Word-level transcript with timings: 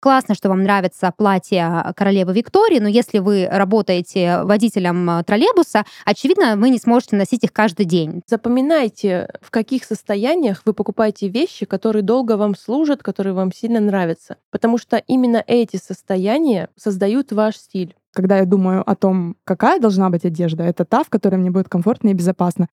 Классно, 0.00 0.36
что 0.36 0.48
вам 0.48 0.62
нравится 0.62 1.12
платье 1.16 1.92
королевы 1.96 2.32
Виктории, 2.32 2.78
но 2.78 2.88
если 2.88 3.18
вы 3.18 3.48
работаете 3.50 4.42
водителем 4.44 5.24
троллейбуса, 5.24 5.84
очевидно, 6.04 6.56
вы 6.56 6.70
не 6.70 6.78
сможете 6.78 7.16
носить 7.16 7.42
их 7.42 7.52
каждый 7.52 7.84
день. 7.84 8.22
Запоминайте, 8.26 9.28
в 9.40 9.50
каких 9.50 9.82
состояниях 9.84 10.62
вы 10.64 10.72
покупаете 10.72 11.28
вещи, 11.28 11.66
которые 11.66 12.02
долго 12.02 12.36
вам 12.36 12.54
служат, 12.54 13.02
которые 13.02 13.32
вам 13.32 13.52
сильно 13.52 13.80
нравятся. 13.80 14.36
Потому 14.52 14.78
что 14.78 15.02
именно 15.08 15.42
эти 15.44 15.76
состояния 15.76 16.68
создают 16.76 17.32
ваш 17.32 17.56
стиль. 17.56 17.96
Когда 18.14 18.38
я 18.38 18.46
думаю 18.46 18.88
о 18.88 18.94
том, 18.94 19.36
какая 19.44 19.80
должна 19.80 20.10
быть 20.10 20.24
одежда, 20.24 20.62
это 20.62 20.84
та, 20.84 21.02
в 21.02 21.08
которой 21.08 21.36
мне 21.36 21.50
будет 21.50 21.68
комфортно 21.68 22.08
и 22.08 22.14
безопасно. 22.14 22.68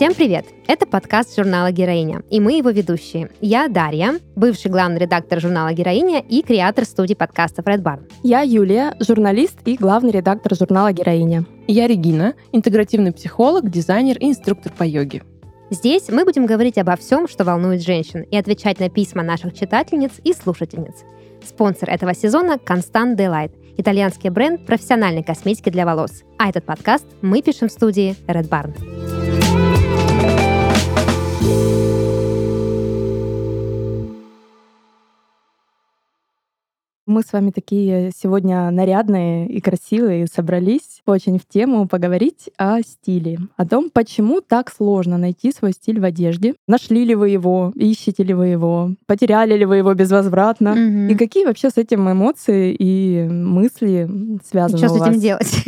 Всем 0.00 0.14
привет! 0.14 0.46
Это 0.66 0.86
подкаст 0.86 1.36
журнала 1.36 1.70
«Героиня», 1.72 2.22
и 2.30 2.40
мы 2.40 2.54
его 2.54 2.70
ведущие. 2.70 3.28
Я 3.42 3.68
Дарья, 3.68 4.14
бывший 4.34 4.70
главный 4.70 4.98
редактор 4.98 5.38
журнала 5.42 5.74
«Героиня» 5.74 6.20
и 6.20 6.40
креатор 6.40 6.86
студии 6.86 7.12
подкастов 7.12 7.66
Red 7.66 7.82
Barn. 7.82 8.10
Я 8.22 8.40
Юлия, 8.40 8.96
журналист 8.98 9.58
и 9.66 9.76
главный 9.76 10.10
редактор 10.10 10.56
журнала 10.56 10.94
«Героиня». 10.94 11.44
Я 11.66 11.86
Регина, 11.86 12.32
интегративный 12.50 13.12
психолог, 13.12 13.68
дизайнер 13.68 14.16
и 14.16 14.30
инструктор 14.30 14.72
по 14.72 14.84
йоге. 14.84 15.22
Здесь 15.68 16.08
мы 16.08 16.24
будем 16.24 16.46
говорить 16.46 16.78
обо 16.78 16.96
всем, 16.96 17.28
что 17.28 17.44
волнует 17.44 17.82
женщин, 17.82 18.22
и 18.22 18.38
отвечать 18.38 18.80
на 18.80 18.88
письма 18.88 19.22
наших 19.22 19.52
читательниц 19.52 20.12
и 20.24 20.32
слушательниц. 20.32 20.94
Спонсор 21.46 21.90
этого 21.90 22.14
сезона– 22.14 22.58
Constant 22.66 23.18
Delight, 23.18 23.52
итальянский 23.76 24.30
бренд 24.30 24.64
профессиональной 24.64 25.22
косметики 25.22 25.68
для 25.68 25.84
волос. 25.84 26.22
А 26.38 26.48
этот 26.48 26.64
подкаст 26.64 27.04
мы 27.20 27.42
пишем 27.42 27.68
в 27.68 27.72
студии 27.72 28.16
Red 28.26 28.48
Barn. 28.48 29.39
Мы 37.10 37.22
с 37.22 37.32
вами 37.32 37.50
такие 37.50 38.12
сегодня 38.16 38.70
нарядные 38.70 39.48
и 39.48 39.60
красивые, 39.60 40.28
собрались 40.32 41.02
очень 41.06 41.40
в 41.40 41.44
тему 41.44 41.88
поговорить 41.88 42.50
о 42.56 42.82
стиле, 42.82 43.40
о 43.56 43.66
том, 43.66 43.90
почему 43.92 44.40
так 44.40 44.70
сложно 44.70 45.18
найти 45.18 45.50
свой 45.50 45.72
стиль 45.72 45.98
в 45.98 46.04
одежде. 46.04 46.54
Нашли 46.68 47.04
ли 47.04 47.16
вы 47.16 47.30
его, 47.30 47.72
ищете 47.74 48.22
ли 48.22 48.32
вы 48.32 48.46
его, 48.46 48.94
потеряли 49.06 49.58
ли 49.58 49.64
вы 49.64 49.78
его 49.78 49.92
безвозвратно, 49.92 50.68
mm-hmm. 50.68 51.10
и 51.10 51.14
какие 51.16 51.46
вообще 51.46 51.70
с 51.70 51.78
этим 51.78 52.08
эмоции 52.08 52.76
и 52.78 53.28
мысли 53.28 54.08
связаны 54.48 54.78
и 54.78 54.86
что 54.86 54.94
у 54.94 54.98
с 54.98 55.02
этим 55.02 55.18
делать? 55.18 55.64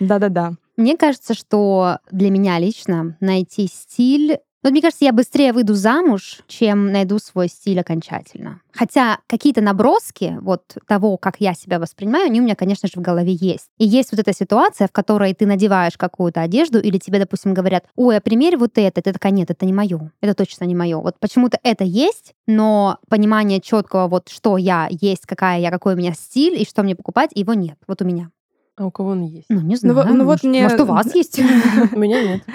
Да-да-да. 0.00 0.52
Мне 0.76 0.96
кажется, 0.98 1.34
что 1.34 1.98
для 2.10 2.30
меня 2.30 2.58
лично 2.58 3.16
найти 3.20 3.68
стиль 3.72 4.38
вот 4.64 4.72
мне 4.72 4.80
кажется, 4.80 5.04
я 5.04 5.12
быстрее 5.12 5.52
выйду 5.52 5.74
замуж, 5.74 6.40
чем 6.48 6.90
найду 6.90 7.18
свой 7.18 7.48
стиль 7.48 7.78
окончательно. 7.78 8.60
Хотя 8.72 9.18
какие-то 9.26 9.60
наброски 9.60 10.36
вот 10.40 10.62
того, 10.88 11.16
как 11.18 11.36
я 11.38 11.54
себя 11.54 11.78
воспринимаю, 11.78 12.26
они 12.26 12.40
у 12.40 12.44
меня, 12.44 12.56
конечно 12.56 12.88
же, 12.88 12.94
в 12.96 13.02
голове 13.02 13.32
есть. 13.32 13.66
И 13.78 13.84
есть 13.84 14.10
вот 14.10 14.20
эта 14.20 14.32
ситуация, 14.32 14.88
в 14.88 14.92
которой 14.92 15.34
ты 15.34 15.46
надеваешь 15.46 15.96
какую-то 15.96 16.40
одежду, 16.40 16.80
или 16.80 16.98
тебе, 16.98 17.18
допустим, 17.18 17.54
говорят, 17.54 17.84
ой, 17.94 18.16
а 18.16 18.20
примерь 18.20 18.56
вот 18.56 18.72
это. 18.76 19.02
Ты 19.02 19.12
такая, 19.12 19.32
нет, 19.32 19.50
это 19.50 19.66
не 19.66 19.72
мое. 19.72 20.10
Это 20.20 20.34
точно 20.34 20.64
не 20.64 20.74
мое. 20.74 20.98
Вот 20.98 21.16
почему-то 21.20 21.60
это 21.62 21.84
есть, 21.84 22.32
но 22.46 22.98
понимание 23.08 23.60
четкого, 23.60 24.08
вот 24.08 24.28
что 24.30 24.56
я 24.56 24.88
есть, 24.90 25.26
какая 25.26 25.60
я, 25.60 25.70
какой 25.70 25.94
у 25.94 25.98
меня 25.98 26.14
стиль 26.14 26.60
и 26.60 26.66
что 26.66 26.82
мне 26.82 26.96
покупать, 26.96 27.30
его 27.34 27.54
нет. 27.54 27.76
Вот 27.86 28.00
у 28.02 28.04
меня. 28.04 28.30
А 28.76 28.86
у 28.86 28.90
кого 28.90 29.10
он 29.10 29.22
есть? 29.22 29.46
Ну, 29.48 29.60
не 29.60 29.76
знаю. 29.76 29.94
Ну, 30.08 30.14
ну 30.14 30.24
вот 30.24 30.42
мне... 30.42 30.64
Может, 30.64 30.80
у 30.80 30.84
вас 30.84 31.14
есть? 31.14 31.38
У 31.92 31.98
меня 31.98 32.22
нет. 32.22 32.42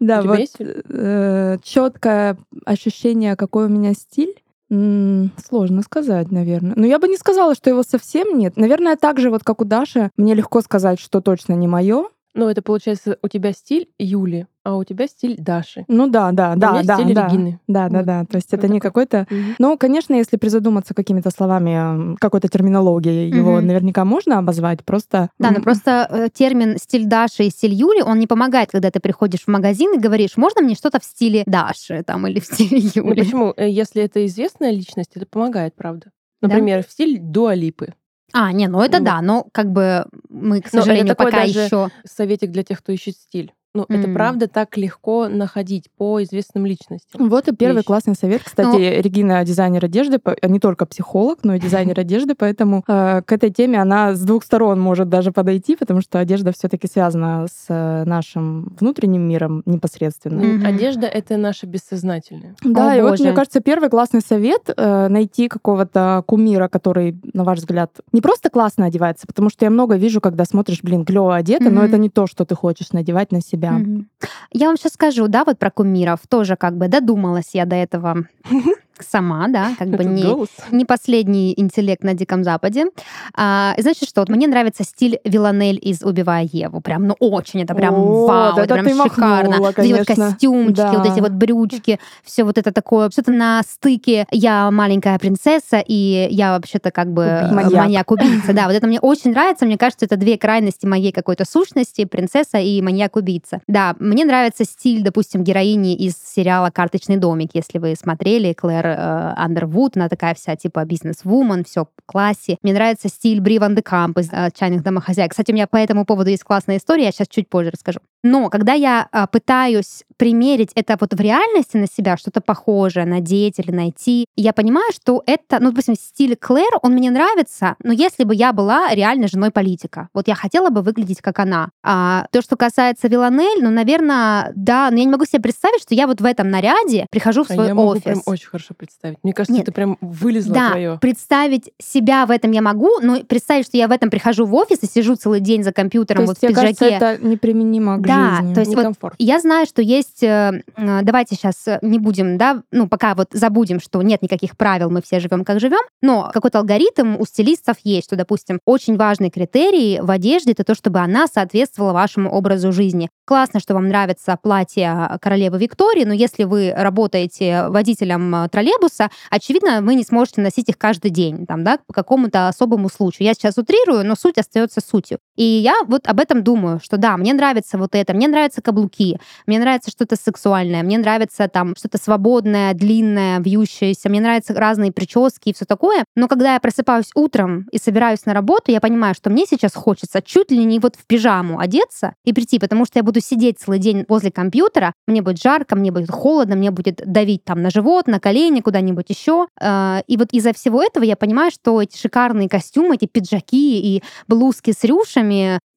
Да, 0.00 0.22
вот 0.22 0.40
э, 0.58 1.58
четкое 1.62 2.38
ощущение, 2.64 3.36
какой 3.36 3.66
у 3.66 3.68
меня 3.68 3.92
стиль. 3.92 4.34
Сложно 4.70 5.82
сказать, 5.82 6.30
наверное. 6.30 6.72
Но 6.74 6.86
я 6.86 6.98
бы 6.98 7.06
не 7.06 7.18
сказала, 7.18 7.54
что 7.54 7.68
его 7.68 7.82
совсем 7.82 8.38
нет. 8.38 8.56
Наверное, 8.56 8.96
так 8.96 9.18
же, 9.18 9.28
вот 9.28 9.44
как 9.44 9.60
у 9.60 9.66
Даши, 9.66 10.10
мне 10.16 10.34
легко 10.34 10.62
сказать, 10.62 10.98
что 10.98 11.20
точно 11.20 11.52
не 11.52 11.68
мое. 11.68 12.08
Ну, 12.32 12.48
это 12.48 12.62
получается 12.62 13.18
у 13.22 13.28
тебя 13.28 13.52
стиль 13.52 13.90
Юли, 13.98 14.46
а 14.70 14.76
у 14.76 14.84
тебя 14.84 15.06
стиль 15.06 15.36
Даши. 15.36 15.84
Ну 15.88 16.06
да, 16.06 16.30
да, 16.32 16.54
да, 16.54 16.70
у 16.70 16.72
меня 16.74 16.84
да, 16.84 16.94
стиль 16.94 17.14
да, 17.14 17.26
Регины. 17.26 17.60
Да, 17.66 17.88
да, 17.88 17.98
вот. 17.98 18.06
да. 18.06 18.24
То 18.24 18.36
есть 18.36 18.52
вот 18.52 18.58
это 18.58 18.68
не 18.68 18.80
какой-то. 18.80 19.26
Угу. 19.30 19.38
Ну, 19.58 19.76
конечно, 19.76 20.14
если 20.14 20.36
призадуматься 20.36 20.94
какими-то 20.94 21.30
словами, 21.30 22.16
какой-то 22.16 22.48
терминологией, 22.48 23.30
угу. 23.30 23.36
его 23.36 23.60
наверняка 23.60 24.04
можно 24.04 24.38
обозвать. 24.38 24.84
Просто. 24.84 25.30
Да, 25.38 25.50
но 25.50 25.60
просто 25.60 26.06
э, 26.10 26.28
термин 26.32 26.76
стиль 26.78 27.06
Даши 27.06 27.44
и 27.44 27.50
стиль 27.50 27.74
Юли, 27.74 28.02
он 28.02 28.18
не 28.18 28.26
помогает, 28.26 28.70
когда 28.70 28.90
ты 28.90 29.00
приходишь 29.00 29.42
в 29.42 29.48
магазин 29.48 29.94
и 29.94 29.98
говоришь, 29.98 30.36
можно 30.36 30.62
мне 30.62 30.74
что-то 30.74 31.00
в 31.00 31.04
стиле 31.04 31.42
Даши 31.46 32.02
там 32.04 32.26
или 32.26 32.40
в 32.40 32.44
стиле 32.44 32.78
Юли. 32.94 33.08
Ну 33.08 33.14
почему? 33.14 33.54
Э, 33.56 33.68
если 33.68 34.02
это 34.02 34.24
известная 34.26 34.70
личность, 34.70 35.10
это 35.14 35.26
помогает, 35.26 35.74
правда. 35.74 36.12
Например, 36.40 36.78
да? 36.78 36.88
в 36.88 36.92
стиль 36.92 37.18
Дуалипы. 37.20 37.94
А, 38.32 38.52
не, 38.52 38.68
ну 38.68 38.80
это 38.80 38.98
ну, 38.98 39.04
да, 39.04 39.20
но 39.20 39.46
как 39.52 39.72
бы 39.72 40.06
мы, 40.28 40.60
к 40.60 40.68
сожалению, 40.68 41.16
пока 41.16 41.42
еще... 41.42 41.88
Советик 42.04 42.50
для 42.50 42.62
тех, 42.62 42.78
кто 42.78 42.92
ищет 42.92 43.16
стиль. 43.16 43.52
Ну, 43.72 43.84
mm. 43.84 44.00
это 44.00 44.12
правда 44.12 44.48
так 44.48 44.76
легко 44.76 45.28
находить 45.28 45.90
по 45.96 46.20
известным 46.24 46.66
личностям. 46.66 47.28
Вот 47.28 47.46
и 47.46 47.54
первый 47.54 47.76
вещи. 47.76 47.86
классный 47.86 48.16
совет. 48.16 48.42
Кстати, 48.42 48.66
ну, 48.66 48.78
Регина 48.78 49.44
дизайнер 49.44 49.84
одежды, 49.84 50.18
не 50.42 50.58
только 50.58 50.86
психолог, 50.86 51.38
но 51.44 51.54
и 51.54 51.60
дизайнер 51.60 51.98
одежды, 52.00 52.34
поэтому 52.36 52.82
э, 52.88 53.22
к 53.24 53.30
этой 53.30 53.50
теме 53.50 53.80
она 53.80 54.14
с 54.14 54.22
двух 54.22 54.42
сторон 54.42 54.80
может 54.80 55.08
даже 55.08 55.30
подойти, 55.30 55.76
потому 55.76 56.00
что 56.00 56.18
одежда 56.18 56.52
все-таки 56.52 56.88
связана 56.88 57.46
с 57.46 57.66
э, 57.68 58.04
нашим 58.06 58.74
внутренним 58.80 59.22
миром 59.22 59.62
непосредственно. 59.66 60.40
Mm-hmm. 60.40 60.66
Одежда 60.66 61.06
это 61.06 61.36
наше 61.36 61.66
бессознательное. 61.66 62.56
Да, 62.64 62.90
О, 62.90 62.96
и 62.96 63.00
боже. 63.00 63.10
вот 63.10 63.20
мне 63.20 63.32
кажется, 63.32 63.60
первый 63.60 63.88
классный 63.88 64.20
совет 64.20 64.68
э, 64.76 65.08
найти 65.08 65.46
какого-то 65.46 66.24
кумира, 66.26 66.66
который, 66.66 67.16
на 67.34 67.44
ваш 67.44 67.60
взгляд, 67.60 67.92
не 68.10 68.20
просто 68.20 68.50
классно 68.50 68.86
одевается, 68.86 69.28
потому 69.28 69.48
что 69.48 69.64
я 69.64 69.70
много 69.70 69.94
вижу, 69.94 70.20
когда 70.20 70.44
смотришь, 70.44 70.80
блин, 70.82 71.04
клево 71.04 71.36
одета, 71.36 71.66
mm-hmm. 71.66 71.70
но 71.70 71.84
это 71.84 71.98
не 71.98 72.10
то, 72.10 72.26
что 72.26 72.44
ты 72.44 72.56
хочешь 72.56 72.90
надевать 72.90 73.30
на 73.30 73.40
себя 73.40 73.59
себя. 73.60 73.78
Mm-hmm. 73.78 74.04
Я 74.52 74.66
вам 74.66 74.76
сейчас 74.76 74.94
скажу, 74.94 75.28
да, 75.28 75.44
вот 75.44 75.58
про 75.58 75.70
кумиров 75.70 76.20
тоже 76.28 76.56
как 76.56 76.76
бы 76.76 76.88
додумалась 76.88 77.50
я 77.52 77.66
до 77.66 77.76
этого 77.76 78.24
сама, 79.08 79.48
да, 79.48 79.72
как 79.78 79.88
бы 79.88 80.04
не, 80.04 80.24
не 80.70 80.84
последний 80.84 81.54
интеллект 81.56 82.02
на 82.02 82.14
Диком 82.14 82.44
Западе. 82.44 82.86
А, 83.34 83.74
значит 83.78 84.08
что, 84.08 84.22
вот 84.22 84.28
мне 84.28 84.46
нравится 84.46 84.84
стиль 84.84 85.18
Виланель 85.24 85.78
из 85.82 86.02
«Убивая 86.02 86.48
Еву». 86.50 86.80
Прям, 86.80 87.06
ну, 87.06 87.16
очень, 87.18 87.62
это 87.62 87.74
прям 87.74 87.94
О, 87.94 88.26
вау, 88.26 88.58
это 88.58 88.74
прям 88.74 88.86
шикарно. 88.86 89.50
Махнула, 89.50 89.66
вот 89.66 89.78
эти 89.78 89.92
вот 89.92 90.06
костюмчики, 90.06 90.76
да. 90.76 90.92
вот 90.92 91.06
эти 91.06 91.20
вот 91.20 91.32
брючки, 91.32 91.98
все 92.24 92.44
вот 92.44 92.58
это 92.58 92.72
такое, 92.72 93.10
что-то 93.10 93.32
на 93.32 93.62
стыке 93.62 94.26
«Я 94.30 94.70
маленькая 94.70 95.18
принцесса» 95.18 95.82
и 95.86 96.28
«Я 96.30 96.52
вообще-то 96.52 96.90
как 96.90 97.12
бы 97.12 97.48
маньяк-убийца». 97.52 98.52
Да, 98.52 98.66
вот 98.66 98.74
это 98.74 98.86
мне 98.86 99.00
очень 99.00 99.30
нравится. 99.32 99.66
Мне 99.66 99.78
кажется, 99.78 100.06
это 100.06 100.16
две 100.16 100.36
крайности 100.38 100.86
моей 100.86 101.12
какой-то 101.12 101.44
сущности, 101.44 102.04
принцесса 102.04 102.58
и 102.58 102.80
маньяк-убийца. 102.82 103.60
Да, 103.66 103.94
мне 103.98 104.24
нравится 104.24 104.64
стиль, 104.64 105.02
допустим, 105.02 105.44
героини 105.44 105.94
из 105.94 106.14
сериала 106.16 106.70
«Карточный 106.70 107.16
домик», 107.16 107.50
если 107.54 107.78
вы 107.78 107.94
смотрели, 107.96 108.52
Клэр 108.52 108.89
Андервуд, 108.96 109.96
она 109.96 110.08
такая 110.08 110.34
вся 110.34 110.56
типа 110.56 110.84
бизнес-вумен, 110.84 111.64
все 111.64 111.86
классе. 112.06 112.58
Мне 112.62 112.72
нравится 112.72 113.08
стиль 113.08 113.40
Бри 113.40 113.58
Ван 113.58 113.74
де 113.74 113.82
Камп 113.82 114.18
из 114.18 114.28
«Отчаянных 114.32 114.82
домохозяек». 114.82 115.30
Кстати, 115.30 115.52
у 115.52 115.54
меня 115.54 115.66
по 115.66 115.76
этому 115.76 116.04
поводу 116.04 116.30
есть 116.30 116.44
классная 116.44 116.78
история, 116.78 117.04
я 117.04 117.12
сейчас 117.12 117.28
чуть 117.28 117.48
позже 117.48 117.70
расскажу. 117.70 118.00
Но 118.22 118.50
когда 118.50 118.72
я 118.72 119.08
а, 119.12 119.26
пытаюсь 119.26 120.04
примерить 120.20 120.68
это 120.74 120.98
вот 121.00 121.14
в 121.14 121.20
реальности 121.20 121.78
на 121.78 121.86
себя, 121.86 122.18
что-то 122.18 122.42
похожее, 122.42 123.06
надеть 123.06 123.58
или 123.58 123.70
найти, 123.70 124.26
я 124.36 124.52
понимаю, 124.52 124.92
что 124.92 125.22
это, 125.24 125.58
ну, 125.60 125.70
допустим, 125.70 125.94
стиль 125.94 126.36
Клэр, 126.36 126.78
он 126.82 126.92
мне 126.92 127.10
нравится, 127.10 127.76
но 127.82 127.90
если 127.90 128.24
бы 128.24 128.34
я 128.34 128.52
была 128.52 128.94
реально 128.94 129.28
женой 129.28 129.50
политика, 129.50 130.10
вот 130.12 130.28
я 130.28 130.34
хотела 130.34 130.68
бы 130.68 130.82
выглядеть 130.82 131.22
как 131.22 131.38
она. 131.38 131.70
А 131.82 132.26
то, 132.32 132.42
что 132.42 132.56
касается 132.56 133.08
Виланель, 133.08 133.64
ну, 133.64 133.70
наверное, 133.70 134.52
да, 134.54 134.90
но 134.90 134.98
я 134.98 135.04
не 135.04 135.10
могу 135.10 135.24
себе 135.24 135.40
представить, 135.40 135.80
что 135.80 135.94
я 135.94 136.06
вот 136.06 136.20
в 136.20 136.24
этом 136.26 136.50
наряде 136.50 137.06
прихожу 137.10 137.44
в 137.44 137.50
а 137.50 137.54
свой 137.54 137.68
я 137.68 137.74
могу 137.74 137.98
прям 137.98 138.20
очень 138.26 138.48
хорошо 138.48 138.74
представить. 138.76 139.16
Мне 139.22 139.32
кажется, 139.32 139.54
Нет. 139.54 139.62
это 139.62 139.72
прям 139.72 139.96
вылезло 140.02 140.52
да, 140.52 140.70
твое. 140.72 140.98
представить 141.00 141.72
себя 141.78 142.26
в 142.26 142.30
этом 142.30 142.50
я 142.50 142.60
могу, 142.60 143.00
но 143.00 143.20
представить, 143.20 143.64
что 143.64 143.78
я 143.78 143.88
в 143.88 143.90
этом 143.90 144.10
прихожу 144.10 144.44
в 144.44 144.54
офис 144.54 144.80
и 144.82 144.86
сижу 144.86 145.16
целый 145.16 145.40
день 145.40 145.64
за 145.64 145.72
компьютером 145.72 146.24
то 146.24 146.32
вот 146.32 146.36
в 146.36 146.40
пиджаке. 146.42 146.60
Кажется, 146.60 146.84
это 146.84 147.24
неприменимо 147.26 147.96
к 147.96 148.02
да, 148.02 148.36
жизни. 148.40 148.52
то 148.52 148.60
есть 148.60 148.74
вот 148.74 149.14
я 149.18 149.40
знаю, 149.40 149.64
что 149.64 149.80
есть, 149.80 150.09
э, 150.22 150.62
э, 150.76 151.02
давайте 151.02 151.34
сейчас 151.34 151.66
не 151.82 151.98
будем, 151.98 152.38
да, 152.38 152.62
ну 152.70 152.88
пока 152.88 153.14
вот 153.14 153.28
забудем, 153.32 153.80
что 153.80 154.02
нет 154.02 154.22
никаких 154.22 154.56
правил, 154.56 154.90
мы 154.90 155.02
все 155.02 155.20
живем 155.20 155.44
как 155.44 155.60
живем, 155.60 155.80
но 156.02 156.30
какой-то 156.32 156.58
алгоритм 156.58 157.16
у 157.18 157.26
стилистов 157.26 157.76
есть, 157.84 158.06
что, 158.06 158.16
допустим, 158.16 158.60
очень 158.64 158.96
важный 158.96 159.30
критерий 159.30 160.00
в 160.00 160.10
одежде 160.10 160.52
это 160.52 160.64
то, 160.64 160.74
чтобы 160.74 160.98
она 161.00 161.26
соответствовала 161.26 161.92
вашему 161.92 162.30
образу 162.30 162.72
жизни. 162.72 163.10
Классно, 163.24 163.60
что 163.60 163.74
вам 163.74 163.88
нравится 163.88 164.36
платье 164.42 165.18
королевы 165.20 165.58
Виктории, 165.58 166.04
но 166.04 166.12
если 166.12 166.44
вы 166.44 166.72
работаете 166.76 167.68
водителем 167.68 168.48
троллейбуса, 168.50 169.10
очевидно, 169.30 169.80
вы 169.82 169.94
не 169.94 170.04
сможете 170.04 170.40
носить 170.40 170.68
их 170.68 170.78
каждый 170.78 171.10
день, 171.10 171.46
там, 171.46 171.64
да, 171.64 171.78
по 171.86 171.92
какому-то 171.92 172.48
особому 172.48 172.88
случаю. 172.88 173.26
Я 173.26 173.34
сейчас 173.34 173.58
утрирую, 173.58 174.04
но 174.04 174.14
суть 174.14 174.38
остается 174.38 174.80
сутью. 174.80 175.18
И 175.40 175.42
я 175.42 175.76
вот 175.86 176.06
об 176.06 176.20
этом 176.20 176.44
думаю, 176.44 176.80
что 176.84 176.98
да, 176.98 177.16
мне 177.16 177.32
нравится 177.32 177.78
вот 177.78 177.94
это, 177.94 178.12
мне 178.12 178.28
нравятся 178.28 178.60
каблуки, 178.60 179.18
мне 179.46 179.58
нравится 179.58 179.90
что-то 179.90 180.16
сексуальное, 180.16 180.82
мне 180.82 180.98
нравится 180.98 181.48
там 181.48 181.74
что-то 181.76 181.96
свободное, 181.96 182.74
длинное, 182.74 183.40
вьющееся, 183.40 184.10
мне 184.10 184.20
нравятся 184.20 184.52
разные 184.52 184.92
прически 184.92 185.48
и 185.48 185.54
все 185.54 185.64
такое. 185.64 186.04
Но 186.14 186.28
когда 186.28 186.52
я 186.52 186.60
просыпаюсь 186.60 187.10
утром 187.14 187.66
и 187.72 187.78
собираюсь 187.78 188.26
на 188.26 188.34
работу, 188.34 188.70
я 188.70 188.82
понимаю, 188.82 189.14
что 189.14 189.30
мне 189.30 189.46
сейчас 189.48 189.74
хочется 189.74 190.20
чуть 190.20 190.50
ли 190.50 190.62
не 190.62 190.78
вот 190.78 190.96
в 190.96 191.06
пижаму 191.06 191.58
одеться 191.58 192.12
и 192.26 192.34
прийти, 192.34 192.58
потому 192.58 192.84
что 192.84 192.98
я 192.98 193.02
буду 193.02 193.22
сидеть 193.22 193.60
целый 193.60 193.78
день 193.78 194.04
возле 194.10 194.30
компьютера, 194.30 194.92
мне 195.06 195.22
будет 195.22 195.40
жарко, 195.40 195.74
мне 195.74 195.90
будет 195.90 196.10
холодно, 196.10 196.54
мне 196.54 196.70
будет 196.70 196.96
давить 196.96 197.44
там 197.44 197.62
на 197.62 197.70
живот, 197.70 198.08
на 198.08 198.20
колени, 198.20 198.60
куда-нибудь 198.60 199.08
еще. 199.08 199.46
Э, 199.58 200.02
и 200.06 200.18
вот 200.18 200.28
из-за 200.32 200.52
всего 200.52 200.82
этого 200.82 201.04
я 201.04 201.16
понимаю, 201.16 201.50
что 201.50 201.80
эти 201.80 201.96
шикарные 201.96 202.50
костюмы, 202.50 202.96
эти 202.96 203.06
пиджаки 203.06 203.96
и 203.96 204.02
блузки 204.28 204.72
с 204.72 204.84
рюшами, 204.84 205.29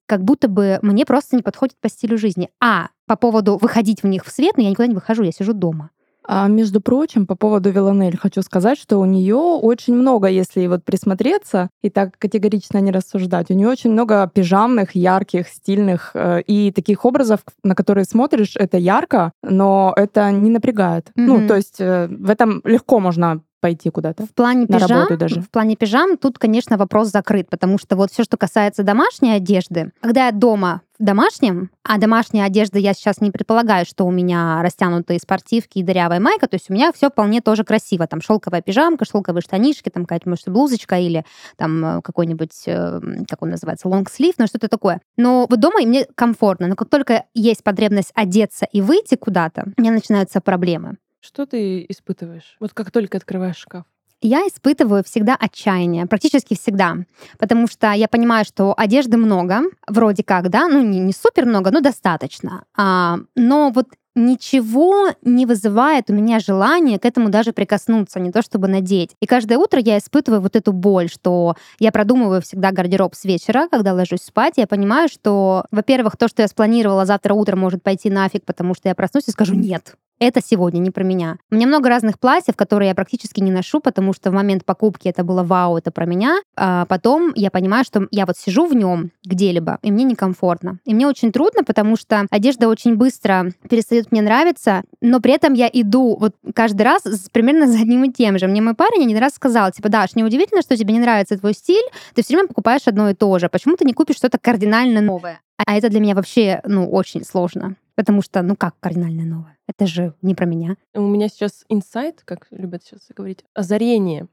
как 0.06 0.24
будто 0.24 0.48
бы 0.48 0.80
мне 0.82 1.06
просто 1.06 1.36
не 1.36 1.42
подходят 1.42 1.76
по 1.82 1.90
стилю 1.90 2.18
жизни. 2.18 2.50
А 2.62 2.90
по 3.08 3.16
поводу 3.16 3.58
выходить 3.58 4.04
в 4.04 4.08
них 4.08 4.26
в 4.26 4.32
свет, 4.32 4.58
но 4.58 4.62
ну, 4.62 4.66
я 4.66 4.72
никуда 4.72 4.88
не 4.88 4.96
выхожу, 4.96 5.24
я 5.24 5.32
сижу 5.32 5.54
дома. 5.54 5.90
А 6.26 6.48
между 6.48 6.80
прочим, 6.80 7.26
по 7.26 7.36
поводу 7.36 7.70
Виланель 7.70 8.18
хочу 8.18 8.42
сказать, 8.44 8.80
что 8.80 8.98
у 8.98 9.06
нее 9.06 9.36
очень 9.36 9.94
много, 9.94 10.28
если 10.28 10.68
вот 10.68 10.86
присмотреться 10.86 11.70
и 11.82 11.90
так 11.90 12.18
категорично 12.18 12.78
не 12.78 12.92
рассуждать, 12.92 13.52
у 13.52 13.54
нее 13.54 13.68
очень 13.68 13.92
много 13.92 14.32
пижамных, 14.34 14.96
ярких, 14.96 15.50
стильных 15.50 16.12
э, 16.14 16.42
и 16.44 16.72
таких 16.72 17.04
образов, 17.04 17.42
на 17.64 17.76
которые 17.76 18.06
смотришь, 18.06 18.54
это 18.56 18.78
ярко, 18.78 19.34
но 19.42 19.94
это 19.98 20.32
не 20.32 20.50
напрягает. 20.50 21.08
Mm-hmm. 21.08 21.26
Ну, 21.26 21.48
то 21.48 21.56
есть 21.56 21.82
э, 21.82 22.08
в 22.08 22.30
этом 22.30 22.62
легко 22.64 23.00
можно 23.00 23.42
пойти 23.64 23.90
куда-то. 23.90 24.26
В 24.26 24.34
плане 24.34 24.66
на 24.68 24.78
пижам, 24.78 25.08
даже. 25.18 25.40
В 25.40 25.50
плане 25.50 25.78
пижам 25.78 26.18
тут, 26.18 26.38
конечно, 26.38 26.76
вопрос 26.76 27.08
закрыт, 27.08 27.50
потому 27.50 27.78
что 27.78 27.96
вот 27.96 28.12
все, 28.12 28.26
что 28.26 28.36
касается 28.36 28.84
домашней 28.84 29.32
одежды, 29.32 29.94
когда 30.02 30.26
я 30.26 30.34
дома 30.34 30.82
в 31.00 31.04
домашнем, 31.06 31.72
а 31.82 31.98
домашняя 31.98 32.44
одежда 32.44 32.78
я 32.78 32.94
сейчас 32.94 33.22
не 33.22 33.32
предполагаю, 33.32 33.86
что 33.86 34.06
у 34.06 34.12
меня 34.12 34.62
растянутые 34.62 35.20
спортивки 35.20 35.78
и 35.78 35.84
дырявая 35.84 36.20
майка, 36.20 36.50
то 36.50 36.56
есть 36.56 36.70
у 36.70 36.74
меня 36.74 36.92
все 36.92 37.10
вполне 37.10 37.40
тоже 37.40 37.64
красиво. 37.64 38.06
Там 38.06 38.20
шелковая 38.20 38.62
пижамка, 38.62 39.06
шелковые 39.06 39.42
штанишки, 39.42 39.88
там 39.88 40.04
какая-то, 40.04 40.28
может, 40.28 40.50
блузочка 40.50 41.00
или 41.00 41.24
там 41.56 41.86
э, 41.86 42.02
какой-нибудь, 42.02 42.64
э, 42.66 43.00
как 43.30 43.42
он 43.42 43.52
называется, 43.52 43.88
лонгслив, 43.88 44.36
ну 44.38 44.46
что-то 44.46 44.68
такое. 44.68 45.00
Но 45.16 45.48
вот 45.50 45.58
дома 45.62 45.80
мне 45.86 46.06
комфортно, 46.16 46.68
но 46.68 46.76
как 46.76 46.90
только 46.90 47.24
есть 47.34 47.64
потребность 47.64 48.12
одеться 48.14 48.68
и 48.74 48.82
выйти 48.82 49.16
куда-то, 49.16 49.72
у 49.78 49.82
меня 49.82 49.94
начинаются 49.94 50.42
проблемы. 50.42 50.98
Что 51.26 51.46
ты 51.46 51.86
испытываешь? 51.88 52.58
Вот 52.60 52.74
как 52.74 52.92
только 52.92 53.18
открываешь 53.18 53.56
шкаф? 53.56 53.86
Я 54.22 54.40
испытываю 54.42 55.04
всегда 55.06 55.38
отчаяние, 55.40 56.06
практически 56.06 56.54
всегда, 56.54 56.98
потому 57.40 57.68
что 57.68 57.92
я 57.92 58.10
понимаю, 58.10 58.44
что 58.46 58.74
одежды 58.76 59.16
много, 59.16 59.62
вроде 59.88 60.24
как, 60.24 60.50
да, 60.50 60.68
ну 60.68 60.82
не, 60.82 61.00
не 61.00 61.14
супер 61.14 61.46
много, 61.46 61.72
но 61.72 61.80
достаточно. 61.80 62.66
А, 62.76 63.20
но 63.36 63.72
вот 63.74 63.88
ничего 64.16 65.12
не 65.22 65.46
вызывает 65.46 66.10
у 66.10 66.14
меня 66.14 66.40
желания 66.40 67.00
к 67.00 67.06
этому 67.06 67.30
даже 67.30 67.54
прикоснуться, 67.54 68.20
не 68.20 68.32
то 68.32 68.42
чтобы 68.42 68.68
надеть. 68.68 69.16
И 69.22 69.26
каждое 69.26 69.58
утро 69.58 69.80
я 69.80 69.98
испытываю 69.98 70.42
вот 70.42 70.58
эту 70.58 70.74
боль, 70.74 71.10
что 71.10 71.56
я 71.80 71.94
продумываю 71.94 72.42
всегда 72.42 72.72
гардероб 72.72 73.16
с 73.16 73.24
вечера, 73.24 73.70
когда 73.72 73.94
ложусь 73.94 74.24
спать, 74.24 74.56
я 74.58 74.68
понимаю, 74.68 75.08
что, 75.08 75.66
во-первых, 75.72 76.18
то, 76.18 76.28
что 76.28 76.42
я 76.42 76.50
спланировала 76.50 77.06
завтра 77.06 77.34
утром, 77.34 77.60
может 77.60 77.82
пойти 77.82 78.10
нафиг, 78.10 78.44
потому 78.46 78.76
что 78.76 78.90
я 78.90 78.96
проснусь 78.96 79.28
и 79.28 79.32
скажу 79.32 79.54
«нет» 79.56 79.96
это 80.20 80.42
сегодня 80.44 80.80
не 80.80 80.92
про 80.92 81.04
меня. 81.04 81.38
У 81.52 81.56
меня 81.56 81.68
много 81.68 81.90
разных 81.90 82.20
платьев, 82.20 82.56
которые 82.56 82.90
я 82.90 82.96
практически 82.96 83.40
не 83.42 83.52
ношу, 83.52 83.80
потому 83.80 84.14
что 84.14 84.32
в 84.32 84.34
момент 84.34 84.66
покупки 84.66 85.08
это 85.08 85.24
было 85.24 85.44
вау, 85.44 85.78
это 85.78 85.92
про 85.92 86.06
меня. 86.06 86.40
А 86.56 86.86
потом 86.86 87.32
я 87.36 87.52
понимаю, 87.52 87.84
что 87.84 88.08
я 88.12 88.26
вот 88.26 88.38
сижу 88.38 88.66
в 88.66 88.74
нем 88.74 89.12
где-либо, 89.26 89.80
и 89.82 89.92
мне 89.92 90.04
некомфортно. 90.04 90.80
И 90.86 90.94
мне 90.94 91.08
очень 91.08 91.32
трудно, 91.32 91.64
потому 91.64 91.96
что 91.96 92.26
одежда 92.30 92.68
очень 92.68 92.96
быстро 92.96 93.52
перестает 93.70 94.12
мне 94.12 94.22
нравиться, 94.22 94.84
но 95.02 95.20
при 95.20 95.34
этом 95.34 95.54
я 95.54 95.70
иду 95.72 96.18
вот 96.20 96.36
каждый 96.56 96.84
раз 96.84 97.04
примерно 97.32 97.68
за 97.68 97.80
одним 97.80 98.06
и 98.06 98.12
тем 98.12 98.38
же. 98.38 98.48
Мне 98.48 98.62
мой 98.62 98.76
парень 98.76 99.04
один 99.04 99.18
раз 99.18 99.34
сказал, 99.36 99.72
типа, 99.72 99.90
Даш, 99.90 100.16
неудивительно, 100.16 100.62
что 100.62 100.78
тебе 100.78 100.94
не 100.94 101.00
нравится 101.00 101.38
твой 101.38 101.54
стиль, 101.54 101.86
ты 102.16 102.24
все 102.24 102.36
время 102.36 102.48
покупаешь 102.48 102.88
одно 102.88 103.10
и 103.10 103.14
то 103.14 103.38
же. 103.40 103.50
Почему 103.50 103.76
ты 103.76 103.86
не 103.86 103.94
купишь 103.94 104.18
что-то 104.18 104.38
кардинально 104.38 105.02
новое? 105.02 105.42
А 105.58 105.76
это 105.76 105.90
для 105.90 106.00
меня 106.00 106.16
вообще, 106.16 106.62
ну, 106.66 106.90
очень 106.90 107.24
сложно. 107.24 107.76
Потому 107.96 108.22
что, 108.22 108.42
ну 108.42 108.56
как 108.56 108.80
кардинально 108.80 109.24
новое? 109.24 109.58
Это 109.68 109.88
же 109.88 110.14
не 110.22 110.36
про 110.36 110.46
меня. 110.46 110.78
У 110.94 111.02
меня 111.02 111.28
сейчас 111.28 111.66
инсайт, 111.70 112.22
как 112.26 112.48
любят 112.52 112.84
сейчас 112.84 113.02
говорить, 113.16 113.44
озарение. 113.54 114.28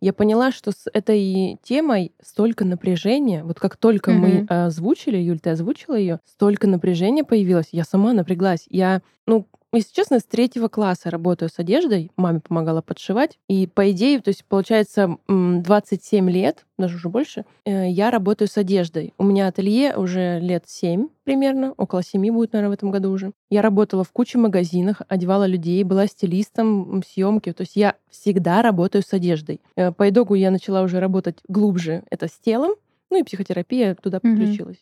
Я 0.00 0.12
поняла, 0.12 0.52
что 0.52 0.72
с 0.72 0.90
этой 0.92 1.58
темой 1.62 2.12
столько 2.20 2.64
напряжения. 2.64 3.42
Вот 3.44 3.58
как 3.58 3.76
только 3.76 4.10
mm-hmm. 4.10 4.46
мы 4.48 4.64
озвучили, 4.66 5.16
Юль, 5.16 5.40
ты 5.40 5.50
озвучила 5.50 5.94
ее, 5.94 6.20
столько 6.26 6.66
напряжения 6.66 7.24
появилось. 7.24 7.68
Я 7.72 7.84
сама 7.84 8.12
напряглась. 8.12 8.66
Я, 8.68 9.00
ну, 9.26 9.46
если 9.76 9.92
честно, 9.92 10.18
с 10.18 10.24
третьего 10.24 10.68
класса 10.68 11.10
работаю 11.10 11.48
с 11.48 11.58
одеждой, 11.58 12.10
маме 12.16 12.40
помогала 12.40 12.82
подшивать. 12.82 13.38
И 13.48 13.66
по 13.66 13.90
идее, 13.90 14.20
то 14.20 14.28
есть 14.28 14.44
получается 14.44 15.18
27 15.28 16.30
лет, 16.30 16.64
даже 16.78 16.96
уже 16.96 17.08
больше, 17.08 17.44
э, 17.64 17.88
я 17.88 18.10
работаю 18.10 18.48
с 18.48 18.56
одеждой. 18.56 19.14
У 19.18 19.24
меня 19.24 19.48
ателье 19.48 19.96
уже 19.96 20.38
лет 20.40 20.64
7 20.66 21.08
примерно, 21.24 21.72
около 21.76 22.02
7 22.02 22.32
будет, 22.32 22.52
наверное, 22.52 22.70
в 22.70 22.74
этом 22.74 22.90
году 22.90 23.10
уже. 23.10 23.32
Я 23.50 23.62
работала 23.62 24.04
в 24.04 24.12
куче 24.12 24.38
магазинах, 24.38 25.02
одевала 25.08 25.46
людей, 25.46 25.82
была 25.84 26.06
стилистом 26.06 27.02
съемки. 27.06 27.52
То 27.52 27.62
есть 27.62 27.76
я 27.76 27.94
всегда 28.10 28.62
работаю 28.62 29.02
с 29.02 29.12
одеждой. 29.12 29.60
Э, 29.76 29.92
по 29.92 30.08
итогу 30.08 30.34
я 30.34 30.50
начала 30.50 30.82
уже 30.82 31.00
работать 31.00 31.38
глубже, 31.48 32.02
это 32.10 32.28
с 32.28 32.38
телом, 32.38 32.74
ну 33.10 33.20
и 33.20 33.22
психотерапия 33.22 33.94
туда 33.94 34.20
подключилась. 34.20 34.78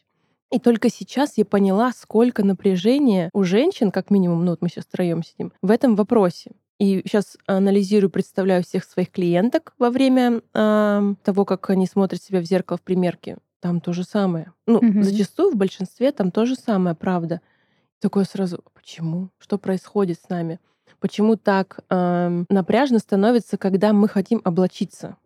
И 0.53 0.59
только 0.59 0.91
сейчас 0.91 1.39
я 1.39 1.47
поняла, 1.47 1.93
сколько 1.93 2.45
напряжения 2.45 3.31
у 3.33 3.43
женщин, 3.43 3.91
как 3.91 4.11
минимум, 4.11 4.45
ну 4.45 4.51
вот 4.51 4.61
мы 4.61 4.69
сейчас 4.69 4.85
втроем 4.85 5.23
сидим, 5.23 5.53
в 5.63 5.71
этом 5.71 5.97
вопросе. 5.97 6.53
И 6.79 7.03
сейчас 7.07 7.39
анализирую, 7.47 8.11
представляю 8.11 8.63
всех 8.63 8.85
своих 8.85 9.11
клиенток 9.11 9.73
во 9.79 9.89
время 9.89 10.43
э, 10.53 11.15
того, 11.23 11.45
как 11.45 11.71
они 11.71 11.87
смотрят 11.87 12.23
себя 12.23 12.41
в 12.41 12.45
зеркало 12.45 12.77
в 12.77 12.83
примерке. 12.83 13.39
Там 13.61 13.81
то 13.81 13.93
же 13.93 14.05
самое. 14.05 14.53
Ну, 14.67 14.81
mm-hmm. 14.81 15.03
зачастую 15.03 15.53
в 15.53 15.57
большинстве 15.57 16.13
там 16.13 16.31
то 16.31 16.45
же 16.45 16.55
самое, 16.57 16.97
правда. 16.97 17.41
Такое 18.01 18.25
сразу, 18.25 18.63
почему? 18.75 19.31
Что 19.39 19.59
происходит 19.59 20.19
с 20.19 20.29
нами? 20.29 20.59
Почему 20.99 21.37
так 21.37 21.81
э, 21.89 22.45
напряжно 22.49 22.99
становится, 22.99 23.57
когда 23.57 23.93
мы 23.93 24.09
хотим 24.09 24.41
облачиться? 24.45 25.17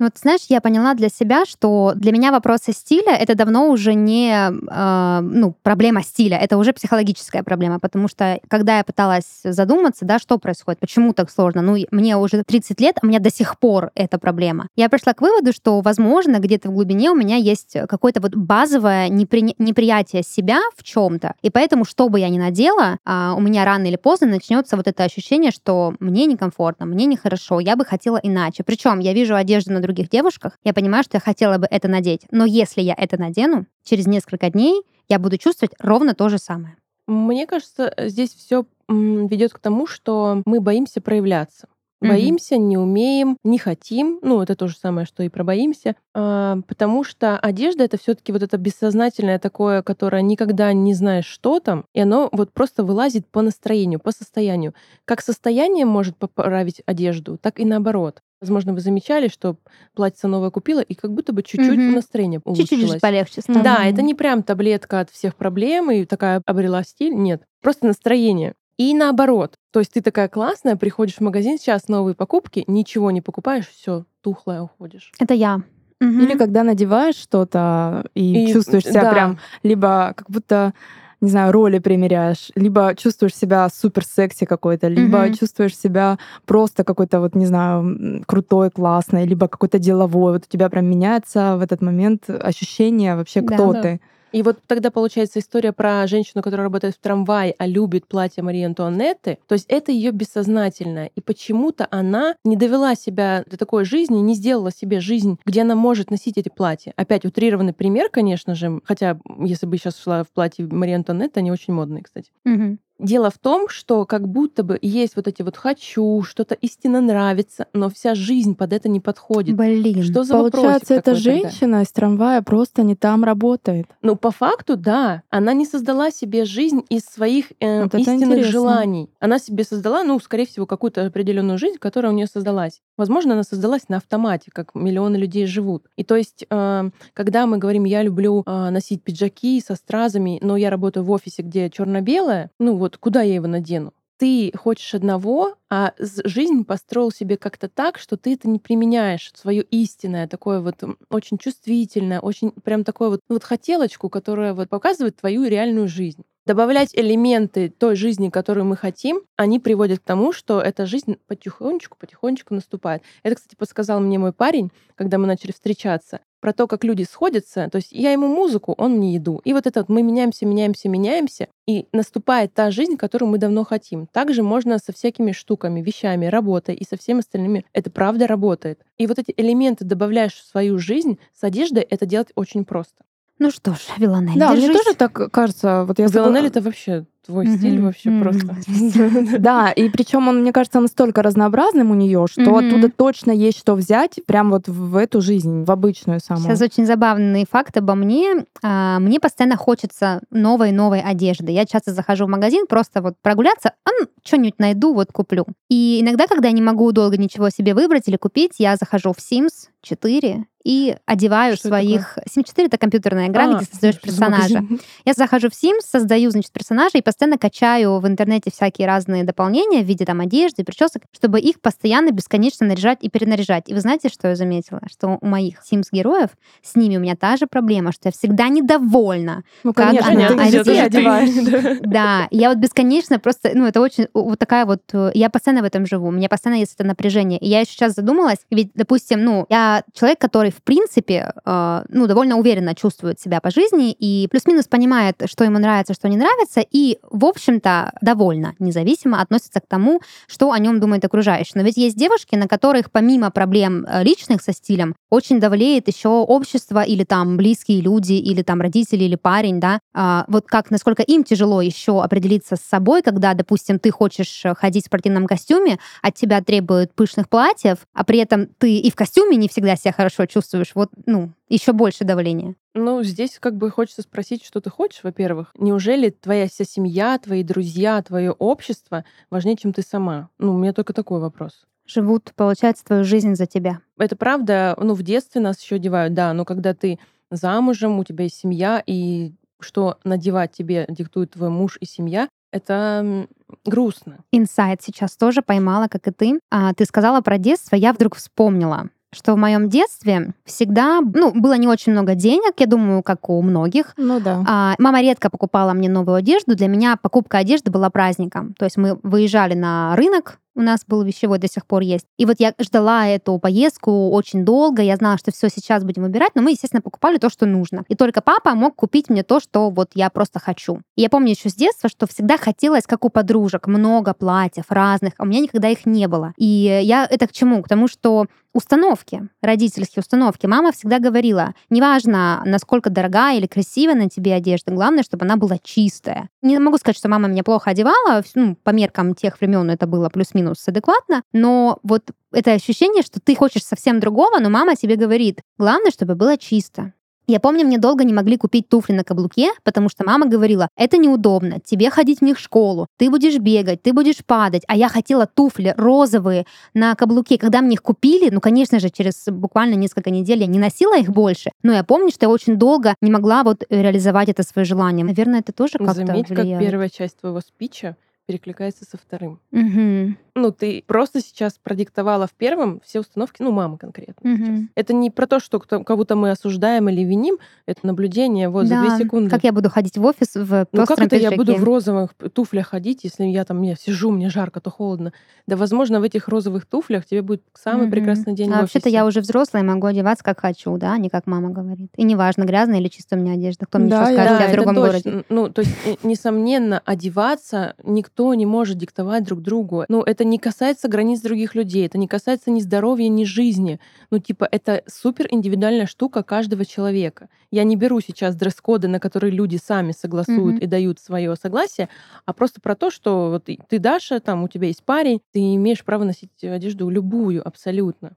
Ну, 0.00 0.06
вот, 0.06 0.16
знаешь, 0.16 0.40
я 0.48 0.62
поняла 0.62 0.94
для 0.94 1.10
себя, 1.10 1.44
что 1.44 1.92
для 1.94 2.10
меня 2.10 2.32
вопросы 2.32 2.72
стиля— 2.72 3.12
это 3.20 3.34
давно 3.34 3.68
уже 3.68 3.92
не 3.92 4.32
э, 4.32 5.20
ну, 5.20 5.54
проблема 5.62 6.02
стиля, 6.02 6.38
это 6.38 6.56
уже 6.56 6.72
психологическая 6.72 7.42
проблема, 7.42 7.78
потому 7.78 8.08
что 8.08 8.40
когда 8.48 8.78
я 8.78 8.84
пыталась 8.84 9.40
задуматься, 9.44 10.06
да, 10.06 10.18
что 10.18 10.38
происходит, 10.38 10.80
почему 10.80 11.12
так 11.12 11.30
сложно, 11.30 11.60
ну, 11.60 11.76
мне 11.90 12.16
уже 12.16 12.44
30 12.44 12.80
лет, 12.80 12.96
а 13.02 13.04
у 13.04 13.08
меня 13.08 13.18
до 13.18 13.30
сих 13.30 13.58
пор 13.58 13.90
эта 13.94 14.18
проблема. 14.18 14.68
Я 14.74 14.88
пришла 14.88 15.12
к 15.12 15.20
выводу, 15.20 15.52
что, 15.52 15.82
возможно, 15.82 16.38
где-то 16.38 16.70
в 16.70 16.72
глубине 16.72 17.10
у 17.10 17.14
меня 17.14 17.36
есть 17.36 17.76
какое-то 17.86 18.22
вот 18.22 18.34
базовое 18.34 19.10
непри... 19.10 19.54
неприятие 19.58 20.22
себя 20.22 20.60
в 20.76 20.82
чем 20.82 21.18
то 21.18 21.34
и 21.42 21.50
поэтому, 21.50 21.84
что 21.84 22.08
бы 22.08 22.20
я 22.20 22.30
ни 22.30 22.38
надела, 22.38 22.96
э, 23.04 23.34
у 23.36 23.40
меня 23.40 23.66
рано 23.66 23.84
или 23.84 23.96
поздно 23.96 24.28
начнется 24.28 24.78
вот 24.78 24.86
это 24.86 25.04
ощущение, 25.04 25.50
что 25.50 25.92
мне 26.00 26.24
некомфортно, 26.24 26.86
мне 26.86 27.04
нехорошо, 27.04 27.60
я 27.60 27.76
бы 27.76 27.84
хотела 27.84 28.16
иначе. 28.16 28.62
Причем 28.64 29.00
я 29.00 29.12
вижу 29.12 29.34
одежду 29.34 29.74
на 29.74 29.80
других 29.80 29.89
девушках, 29.92 30.58
я 30.64 30.72
понимаю, 30.72 31.04
что 31.04 31.16
я 31.16 31.20
хотела 31.20 31.58
бы 31.58 31.66
это 31.70 31.88
надеть. 31.88 32.22
Но 32.30 32.44
если 32.44 32.80
я 32.82 32.94
это 32.96 33.18
надену, 33.18 33.66
через 33.84 34.06
несколько 34.06 34.50
дней 34.50 34.82
я 35.08 35.18
буду 35.18 35.38
чувствовать 35.38 35.74
ровно 35.80 36.14
то 36.14 36.28
же 36.28 36.38
самое. 36.38 36.76
Мне 37.06 37.46
кажется, 37.46 37.92
здесь 37.98 38.34
все 38.34 38.66
ведет 38.88 39.52
к 39.52 39.58
тому, 39.58 39.86
что 39.86 40.42
мы 40.44 40.60
боимся 40.60 41.00
проявляться. 41.00 41.68
Боимся, 42.00 42.56
не 42.56 42.78
умеем, 42.78 43.36
не 43.44 43.58
хотим. 43.58 44.18
Ну, 44.22 44.40
это 44.40 44.56
то 44.56 44.68
же 44.68 44.76
самое, 44.76 45.06
что 45.06 45.22
и 45.22 45.28
про 45.28 45.44
боимся. 45.44 45.96
А, 46.14 46.58
потому 46.66 47.04
что 47.04 47.38
одежда 47.38 47.84
это 47.84 47.98
все-таки 47.98 48.32
вот 48.32 48.42
это 48.42 48.56
бессознательное 48.56 49.38
такое, 49.38 49.82
которое 49.82 50.22
никогда 50.22 50.72
не 50.72 50.94
знаешь, 50.94 51.26
что 51.26 51.60
там, 51.60 51.84
и 51.92 52.00
оно 52.00 52.30
вот 52.32 52.52
просто 52.52 52.84
вылазит 52.84 53.26
по 53.26 53.42
настроению, 53.42 54.00
по 54.00 54.12
состоянию. 54.12 54.74
Как 55.04 55.20
состояние 55.20 55.84
может 55.84 56.16
поправить 56.16 56.82
одежду, 56.86 57.36
так 57.36 57.60
и 57.60 57.66
наоборот. 57.66 58.22
Возможно, 58.40 58.72
вы 58.72 58.80
замечали, 58.80 59.28
что 59.28 59.56
платье 59.94 60.28
новое 60.28 60.50
купила, 60.50 60.80
и 60.80 60.94
как 60.94 61.12
будто 61.12 61.32
бы 61.32 61.42
чуть-чуть 61.42 61.78
угу. 61.78 61.94
настроение 61.94 62.40
улучшилось. 62.44 62.70
Чуть-чуть 62.70 63.00
полегче 63.00 63.42
стало. 63.42 63.62
Да, 63.62 63.84
это 63.84 64.02
не 64.02 64.14
прям 64.14 64.42
таблетка 64.42 65.00
от 65.00 65.10
всех 65.10 65.36
проблем 65.36 65.90
и 65.90 66.04
такая 66.04 66.42
обрела 66.46 66.82
стиль. 66.82 67.14
Нет, 67.14 67.42
просто 67.60 67.86
настроение. 67.86 68.54
И 68.78 68.94
наоборот. 68.94 69.56
То 69.72 69.80
есть 69.80 69.92
ты 69.92 70.00
такая 70.00 70.28
классная, 70.28 70.74
приходишь 70.74 71.16
в 71.16 71.20
магазин, 71.20 71.58
сейчас 71.58 71.88
новые 71.88 72.14
покупки, 72.14 72.64
ничего 72.66 73.10
не 73.10 73.20
покупаешь, 73.20 73.68
все, 73.68 74.06
тухлая 74.22 74.62
уходишь. 74.62 75.12
Это 75.18 75.34
я. 75.34 75.56
Угу. 76.00 76.10
Или 76.10 76.38
когда 76.38 76.64
надеваешь 76.64 77.16
что-то 77.16 78.06
и, 78.14 78.46
и 78.46 78.52
чувствуешь 78.54 78.84
себя 78.84 79.02
да. 79.02 79.12
прям 79.12 79.38
либо 79.62 80.14
как 80.16 80.30
будто 80.30 80.72
не 81.20 81.30
знаю, 81.30 81.52
роли 81.52 81.78
примеряешь, 81.78 82.50
либо 82.54 82.94
чувствуешь 82.96 83.34
себя 83.34 83.68
супер 83.68 84.04
секси 84.04 84.46
какой-то, 84.46 84.88
либо 84.88 85.18
mm-hmm. 85.18 85.38
чувствуешь 85.38 85.76
себя 85.76 86.18
просто 86.46 86.84
какой-то 86.84 87.20
вот, 87.20 87.34
не 87.34 87.46
знаю, 87.46 88.22
крутой, 88.26 88.70
классный, 88.70 89.26
либо 89.26 89.48
какой-то 89.48 89.78
деловой. 89.78 90.32
Вот 90.32 90.44
у 90.46 90.50
тебя 90.50 90.68
прям 90.68 90.86
меняется 90.86 91.56
в 91.56 91.62
этот 91.62 91.82
момент 91.82 92.28
ощущение 92.28 93.16
вообще, 93.16 93.42
кто 93.42 93.72
да, 93.72 93.82
ты. 93.82 94.00
И 94.32 94.42
вот 94.42 94.58
тогда 94.66 94.90
получается 94.90 95.38
история 95.38 95.72
про 95.72 96.06
женщину, 96.06 96.42
которая 96.42 96.64
работает 96.64 96.94
в 96.94 97.00
трамвае, 97.00 97.54
а 97.58 97.66
любит 97.66 98.06
платье 98.06 98.42
Марии 98.42 98.64
Антуанетты. 98.64 99.38
То 99.46 99.54
есть 99.54 99.66
это 99.68 99.92
ее 99.92 100.10
бессознательное. 100.12 101.10
И 101.14 101.20
почему-то 101.20 101.86
она 101.90 102.34
не 102.44 102.56
довела 102.56 102.94
себя 102.94 103.44
до 103.46 103.56
такой 103.56 103.84
жизни, 103.84 104.18
не 104.18 104.34
сделала 104.34 104.70
себе 104.70 105.00
жизнь, 105.00 105.38
где 105.44 105.62
она 105.62 105.74
может 105.74 106.10
носить 106.10 106.38
эти 106.38 106.48
платья. 106.48 106.92
Опять 106.96 107.24
утрированный 107.24 107.72
пример, 107.72 108.08
конечно 108.10 108.54
же. 108.54 108.80
Хотя, 108.84 109.18
если 109.38 109.66
бы 109.66 109.76
сейчас 109.76 109.98
шла 109.98 110.22
в 110.22 110.28
платье 110.28 110.66
Марии 110.66 110.94
Антуанетты, 110.94 111.40
они 111.40 111.50
очень 111.50 111.74
модные, 111.74 112.02
кстати. 112.02 112.30
Угу. 112.44 112.78
Дело 113.00 113.30
в 113.30 113.38
том, 113.38 113.68
что 113.68 114.04
как 114.04 114.28
будто 114.28 114.62
бы 114.62 114.78
есть 114.82 115.16
вот 115.16 115.26
эти 115.26 115.42
вот 115.42 115.56
«хочу», 115.56 116.22
что-то 116.22 116.54
истинно 116.54 117.00
нравится, 117.00 117.66
но 117.72 117.88
вся 117.88 118.14
жизнь 118.14 118.54
под 118.54 118.72
это 118.72 118.88
не 118.88 119.00
подходит. 119.00 119.56
Блин, 119.56 120.02
что 120.02 120.22
за 120.22 120.34
Получается, 120.34 120.94
эта 120.94 121.14
женщина 121.14 121.78
тогда? 121.78 121.82
из 121.82 121.92
трамвая 121.92 122.42
просто 122.42 122.82
не 122.82 122.94
там 122.94 123.24
работает. 123.24 123.86
Ну, 124.02 124.16
по 124.16 124.30
факту, 124.30 124.76
да. 124.76 125.22
Она 125.30 125.54
не 125.54 125.64
создала 125.64 126.10
себе 126.10 126.44
жизнь 126.44 126.84
из 126.88 127.04
своих 127.04 127.52
э, 127.60 127.84
вот 127.84 127.94
истинных 127.94 128.44
желаний. 128.44 129.10
Она 129.18 129.38
себе 129.38 129.64
создала, 129.64 130.04
ну, 130.04 130.18
скорее 130.20 130.46
всего, 130.46 130.66
какую-то 130.66 131.06
определенную 131.06 131.58
жизнь, 131.58 131.78
которая 131.78 132.12
у 132.12 132.14
нее 132.14 132.26
создалась. 132.26 132.80
Возможно, 132.96 133.32
она 133.32 133.44
создалась 133.44 133.88
на 133.88 133.96
автомате, 133.96 134.50
как 134.52 134.74
миллионы 134.74 135.16
людей 135.16 135.46
живут. 135.46 135.86
И 135.96 136.04
то 136.04 136.16
есть, 136.16 136.44
э, 136.48 136.90
когда 137.14 137.46
мы 137.46 137.58
говорим, 137.58 137.84
я 137.84 138.02
люблю 138.02 138.42
э, 138.44 138.70
носить 138.70 139.02
пиджаки 139.02 139.62
со 139.66 139.74
стразами, 139.74 140.38
но 140.42 140.56
я 140.56 140.70
работаю 140.70 141.04
в 141.04 141.10
офисе, 141.10 141.42
где 141.42 141.70
черно-белое, 141.70 142.50
ну 142.58 142.76
вот 142.76 142.89
куда 142.98 143.22
я 143.22 143.34
его 143.34 143.46
надену? 143.46 143.92
ты 144.18 144.52
хочешь 144.54 144.94
одного, 144.94 145.56
а 145.70 145.94
жизнь 145.98 146.66
построил 146.66 147.10
себе 147.10 147.38
как-то 147.38 147.70
так, 147.70 147.98
что 147.98 148.18
ты 148.18 148.34
это 148.34 148.48
не 148.50 148.58
применяешь, 148.58 149.32
свое 149.34 149.62
истинное, 149.62 150.28
такое 150.28 150.60
вот 150.60 150.76
очень 151.08 151.38
чувствительное, 151.38 152.20
очень 152.20 152.50
прям 152.50 152.84
такое 152.84 153.08
вот, 153.08 153.20
ну 153.30 153.36
вот 153.36 153.44
хотелочку, 153.44 154.10
которая 154.10 154.52
вот 154.52 154.68
показывает 154.68 155.16
твою 155.16 155.44
реальную 155.46 155.88
жизнь. 155.88 156.22
Добавлять 156.46 156.94
элементы 156.94 157.68
той 157.68 157.96
жизни, 157.96 158.30
которую 158.30 158.64
мы 158.64 158.76
хотим, 158.76 159.20
они 159.36 159.60
приводят 159.60 160.00
к 160.00 160.04
тому, 160.04 160.32
что 160.32 160.60
эта 160.60 160.86
жизнь 160.86 161.16
потихонечку, 161.26 161.98
потихонечку 161.98 162.54
наступает. 162.54 163.02
Это, 163.22 163.36
кстати, 163.36 163.56
подсказал 163.56 164.00
мне 164.00 164.18
мой 164.18 164.32
парень, 164.32 164.72
когда 164.94 165.18
мы 165.18 165.26
начали 165.26 165.52
встречаться 165.52 166.20
про 166.40 166.52
то, 166.54 166.66
как 166.66 166.82
люди 166.82 167.02
сходятся. 167.02 167.68
То 167.70 167.76
есть 167.76 167.92
я 167.92 168.12
ему 168.12 168.26
музыку, 168.26 168.74
он 168.78 168.92
мне 168.92 169.14
еду. 169.14 169.40
И 169.44 169.52
вот 169.52 169.66
это 169.66 169.80
вот 169.80 169.88
мы 169.90 170.02
меняемся, 170.02 170.46
меняемся, 170.46 170.88
меняемся, 170.88 171.48
и 171.66 171.86
наступает 171.92 172.54
та 172.54 172.70
жизнь, 172.70 172.96
которую 172.96 173.28
мы 173.28 173.38
давно 173.38 173.64
хотим. 173.64 174.06
Также 174.06 174.42
можно 174.42 174.78
со 174.78 174.92
всякими 174.92 175.32
штуками, 175.32 175.82
вещами, 175.82 176.26
работой 176.26 176.74
и 176.74 176.86
со 176.86 176.96
всеми 176.96 177.20
остальными. 177.20 177.66
Это 177.72 177.90
правда 177.90 178.26
работает. 178.26 178.80
И 178.96 179.06
вот 179.06 179.18
эти 179.18 179.34
элементы 179.36 179.84
добавляешь 179.84 180.34
в 180.34 180.46
свою 180.46 180.78
жизнь, 180.78 181.18
с 181.34 181.44
одеждой 181.44 181.82
это 181.82 182.06
делать 182.06 182.32
очень 182.34 182.64
просто. 182.64 183.04
Ну 183.40 183.50
что 183.50 183.72
ж, 183.72 183.78
Виланель, 183.96 184.38
Да, 184.38 184.50
держись. 184.52 184.68
мне 184.68 184.78
тоже 184.78 184.94
так 184.96 185.32
кажется. 185.32 185.84
Вот 185.88 185.98
я 185.98 186.06
Виланель— 186.06 186.46
это 186.48 186.60
вообще 186.60 187.06
твой 187.30 187.46
mm-hmm. 187.46 187.58
стиль 187.58 187.80
вообще 187.80 188.10
mm-hmm. 188.10 188.22
просто. 188.22 189.38
Да, 189.38 189.70
и 189.70 189.88
причем 189.88 190.28
он, 190.28 190.40
мне 190.40 190.52
кажется, 190.52 190.80
настолько 190.80 191.22
разнообразным 191.22 191.90
у 191.90 191.94
нее, 191.94 192.26
что 192.30 192.42
mm-hmm. 192.42 192.68
оттуда 192.68 192.90
точно 192.90 193.30
есть 193.30 193.58
что 193.58 193.74
взять 193.74 194.20
прям 194.26 194.50
вот 194.50 194.68
в 194.68 194.96
эту 194.96 195.20
жизнь, 195.20 195.64
в 195.64 195.70
обычную 195.70 196.20
самую. 196.20 196.44
Сейчас 196.44 196.60
очень 196.60 196.86
забавный 196.86 197.46
факт 197.50 197.76
обо 197.76 197.94
мне. 197.94 198.44
А, 198.62 198.98
мне 198.98 199.20
постоянно 199.20 199.56
хочется 199.56 200.20
новой-новой 200.30 201.00
одежды. 201.00 201.52
Я 201.52 201.64
часто 201.64 201.92
захожу 201.92 202.26
в 202.26 202.28
магазин 202.28 202.66
просто 202.66 203.00
вот 203.00 203.14
прогуляться, 203.22 203.72
а, 203.84 203.90
ну, 204.00 204.06
что-нибудь 204.24 204.58
найду, 204.58 204.92
вот 204.94 205.12
куплю. 205.12 205.46
И 205.68 206.00
иногда, 206.00 206.26
когда 206.26 206.48
я 206.48 206.54
не 206.54 206.62
могу 206.62 206.90
долго 206.92 207.16
ничего 207.16 207.50
себе 207.50 207.74
выбрать 207.74 208.08
или 208.08 208.16
купить, 208.16 208.54
я 208.58 208.76
захожу 208.76 209.12
в 209.12 209.18
Sims 209.18 209.68
4 209.82 210.44
и 210.64 210.96
одеваю 211.06 211.56
что 211.56 211.68
своих... 211.68 212.18
Sim 212.28 212.44
4— 212.44 212.66
это 212.68 212.78
компьютерная 212.78 213.28
игра, 213.28 213.44
а, 213.44 213.56
где 213.56 213.64
ты 213.64 213.72
создаешь 213.72 214.00
персонажа. 214.00 214.62
Я 215.04 215.12
захожу 215.14 215.48
в 215.48 215.52
Sims, 215.52 215.80
создаю, 215.86 216.30
значит, 216.30 216.52
персонажа 216.52 216.98
и 216.98 217.02
постоянно 217.02 217.19
качаю 217.38 217.98
в 217.98 218.06
интернете 218.06 218.50
всякие 218.50 218.86
разные 218.86 219.24
дополнения 219.24 219.82
в 219.82 219.86
виде 219.86 220.04
там 220.04 220.20
одежды, 220.20 220.64
причесок, 220.64 221.02
чтобы 221.12 221.40
их 221.40 221.60
постоянно 221.60 222.10
бесконечно 222.10 222.66
наряжать 222.66 222.98
и 223.02 223.08
перенаряжать. 223.08 223.68
И 223.68 223.74
вы 223.74 223.80
знаете, 223.80 224.08
что 224.08 224.28
я 224.28 224.36
заметила? 224.36 224.80
Что 224.90 225.18
у 225.20 225.26
моих 225.26 225.58
Sims-героев 225.70 226.30
с 226.62 226.76
ними 226.76 226.96
у 226.96 227.00
меня 227.00 227.16
та 227.16 227.36
же 227.36 227.46
проблема, 227.46 227.92
что 227.92 228.08
я 228.08 228.12
всегда 228.12 228.48
недовольна. 228.48 229.44
Ну, 229.64 229.72
как 229.72 229.88
конечно, 229.88 230.10
она 230.12 230.28
ты 230.28 230.58
одет... 230.58 230.68
одеваешь. 230.68 231.78
Да, 231.82 232.28
я 232.30 232.50
вот 232.50 232.58
бесконечно 232.58 233.18
просто, 233.18 233.50
ну, 233.54 233.66
это 233.66 233.80
очень 233.80 234.08
вот 234.14 234.38
такая 234.38 234.66
вот... 234.66 234.82
Я 235.14 235.30
постоянно 235.30 235.62
в 235.62 235.66
этом 235.66 235.86
живу, 235.86 236.08
у 236.08 236.12
меня 236.12 236.28
постоянно 236.28 236.60
есть 236.60 236.74
это 236.74 236.84
напряжение. 236.84 237.38
И 237.38 237.48
я 237.48 237.64
сейчас 237.64 237.94
задумалась, 237.94 238.38
ведь, 238.50 238.70
допустим, 238.74 239.24
ну, 239.24 239.46
я 239.48 239.82
человек, 239.92 240.18
который, 240.20 240.50
в 240.50 240.62
принципе, 240.62 241.32
э, 241.44 241.82
ну, 241.88 242.06
довольно 242.06 242.36
уверенно 242.36 242.74
чувствует 242.74 243.20
себя 243.20 243.40
по 243.40 243.50
жизни 243.50 243.92
и 243.92 244.28
плюс-минус 244.30 244.66
понимает, 244.66 245.22
что 245.26 245.44
ему 245.44 245.58
нравится, 245.58 245.94
что 245.94 246.08
не 246.08 246.16
нравится, 246.16 246.64
и, 246.70 246.98
в 247.10 247.24
общем-то, 247.24 247.92
довольно 248.00 248.54
независимо 248.58 249.20
относится 249.20 249.60
к 249.60 249.66
тому, 249.66 250.00
что 250.26 250.52
о 250.52 250.58
нем 250.58 250.80
думает 250.80 251.04
окружающий. 251.04 251.52
Но 251.54 251.62
ведь 251.62 251.76
есть 251.76 251.96
девушки, 251.96 252.36
на 252.36 252.48
которых 252.48 252.90
помимо 252.90 253.30
проблем 253.30 253.84
э, 253.86 254.02
личных 254.02 254.42
со 254.42 254.52
стилем, 254.52 254.94
очень 255.10 255.40
давлеет 255.40 255.88
еще 255.88 256.08
общество 256.08 256.82
или 256.82 257.04
там 257.04 257.36
близкие 257.36 257.80
люди, 257.80 258.14
или 258.14 258.42
там 258.42 258.60
родители, 258.60 259.04
или 259.04 259.16
парень, 259.16 259.60
да. 259.60 259.80
А, 259.94 260.24
вот 260.28 260.46
как, 260.46 260.70
насколько 260.70 261.02
им 261.02 261.24
тяжело 261.24 261.60
еще 261.60 262.02
определиться 262.02 262.56
с 262.56 262.60
собой, 262.60 263.02
когда, 263.02 263.34
допустим, 263.34 263.78
ты 263.78 263.90
хочешь 263.90 264.42
ходить 264.56 264.84
в 264.84 264.86
спортивном 264.86 265.26
костюме, 265.26 265.78
от 266.02 266.14
тебя 266.14 266.40
требуют 266.40 266.94
пышных 266.94 267.28
платьев, 267.28 267.78
а 267.92 268.04
при 268.04 268.18
этом 268.18 268.46
ты 268.58 268.76
и 268.76 268.90
в 268.90 268.94
костюме 268.94 269.36
не 269.36 269.48
всегда 269.48 269.76
себя 269.76 269.92
хорошо 269.92 270.26
чувствуешь. 270.26 270.72
Вот, 270.74 270.90
ну, 271.06 271.32
еще 271.48 271.72
больше 271.72 272.04
давления. 272.04 272.54
Ну, 272.74 273.02
здесь 273.02 273.38
как 273.40 273.56
бы 273.56 273.70
хочется 273.70 274.02
спросить, 274.02 274.44
что 274.44 274.60
ты 274.60 274.70
хочешь, 274.70 275.02
во-первых. 275.02 275.52
Неужели 275.58 276.10
твоя 276.10 276.48
вся 276.48 276.64
семья, 276.64 277.18
твои 277.18 277.42
друзья, 277.42 278.00
твое 278.02 278.30
общество 278.32 279.04
важнее, 279.28 279.56
чем 279.56 279.72
ты 279.72 279.82
сама? 279.82 280.28
Ну, 280.38 280.54
у 280.54 280.58
меня 280.58 280.72
только 280.72 280.92
такой 280.92 281.20
вопрос. 281.20 281.66
Живут, 281.84 282.32
получается, 282.36 282.84
твою 282.84 283.02
жизнь 283.02 283.34
за 283.34 283.46
тебя. 283.46 283.80
Это 283.98 284.14
правда, 284.14 284.76
ну, 284.80 284.94
в 284.94 285.02
детстве 285.02 285.40
нас 285.40 285.60
еще 285.60 285.76
одевают, 285.76 286.14
да, 286.14 286.32
но 286.32 286.44
когда 286.44 286.72
ты 286.72 287.00
замужем, 287.32 287.98
у 287.98 288.04
тебя 288.04 288.24
есть 288.24 288.38
семья, 288.38 288.82
и 288.86 289.32
что 289.58 289.98
надевать 290.04 290.52
тебе 290.52 290.86
диктует 290.88 291.32
твой 291.32 291.50
муж 291.50 291.76
и 291.80 291.86
семья, 291.86 292.28
это 292.52 293.26
грустно. 293.64 294.18
Инсайт 294.32 294.82
сейчас 294.82 295.16
тоже 295.16 295.42
поймала, 295.42 295.88
как 295.88 296.06
и 296.06 296.12
ты. 296.12 296.40
А, 296.50 296.72
ты 296.74 296.84
сказала 296.84 297.20
про 297.20 297.38
детство, 297.38 297.74
я 297.76 297.92
вдруг 297.92 298.16
вспомнила 298.16 298.90
что 299.12 299.34
в 299.34 299.36
моем 299.36 299.68
детстве 299.68 300.34
всегда, 300.44 301.00
ну, 301.00 301.32
было 301.32 301.56
не 301.56 301.66
очень 301.66 301.92
много 301.92 302.14
денег, 302.14 302.54
я 302.58 302.66
думаю, 302.66 303.02
как 303.02 303.28
у 303.28 303.42
многих. 303.42 303.94
Ну 303.96 304.20
да. 304.20 304.44
А, 304.46 304.74
мама 304.78 305.00
редко 305.00 305.30
покупала 305.30 305.72
мне 305.72 305.88
новую 305.88 306.16
одежду. 306.16 306.54
Для 306.54 306.68
меня 306.68 306.96
покупка 306.96 307.38
одежды 307.38 307.70
была 307.70 307.90
праздником. 307.90 308.54
То 308.58 308.64
есть 308.64 308.76
мы 308.76 308.98
выезжали 309.02 309.54
на 309.54 309.96
рынок, 309.96 310.38
у 310.54 310.62
нас 310.62 310.84
был 310.86 311.02
вещевой, 311.02 311.38
до 311.38 311.48
сих 311.48 311.66
пор 311.66 311.82
есть. 311.82 312.06
И 312.18 312.26
вот 312.26 312.36
я 312.38 312.54
ждала 312.60 313.06
эту 313.06 313.38
поездку 313.38 314.10
очень 314.10 314.44
долго, 314.44 314.82
я 314.82 314.96
знала, 314.96 315.18
что 315.18 315.32
все 315.32 315.48
сейчас 315.48 315.84
будем 315.84 316.02
выбирать, 316.02 316.32
но 316.34 316.42
мы, 316.42 316.50
естественно, 316.50 316.82
покупали 316.82 317.18
то, 317.18 317.30
что 317.30 317.46
нужно. 317.46 317.84
И 317.88 317.94
только 317.94 318.20
папа 318.20 318.54
мог 318.54 318.76
купить 318.76 319.08
мне 319.08 319.22
то, 319.22 319.40
что 319.40 319.70
вот 319.70 319.90
я 319.94 320.10
просто 320.10 320.38
хочу. 320.38 320.80
И 320.96 321.02
я 321.02 321.08
помню 321.08 321.30
еще 321.30 321.48
с 321.48 321.54
детства, 321.54 321.88
что 321.88 322.06
всегда 322.06 322.36
хотелось, 322.36 322.86
как 322.86 323.04
у 323.04 323.10
подружек, 323.10 323.66
много 323.66 324.14
платьев 324.14 324.64
разных, 324.68 325.14
а 325.18 325.22
у 325.22 325.26
меня 325.26 325.40
никогда 325.40 325.68
их 325.68 325.86
не 325.86 326.08
было. 326.08 326.32
И 326.36 326.80
я 326.82 327.06
это 327.08 327.26
к 327.26 327.32
чему? 327.32 327.62
К 327.62 327.68
тому, 327.68 327.88
что 327.88 328.26
установки, 328.52 329.28
родительские 329.42 330.00
установки. 330.00 330.46
Мама 330.46 330.72
всегда 330.72 330.98
говорила, 330.98 331.54
неважно, 331.68 332.42
насколько 332.44 332.90
дорогая 332.90 333.36
или 333.36 333.46
красивая 333.46 333.94
на 333.94 334.08
тебе 334.08 334.34
одежда, 334.34 334.72
главное, 334.72 335.04
чтобы 335.04 335.24
она 335.24 335.36
была 335.36 335.58
чистая. 335.62 336.28
Не 336.42 336.58
могу 336.58 336.78
сказать, 336.78 336.96
что 336.96 337.08
мама 337.08 337.28
меня 337.28 337.44
плохо 337.44 337.70
одевала, 337.70 338.22
ну, 338.34 338.56
по 338.56 338.70
меркам 338.70 339.14
тех 339.14 339.40
времен 339.40 339.70
это 339.70 339.86
было 339.86 340.08
плюс-минус 340.08 340.39
адекватно, 340.66 341.22
но 341.32 341.78
вот 341.82 342.02
это 342.32 342.52
ощущение, 342.52 343.02
что 343.02 343.20
ты 343.20 343.34
хочешь 343.34 343.64
совсем 343.64 344.00
другого, 344.00 344.38
но 344.38 344.50
мама 344.50 344.76
тебе 344.76 344.96
говорит, 344.96 345.40
главное, 345.58 345.90
чтобы 345.90 346.14
было 346.14 346.36
чисто. 346.36 346.92
Я 347.30 347.38
помню, 347.38 347.64
мне 347.64 347.78
долго 347.78 348.02
не 348.02 348.12
могли 348.12 348.36
купить 348.36 348.68
туфли 348.68 348.92
на 348.92 349.04
каблуке, 349.04 349.52
потому 349.62 349.88
что 349.88 350.04
мама 350.04 350.26
говорила, 350.26 350.68
это 350.76 350.96
неудобно, 350.96 351.60
тебе 351.60 351.88
ходить 351.88 352.18
в 352.18 352.22
них 352.22 352.38
в 352.38 352.40
школу, 352.40 352.88
ты 352.98 353.08
будешь 353.08 353.38
бегать, 353.38 353.82
ты 353.82 353.92
будешь 353.92 354.24
падать. 354.24 354.64
А 354.66 354.76
я 354.76 354.88
хотела 354.88 355.26
туфли 355.26 355.72
розовые 355.76 356.44
на 356.74 356.92
каблуке. 356.96 357.38
Когда 357.38 357.60
мне 357.60 357.74
их 357.74 357.82
купили, 357.82 358.30
ну, 358.30 358.40
конечно 358.40 358.80
же, 358.80 358.90
через 358.90 359.26
буквально 359.28 359.74
несколько 359.74 360.10
недель 360.10 360.40
я 360.40 360.46
не 360.46 360.58
носила 360.58 360.98
их 360.98 361.10
больше, 361.10 361.52
но 361.62 361.72
я 361.72 361.84
помню, 361.84 362.10
что 362.10 362.26
я 362.26 362.30
очень 362.30 362.56
долго 362.56 362.96
не 363.00 363.12
могла 363.12 363.44
вот 363.44 363.62
реализовать 363.70 364.28
это 364.28 364.42
свое 364.42 364.64
желание. 364.64 365.06
Наверное, 365.06 365.38
это 365.38 365.52
тоже 365.52 365.78
как-то 365.78 366.04
Заметь, 366.04 366.30
влияет. 366.30 366.58
как 366.58 366.68
первая 366.68 366.88
часть 366.88 367.20
твоего 367.20 367.40
спича 367.40 367.96
перекликается 368.30 368.84
со 368.84 368.96
вторым. 368.96 369.40
Угу. 369.50 370.14
Ну, 370.36 370.52
ты 370.52 370.84
просто 370.86 371.20
сейчас 371.20 371.58
продиктовала 371.60 372.28
в 372.28 372.32
первом 372.32 372.80
все 372.84 373.00
установки, 373.00 373.42
ну, 373.42 373.50
мама 373.50 373.76
конкретно. 373.76 374.32
Угу. 374.32 374.44
Сейчас. 374.44 374.60
Это 374.76 374.92
не 374.94 375.10
про 375.10 375.26
то, 375.26 375.40
что 375.40 375.58
кого-то 375.58 376.14
мы 376.14 376.30
осуждаем 376.30 376.88
или 376.88 377.02
виним, 377.02 377.38
это 377.66 377.84
наблюдение 377.84 378.48
вот 378.48 378.68
да. 378.68 378.84
за 378.84 378.88
две 378.88 379.04
секунды. 379.04 379.30
Как 379.30 379.42
я 379.42 379.52
буду 379.52 379.68
ходить 379.68 379.98
в 379.98 380.04
офис 380.04 380.36
в 380.36 380.66
Ну, 380.70 380.86
как 380.86 381.00
это 381.00 381.16
я 381.16 381.32
буду 381.32 381.56
в 381.56 381.64
розовых 381.64 382.14
туфлях 382.32 382.68
ходить, 382.68 383.02
если 383.02 383.24
я 383.24 383.44
там 383.44 383.62
я 383.62 383.74
сижу, 383.74 384.12
мне 384.12 384.30
жарко, 384.30 384.60
то 384.60 384.70
холодно? 384.70 385.12
Да, 385.48 385.56
возможно, 385.56 385.98
в 385.98 386.04
этих 386.04 386.28
розовых 386.28 386.66
туфлях 386.66 387.06
тебе 387.06 387.22
будет 387.22 387.42
самый 387.54 387.86
угу. 387.86 387.92
прекрасный 387.92 388.34
день 388.34 388.52
а 388.52 388.60
вообще-то 388.60 388.88
я 388.88 389.06
уже 389.06 389.20
взрослая, 389.20 389.64
могу 389.64 389.88
одеваться 389.88 390.22
как 390.22 390.40
хочу, 390.40 390.76
да, 390.76 390.96
не 390.98 391.08
как 391.08 391.26
мама 391.26 391.50
говорит. 391.50 391.90
И 391.96 392.04
неважно, 392.04 392.44
грязная 392.44 392.78
или 392.78 392.88
чистая 392.88 393.18
у 393.18 393.22
меня 393.22 393.34
одежда. 393.34 393.66
Кто 393.66 393.78
мне 393.78 393.90
да, 393.90 394.04
что 394.04 394.14
скажет, 394.14 394.38
да, 394.38 394.44
я 394.44 394.50
в 394.50 394.52
другом 394.52 394.74
городе. 394.76 395.24
Ну, 395.28 395.48
то 395.48 395.62
есть, 395.62 396.04
несомненно, 396.04 396.80
одеваться 396.84 397.74
никто 397.82 398.19
не 398.34 398.46
может 398.46 398.78
диктовать 398.78 399.24
друг 399.24 399.40
другу. 399.40 399.84
Ну, 399.88 400.02
это 400.02 400.24
не 400.24 400.38
касается 400.38 400.88
границ 400.88 401.20
других 401.20 401.54
людей, 401.54 401.86
это 401.86 401.98
не 401.98 402.06
касается 402.06 402.50
ни 402.50 402.60
здоровья, 402.60 403.08
ни 403.08 403.24
жизни. 403.24 403.80
Ну, 404.10 404.18
типа, 404.18 404.48
это 404.50 404.82
супер 404.86 405.26
индивидуальная 405.30 405.86
штука 405.86 406.22
каждого 406.22 406.64
человека. 406.64 407.28
Я 407.50 407.64
не 407.64 407.76
беру 407.76 408.00
сейчас 408.00 408.36
дресс-коды, 408.36 408.88
на 408.88 409.00
которые 409.00 409.32
люди 409.32 409.56
сами 409.56 409.92
согласуют 409.92 410.56
mm-hmm. 410.56 410.64
и 410.64 410.66
дают 410.66 411.00
свое 411.00 411.34
согласие, 411.36 411.88
а 412.26 412.32
просто 412.32 412.60
про 412.60 412.76
то, 412.76 412.90
что 412.90 413.30
вот 413.30 413.44
ты 413.44 413.78
Даша, 413.78 414.20
там 414.20 414.44
у 414.44 414.48
тебя 414.48 414.68
есть 414.68 414.84
парень, 414.84 415.20
ты 415.32 415.54
имеешь 415.56 415.84
право 415.84 416.04
носить 416.04 416.30
одежду 416.42 416.88
любую 416.88 417.46
абсолютно. 417.46 418.12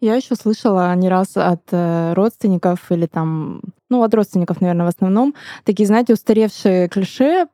Я 0.00 0.14
еще 0.14 0.34
слышала 0.34 0.94
не 0.94 1.10
раз 1.10 1.36
от 1.36 1.62
э, 1.72 2.14
родственников 2.14 2.90
или 2.90 3.04
там 3.06 3.60
ну, 3.90 4.02
от 4.02 4.14
родственников, 4.14 4.60
наверное, 4.60 4.86
в 4.86 4.88
основном, 4.88 5.34
такие, 5.64 5.86
знаете, 5.86 6.14
устаревшие 6.14 6.88
клише, 6.88 7.46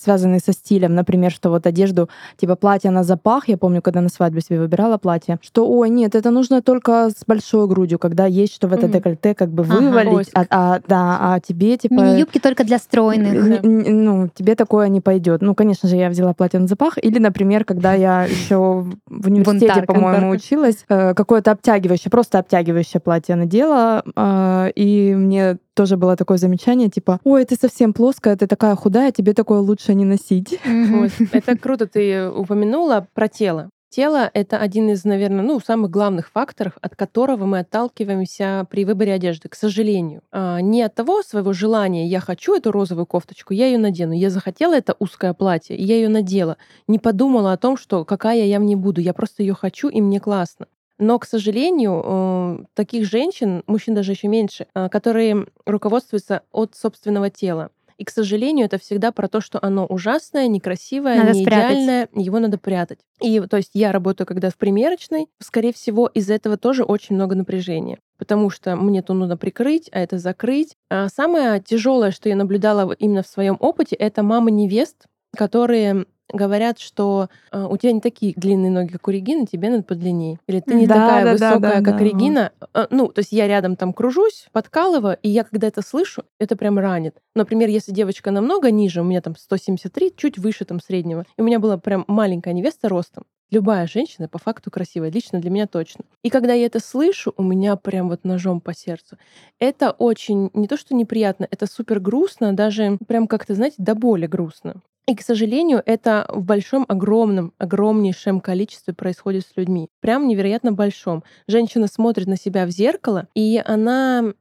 связанные 0.00 0.40
со 0.40 0.52
стилем, 0.52 0.94
например, 0.94 1.32
что 1.32 1.50
вот 1.50 1.66
одежду, 1.66 2.08
типа 2.36 2.56
платье 2.56 2.90
на 2.90 3.02
запах, 3.02 3.48
я 3.48 3.58
помню, 3.58 3.82
когда 3.82 4.00
на 4.00 4.08
свадьбе 4.08 4.40
себе 4.40 4.60
выбирала 4.60 4.96
платье, 4.98 5.38
что, 5.42 5.68
ой, 5.68 5.90
нет, 5.90 6.14
это 6.14 6.30
нужно 6.30 6.62
только 6.62 7.10
с 7.10 7.24
большой 7.26 7.66
грудью, 7.66 7.98
когда 7.98 8.26
есть 8.26 8.54
что 8.54 8.68
в 8.68 8.72
это 8.72 8.88
декольте 8.88 9.34
как 9.34 9.50
бы 9.50 9.62
вывалить, 9.62 10.30
ага, 10.34 10.46
а, 10.50 10.74
а, 10.74 10.80
да, 10.86 11.18
а 11.20 11.40
тебе 11.40 11.76
типа... 11.76 11.94
Мини-юбки 11.94 12.38
только 12.38 12.64
для 12.64 12.78
стройных. 12.78 13.62
Ну, 13.62 14.28
тебе 14.28 14.54
такое 14.54 14.88
не 14.88 15.00
пойдет. 15.00 15.42
Ну, 15.42 15.54
конечно 15.54 15.88
же, 15.88 15.96
я 15.96 16.08
взяла 16.08 16.34
платье 16.34 16.60
на 16.60 16.66
запах. 16.66 16.98
Или, 17.02 17.18
например, 17.18 17.64
когда 17.64 17.94
я 17.94 18.24
еще 18.24 18.86
в 19.06 19.26
университете, 19.26 19.82
по-моему, 19.82 20.30
училась, 20.30 20.84
э, 20.88 21.14
какое-то 21.14 21.50
обтягивающее, 21.52 22.10
просто 22.10 22.38
обтягивающее 22.38 23.00
платье 23.00 23.34
надела, 23.34 24.02
э, 24.14 24.70
и 24.74 25.14
мне 25.14 25.58
тоже 25.80 25.96
было 25.96 26.14
такое 26.14 26.36
замечание, 26.36 26.90
типа, 26.90 27.20
ой, 27.24 27.46
ты 27.46 27.56
совсем 27.56 27.94
плоская, 27.94 28.36
ты 28.36 28.46
такая 28.46 28.76
худая, 28.76 29.12
тебе 29.12 29.32
такое 29.32 29.60
лучше 29.60 29.94
не 29.94 30.04
носить. 30.04 30.60
Вот. 30.62 31.10
Это 31.32 31.56
круто 31.56 31.86
ты 31.86 32.28
упомянула 32.28 33.06
про 33.14 33.28
тело. 33.28 33.70
Тело— 33.88 34.30
это 34.34 34.58
один 34.58 34.90
из, 34.90 35.04
наверное, 35.04 35.42
ну, 35.42 35.58
самых 35.58 35.90
главных 35.90 36.28
факторов, 36.30 36.74
от 36.82 36.94
которого 36.96 37.46
мы 37.46 37.60
отталкиваемся 37.60 38.66
при 38.70 38.84
выборе 38.84 39.14
одежды, 39.14 39.48
к 39.48 39.54
сожалению. 39.54 40.20
А, 40.30 40.60
не 40.60 40.82
от 40.82 40.94
того 40.94 41.22
своего 41.22 41.54
желания 41.54 42.06
«я 42.06 42.20
хочу 42.20 42.54
эту 42.54 42.72
розовую 42.72 43.06
кофточку, 43.06 43.54
я 43.54 43.66
ее 43.66 43.78
надену». 43.78 44.12
Я 44.12 44.28
захотела 44.28 44.74
это 44.74 44.94
узкое 44.98 45.32
платье, 45.32 45.76
и 45.76 45.82
я 45.82 45.96
ее 45.96 46.08
надела. 46.08 46.58
Не 46.88 46.98
подумала 46.98 47.52
о 47.52 47.56
том, 47.56 47.78
что 47.78 48.04
какая 48.04 48.44
я 48.44 48.60
в 48.60 48.62
ней 48.64 48.76
буду. 48.76 49.00
Я 49.00 49.14
просто 49.14 49.42
ее 49.42 49.54
хочу, 49.54 49.88
и 49.88 50.02
мне 50.02 50.20
классно. 50.20 50.66
Но, 51.00 51.18
к 51.18 51.24
сожалению, 51.24 52.02
э, 52.04 52.58
таких 52.74 53.06
женщин, 53.06 53.64
мужчин 53.66 53.94
даже 53.94 54.12
еще 54.12 54.28
меньше, 54.28 54.66
э, 54.74 54.88
которые 54.88 55.46
руководствуются 55.66 56.42
от 56.52 56.76
собственного 56.76 57.30
тела. 57.30 57.70
И, 57.96 58.04
к 58.04 58.10
сожалению, 58.10 58.66
это 58.66 58.78
всегда 58.78 59.10
про 59.10 59.28
то, 59.28 59.40
что 59.40 59.58
оно 59.60 59.84
ужасное, 59.86 60.46
некрасивое, 60.46 61.16
надо 61.16 61.32
не 61.32 61.42
спрятать. 61.42 61.72
идеальное, 61.72 62.08
его 62.14 62.38
надо 62.38 62.56
прятать. 62.56 63.00
И 63.20 63.40
то 63.40 63.56
есть 63.58 63.72
я 63.74 63.92
работаю 63.92 64.26
когда 64.26 64.48
в 64.48 64.56
примерочной, 64.56 65.26
скорее 65.38 65.72
всего, 65.72 66.06
из-за 66.06 66.34
этого 66.34 66.56
тоже 66.56 66.84
очень 66.84 67.16
много 67.16 67.34
напряжения 67.34 67.98
потому 68.20 68.50
что 68.50 68.76
мне 68.76 69.00
то 69.00 69.14
нужно 69.14 69.38
прикрыть, 69.38 69.88
а 69.92 69.98
это 69.98 70.18
закрыть. 70.18 70.76
А 70.90 71.08
самое 71.08 71.58
тяжелое, 71.58 72.10
что 72.10 72.28
я 72.28 72.36
наблюдала 72.36 72.92
именно 72.92 73.22
в 73.22 73.26
своем 73.26 73.56
опыте, 73.58 73.96
это 73.96 74.22
мамы 74.22 74.50
невест, 74.50 75.06
которые 75.34 76.04
говорят, 76.32 76.78
что 76.78 77.28
э, 77.52 77.66
у 77.68 77.76
тебя 77.76 77.92
не 77.92 78.00
такие 78.00 78.34
длинные 78.36 78.70
ноги, 78.70 78.92
как 78.92 79.06
у 79.08 79.10
Регины, 79.10 79.46
тебе 79.46 79.70
надо 79.70 79.82
подлиннее. 79.82 80.38
Или 80.46 80.60
ты 80.60 80.74
не 80.74 80.86
да, 80.86 80.94
такая 80.94 81.24
да, 81.24 81.32
высокая, 81.32 81.80
да, 81.80 81.90
как 81.90 81.98
да. 81.98 82.04
Регина. 82.04 82.52
Э, 82.74 82.86
ну, 82.90 83.08
то 83.08 83.20
есть 83.20 83.32
я 83.32 83.46
рядом 83.46 83.76
там 83.76 83.92
кружусь, 83.92 84.46
подкалываю, 84.52 85.18
и 85.22 85.28
я 85.28 85.44
когда 85.44 85.68
это 85.68 85.82
слышу, 85.82 86.24
это 86.38 86.56
прям 86.56 86.78
ранит. 86.78 87.16
Например, 87.34 87.68
если 87.68 87.92
девочка 87.92 88.30
намного 88.30 88.70
ниже, 88.70 89.00
у 89.00 89.04
меня 89.04 89.20
там 89.20 89.36
173, 89.36 90.14
чуть 90.16 90.38
выше 90.38 90.64
там 90.64 90.80
среднего, 90.80 91.24
и 91.36 91.40
у 91.40 91.44
меня 91.44 91.58
была 91.58 91.78
прям 91.78 92.04
маленькая 92.06 92.52
невеста 92.52 92.88
ростом, 92.88 93.24
Любая 93.50 93.88
женщина 93.88 94.28
по 94.28 94.38
факту 94.38 94.70
красивая, 94.70 95.10
лично 95.10 95.40
для 95.40 95.50
меня 95.50 95.66
точно. 95.66 96.04
И 96.22 96.30
когда 96.30 96.52
я 96.52 96.66
это 96.66 96.78
слышу, 96.78 97.34
у 97.36 97.42
меня 97.42 97.74
прям 97.74 98.08
вот 98.08 98.22
ножом 98.22 98.60
по 98.60 98.72
сердцу. 98.74 99.18
Это 99.58 99.90
очень, 99.90 100.50
не 100.54 100.68
то 100.68 100.76
что 100.76 100.94
неприятно, 100.94 101.48
это 101.50 101.66
супер 101.66 101.98
грустно, 101.98 102.52
даже 102.52 102.96
прям 103.08 103.26
как-то, 103.26 103.54
знаете, 103.54 103.76
до 103.78 103.96
боли 103.96 104.26
грустно. 104.26 104.82
И, 105.10 105.14
к 105.16 105.22
сожалению, 105.22 105.82
это 105.86 106.24
в 106.28 106.44
большом, 106.44 106.84
огромном, 106.86 107.52
огромнейшем 107.58 108.40
количестве 108.40 108.94
происходит 108.94 109.44
с 109.44 109.56
людьми. 109.56 109.88
Прям 109.98 110.28
невероятно 110.28 110.70
большом. 110.70 111.24
Женщина 111.48 111.88
смотрит 111.88 112.28
на 112.28 112.36
себя 112.36 112.64
в 112.64 112.70
зеркало, 112.70 113.26
и 113.34 113.60
она 113.66 114.32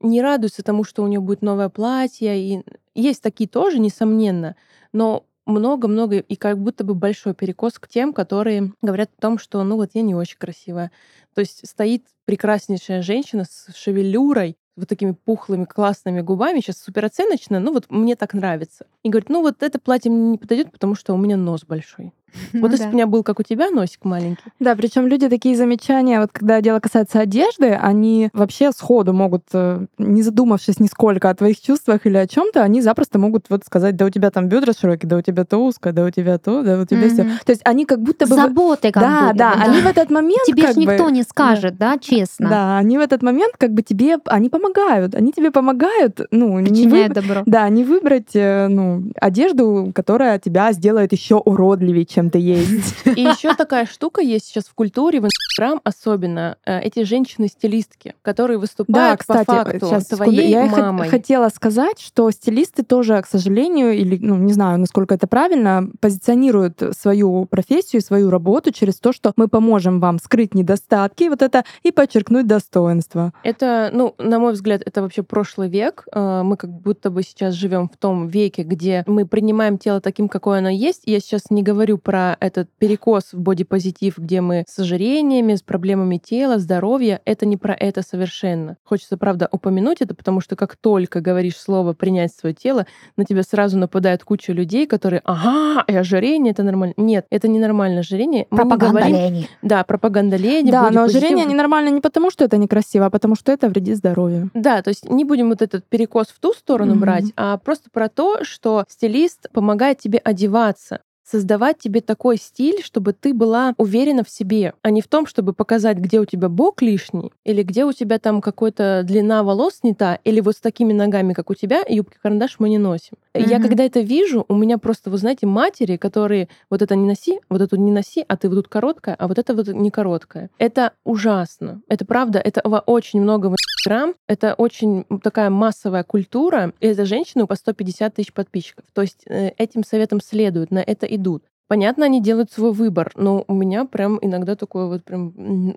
не 0.00 0.20
радуется 0.20 0.62
тому, 0.62 0.84
что 0.84 1.02
у 1.02 1.06
нее 1.06 1.20
будет 1.20 1.40
новое 1.40 1.70
платье. 1.70 2.38
И 2.38 2.62
есть 2.94 3.22
такие 3.22 3.48
тоже, 3.48 3.78
несомненно, 3.78 4.54
но 4.92 5.24
много-много 5.46 6.18
и 6.18 6.36
как 6.36 6.58
будто 6.58 6.84
бы 6.84 6.94
большой 6.94 7.32
перекос 7.32 7.78
к 7.78 7.88
тем, 7.88 8.12
которые 8.12 8.74
говорят 8.82 9.08
о 9.16 9.22
том, 9.22 9.38
что 9.38 9.64
ну 9.64 9.76
вот 9.76 9.92
я 9.94 10.02
не 10.02 10.14
очень 10.14 10.36
красивая. 10.36 10.90
То 11.34 11.40
есть 11.40 11.66
стоит 11.66 12.04
прекраснейшая 12.26 13.00
женщина 13.00 13.46
с 13.48 13.74
шевелюрой, 13.74 14.58
вот 14.78 14.88
такими 14.88 15.12
пухлыми 15.12 15.64
классными 15.64 16.20
губами, 16.20 16.60
сейчас 16.60 16.78
супер 16.78 17.04
оценочно, 17.04 17.60
ну 17.60 17.72
вот 17.72 17.90
мне 17.90 18.16
так 18.16 18.34
нравится. 18.34 18.86
И 19.02 19.10
говорит, 19.10 19.28
ну 19.28 19.42
вот 19.42 19.62
это 19.62 19.78
платье 19.78 20.10
мне 20.10 20.30
не 20.30 20.38
подойдет, 20.38 20.72
потому 20.72 20.94
что 20.94 21.14
у 21.14 21.16
меня 21.16 21.36
нос 21.36 21.64
большой. 21.64 22.12
Ну, 22.52 22.60
вот 22.60 22.72
если 22.72 22.84
бы 22.84 22.90
у 22.90 22.94
меня 22.94 23.06
был, 23.06 23.22
как 23.22 23.40
у 23.40 23.42
тебя, 23.42 23.70
носик 23.70 24.04
маленький. 24.04 24.42
Да, 24.60 24.74
причем 24.76 25.06
люди 25.06 25.28
такие 25.28 25.56
замечания, 25.56 26.20
вот 26.20 26.30
когда 26.32 26.60
дело 26.60 26.80
касается 26.80 27.20
одежды, 27.20 27.70
они 27.70 28.30
вообще 28.32 28.72
сходу 28.72 29.12
могут, 29.12 29.44
э, 29.52 29.86
не 29.98 30.22
задумавшись 30.22 30.80
нисколько 30.80 31.30
о 31.30 31.34
твоих 31.34 31.60
чувствах 31.60 32.06
или 32.06 32.16
о 32.16 32.26
чем-то, 32.26 32.62
они 32.62 32.80
запросто 32.80 33.18
могут 33.18 33.46
вот 33.48 33.64
сказать, 33.64 33.96
да 33.96 34.06
у 34.06 34.10
тебя 34.10 34.30
там 34.30 34.48
бедра 34.48 34.72
широкие, 34.72 35.08
да 35.08 35.16
у 35.16 35.22
тебя 35.22 35.44
то 35.44 35.58
узко, 35.58 35.92
да 35.92 36.04
у 36.04 36.10
тебя 36.10 36.38
то, 36.38 36.62
да 36.62 36.80
у 36.80 36.84
тебя 36.84 37.06
mm-hmm. 37.06 37.34
все. 37.34 37.44
То 37.44 37.52
есть 37.52 37.62
они 37.64 37.84
как 37.84 38.00
будто 38.00 38.26
бы... 38.26 38.34
Заботы 38.34 38.92
как 38.92 39.02
да, 39.02 39.20
будто 39.22 39.38
да, 39.38 39.54
да, 39.54 39.62
они 39.62 39.80
в 39.80 39.86
этот 39.86 40.10
момент 40.10 40.44
Тебе 40.46 40.72
же 40.72 40.78
никто 40.78 41.04
бы... 41.04 41.12
не 41.12 41.22
скажет, 41.22 41.76
да. 41.76 41.92
да, 41.92 41.98
честно. 41.98 42.48
Да, 42.48 42.78
они 42.78 42.98
в 42.98 43.00
этот 43.00 43.22
момент 43.22 43.54
как 43.58 43.72
бы 43.72 43.82
тебе, 43.82 44.18
они 44.26 44.48
помогают, 44.48 45.14
они 45.14 45.32
тебе 45.32 45.50
помогают, 45.50 46.20
ну, 46.30 46.58
не 46.60 46.86
вы... 46.86 47.08
добро. 47.08 47.42
Да, 47.46 47.68
не 47.68 47.84
выбрать, 47.84 48.34
э, 48.34 48.68
ну, 48.68 49.04
одежду, 49.20 49.92
которая 49.94 50.38
тебя 50.38 50.72
сделает 50.72 51.12
еще 51.12 51.36
уродливее, 51.36 52.06
чем 52.18 52.30
ты 52.30 52.38
есть. 52.38 52.94
И 53.04 53.20
еще 53.20 53.54
такая 53.54 53.86
штука 53.86 54.20
есть 54.20 54.46
сейчас 54.46 54.64
в 54.64 54.74
культуре, 54.74 55.20
в 55.20 55.26
Инстаграм 55.26 55.80
особенно, 55.84 56.56
э, 56.66 56.80
эти 56.80 57.04
женщины-стилистки, 57.04 58.14
которые 58.22 58.58
выступают 58.58 59.10
да, 59.10 59.16
кстати, 59.16 59.46
по 59.46 59.54
факту 59.54 59.86
сейчас, 59.86 60.06
твоей 60.06 60.50
я 60.50 60.66
мамой. 60.66 61.08
хотела 61.08 61.48
сказать, 61.48 62.00
что 62.00 62.30
стилисты 62.30 62.82
тоже, 62.82 63.20
к 63.22 63.26
сожалению, 63.26 63.92
или, 63.92 64.18
ну, 64.20 64.36
не 64.36 64.52
знаю, 64.52 64.78
насколько 64.78 65.14
это 65.14 65.28
правильно, 65.28 65.88
позиционируют 66.00 66.82
свою 66.96 67.44
профессию, 67.44 68.02
свою 68.02 68.30
работу 68.30 68.72
через 68.72 68.96
то, 68.98 69.12
что 69.12 69.32
мы 69.36 69.46
поможем 69.46 70.00
вам 70.00 70.18
скрыть 70.18 70.54
недостатки, 70.54 71.28
вот 71.28 71.42
это, 71.42 71.64
и 71.84 71.92
подчеркнуть 71.92 72.46
достоинства. 72.46 73.32
Это, 73.44 73.90
ну, 73.92 74.14
на 74.18 74.40
мой 74.40 74.54
взгляд, 74.54 74.82
это 74.84 75.02
вообще 75.02 75.22
прошлый 75.22 75.68
век. 75.68 76.04
Э, 76.12 76.42
мы 76.42 76.56
как 76.56 76.70
будто 76.70 77.10
бы 77.10 77.22
сейчас 77.22 77.54
живем 77.54 77.88
в 77.88 77.96
том 77.96 78.26
веке, 78.26 78.62
где 78.62 79.04
мы 79.06 79.24
принимаем 79.24 79.78
тело 79.78 80.00
таким, 80.00 80.28
какое 80.28 80.58
оно 80.58 80.68
есть. 80.68 81.02
Я 81.04 81.20
сейчас 81.20 81.50
не 81.50 81.62
говорю 81.62 81.98
про 82.08 82.38
этот 82.40 82.70
перекос 82.78 83.34
в 83.34 83.38
бодипозитив, 83.38 84.16
где 84.16 84.40
мы 84.40 84.64
с 84.66 84.78
ожирениями, 84.78 85.56
с 85.56 85.60
проблемами 85.60 86.16
тела, 86.16 86.58
здоровья. 86.58 87.20
Это 87.26 87.44
не 87.44 87.58
про 87.58 87.74
это 87.74 88.00
совершенно. 88.00 88.78
Хочется, 88.82 89.18
правда, 89.18 89.46
упомянуть 89.52 90.00
это, 90.00 90.14
потому 90.14 90.40
что 90.40 90.56
как 90.56 90.76
только 90.76 91.20
говоришь 91.20 91.58
слово 91.58 91.92
«принять 91.92 92.32
свое 92.32 92.54
тело», 92.54 92.86
на 93.18 93.26
тебя 93.26 93.42
сразу 93.42 93.76
нападает 93.76 94.24
куча 94.24 94.54
людей, 94.54 94.86
которые 94.86 95.20
«ага, 95.26 95.84
и 95.86 95.94
ожирение— 95.94 96.52
это 96.52 96.62
нормально». 96.62 96.94
Нет, 96.96 97.26
это 97.28 97.46
не 97.46 97.58
нормальное 97.58 98.00
ожирение. 98.00 98.46
Мы 98.48 98.56
пропаганда 98.56 99.00
говорим... 99.00 99.14
лени. 99.14 99.48
Да, 99.60 99.84
пропаганда 99.84 100.36
лени. 100.36 100.70
Да, 100.70 100.90
но 100.90 101.02
ожирение 101.02 101.44
ненормально 101.44 101.90
не 101.90 102.00
потому, 102.00 102.30
что 102.30 102.42
это 102.42 102.56
некрасиво, 102.56 103.04
а 103.04 103.10
потому 103.10 103.34
что 103.34 103.52
это 103.52 103.68
вредит 103.68 103.98
здоровью. 103.98 104.48
Да, 104.54 104.80
то 104.80 104.88
есть 104.88 105.10
не 105.10 105.26
будем 105.26 105.50
вот 105.50 105.60
этот 105.60 105.84
перекос 105.84 106.28
в 106.28 106.40
ту 106.40 106.54
сторону 106.54 106.94
mm-hmm. 106.94 106.98
брать, 106.98 107.24
а 107.36 107.58
просто 107.58 107.90
про 107.92 108.08
то, 108.08 108.44
что 108.44 108.86
стилист 108.88 109.50
помогает 109.52 109.98
тебе 109.98 110.16
одеваться 110.16 111.00
создавать 111.30 111.78
тебе 111.78 112.00
такой 112.00 112.38
стиль, 112.38 112.82
чтобы 112.82 113.12
ты 113.12 113.34
была 113.34 113.74
уверена 113.76 114.24
в 114.24 114.30
себе, 114.30 114.74
а 114.82 114.90
не 114.90 115.02
в 115.02 115.08
том, 115.08 115.26
чтобы 115.26 115.52
показать, 115.52 115.98
где 115.98 116.20
у 116.20 116.24
тебя 116.24 116.48
бок 116.48 116.82
лишний, 116.82 117.32
или 117.44 117.62
где 117.62 117.84
у 117.84 117.92
тебя 117.92 118.18
там 118.18 118.40
какой-то 118.40 119.02
длина 119.04 119.42
волос 119.42 119.80
не 119.82 119.94
та, 119.94 120.18
или 120.24 120.40
вот 120.40 120.56
с 120.56 120.60
такими 120.60 120.92
ногами, 120.92 121.34
как 121.34 121.50
у 121.50 121.54
тебя, 121.54 121.82
юбки-карандаш 121.86 122.56
мы 122.58 122.68
не 122.68 122.78
носим. 122.78 123.16
Mm-hmm. 123.38 123.50
Я 123.50 123.60
когда 123.60 123.84
это 123.84 124.00
вижу, 124.00 124.44
у 124.48 124.54
меня 124.54 124.78
просто, 124.78 125.10
вы 125.10 125.18
знаете, 125.18 125.46
матери, 125.46 125.96
которые 125.96 126.48
вот 126.70 126.82
это 126.82 126.94
не 126.96 127.06
носи, 127.06 127.40
вот 127.48 127.60
это 127.60 127.76
не 127.78 127.90
носи, 127.90 128.24
а 128.26 128.36
ты 128.36 128.48
вот 128.48 128.56
тут 128.56 128.68
короткая, 128.68 129.14
а 129.14 129.28
вот 129.28 129.38
это 129.38 129.54
вот 129.54 129.68
не 129.68 129.90
короткая. 129.90 130.50
Это 130.58 130.92
ужасно. 131.04 131.80
Это 131.88 132.04
правда, 132.04 132.38
этого 132.38 132.80
очень 132.80 133.20
много 133.20 133.46
в 133.46 133.52
Инстаграм. 133.52 134.14
Это 134.26 134.54
очень 134.54 135.04
такая 135.22 135.50
массовая 135.50 136.02
культура. 136.02 136.72
И 136.80 136.86
это 136.86 137.04
женщины 137.04 137.46
по 137.46 137.54
150 137.54 138.14
тысяч 138.14 138.32
подписчиков. 138.32 138.84
То 138.92 139.02
есть 139.02 139.22
э, 139.26 139.50
этим 139.58 139.84
советом 139.84 140.20
следуют, 140.20 140.70
на 140.70 140.80
это 140.80 141.06
идут. 141.06 141.44
Понятно, 141.68 142.06
они 142.06 142.22
делают 142.22 142.50
свой 142.50 142.72
выбор, 142.72 143.12
но 143.14 143.44
у 143.46 143.52
меня 143.52 143.84
прям 143.84 144.18
иногда 144.22 144.56
такое 144.56 144.86
вот 144.86 145.04
прям... 145.04 145.76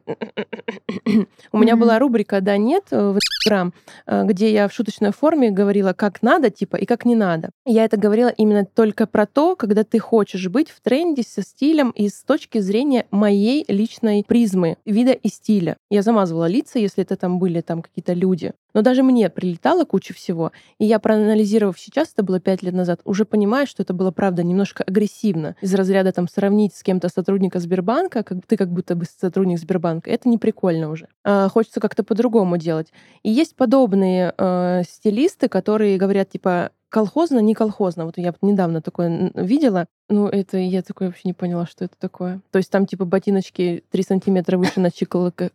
У 1.51 1.58
меня 1.58 1.75
была 1.75 1.99
рубрика 1.99 2.39
«Да, 2.39 2.56
нет» 2.58 2.86
в 2.91 3.17
Инстаграм, 3.17 3.73
э, 4.06 4.23
где 4.25 4.54
я 4.54 4.67
в 4.67 4.73
шуточной 4.73 5.12
форме 5.12 5.51
говорила, 5.51 5.91
как 5.93 6.21
надо, 6.21 6.49
типа, 6.49 6.77
и 6.77 6.86
как 6.86 7.06
не 7.06 7.15
надо. 7.15 7.49
Я 7.65 7.84
это 7.84 7.97
говорила 7.97 8.30
именно 8.30 8.65
только 8.65 9.06
про 9.06 9.25
то, 9.25 9.56
когда 9.56 9.84
ты 9.84 9.99
хочешь 9.99 10.47
быть 10.47 10.69
в 10.69 10.80
тренде 10.82 11.23
со 11.23 11.41
стилем 11.41 11.89
и 11.91 12.08
с 12.08 12.23
точки 12.23 12.60
зрения 12.60 13.06
моей 13.12 13.65
личной 13.67 14.23
призмы, 14.25 14.77
вида 14.86 15.12
и 15.12 15.27
стиля. 15.27 15.75
Я 15.89 16.04
замазывала 16.04 16.47
лица, 16.47 16.80
если 16.80 17.04
это 17.04 17.17
там 17.17 17.38
были 17.38 17.60
там 17.62 17.82
какие-то 17.82 18.13
люди. 18.13 18.54
Но 18.73 18.81
даже 18.81 19.03
мне 19.03 19.29
прилетало 19.29 19.86
куча 19.86 20.13
всего. 20.13 20.51
И 20.77 20.86
я, 20.86 20.99
проанализировав 20.99 21.79
сейчас, 21.79 22.12
это 22.13 22.23
было 22.23 22.39
пять 22.39 22.63
лет 22.63 22.73
назад, 22.73 23.01
уже 23.05 23.25
понимаю, 23.25 23.67
что 23.67 23.84
это 23.84 23.93
было, 23.93 24.12
правда, 24.12 24.43
немножко 24.43 24.84
агрессивно. 24.84 25.55
Из 25.62 25.73
разряда 25.73 26.12
там 26.12 26.27
сравнить 26.27 26.75
с 26.75 26.84
кем-то 26.84 27.10
сотрудника 27.10 27.60
Сбербанка, 27.60 28.23
как 28.23 28.45
ты 28.45 28.57
как 28.57 28.71
будто 28.71 28.95
бы 28.95 29.05
сотрудник 29.05 29.60
Сбербанка, 29.60 30.10
это 30.10 30.29
не 30.29 30.38
прикольно 30.38 30.89
уже. 30.89 31.07
А, 31.23 31.49
хочется 31.49 31.79
как-то 31.79 32.03
по-другому 32.03 32.57
делать. 32.57 32.91
И 33.23 33.31
есть 33.31 33.55
подобные 33.55 34.34
э, 34.38 34.84
стилисты, 34.88 35.49
которые 35.49 35.97
говорят, 35.97 36.29
типа, 36.29 36.71
колхозно, 36.91 37.39
не 37.39 37.55
колхозно. 37.55 38.05
Вот 38.05 38.17
я 38.17 38.36
недавно 38.41 38.81
такое 38.81 39.31
видела. 39.34 39.88
Ну, 40.12 40.28
это 40.28 40.58
я 40.58 40.82
такое 40.82 41.08
вообще 41.08 41.21
не 41.26 41.34
поняла, 41.34 41.65
что 41.65 41.86
это 41.86 41.95
такое. 41.97 42.41
То 42.52 42.58
есть 42.58 42.69
там 42.69 42.86
типа 42.86 43.06
ботиночки 43.06 43.84
3 43.91 44.04
сантиметра 44.04 44.58
выше 44.58 44.82
на 44.82 44.89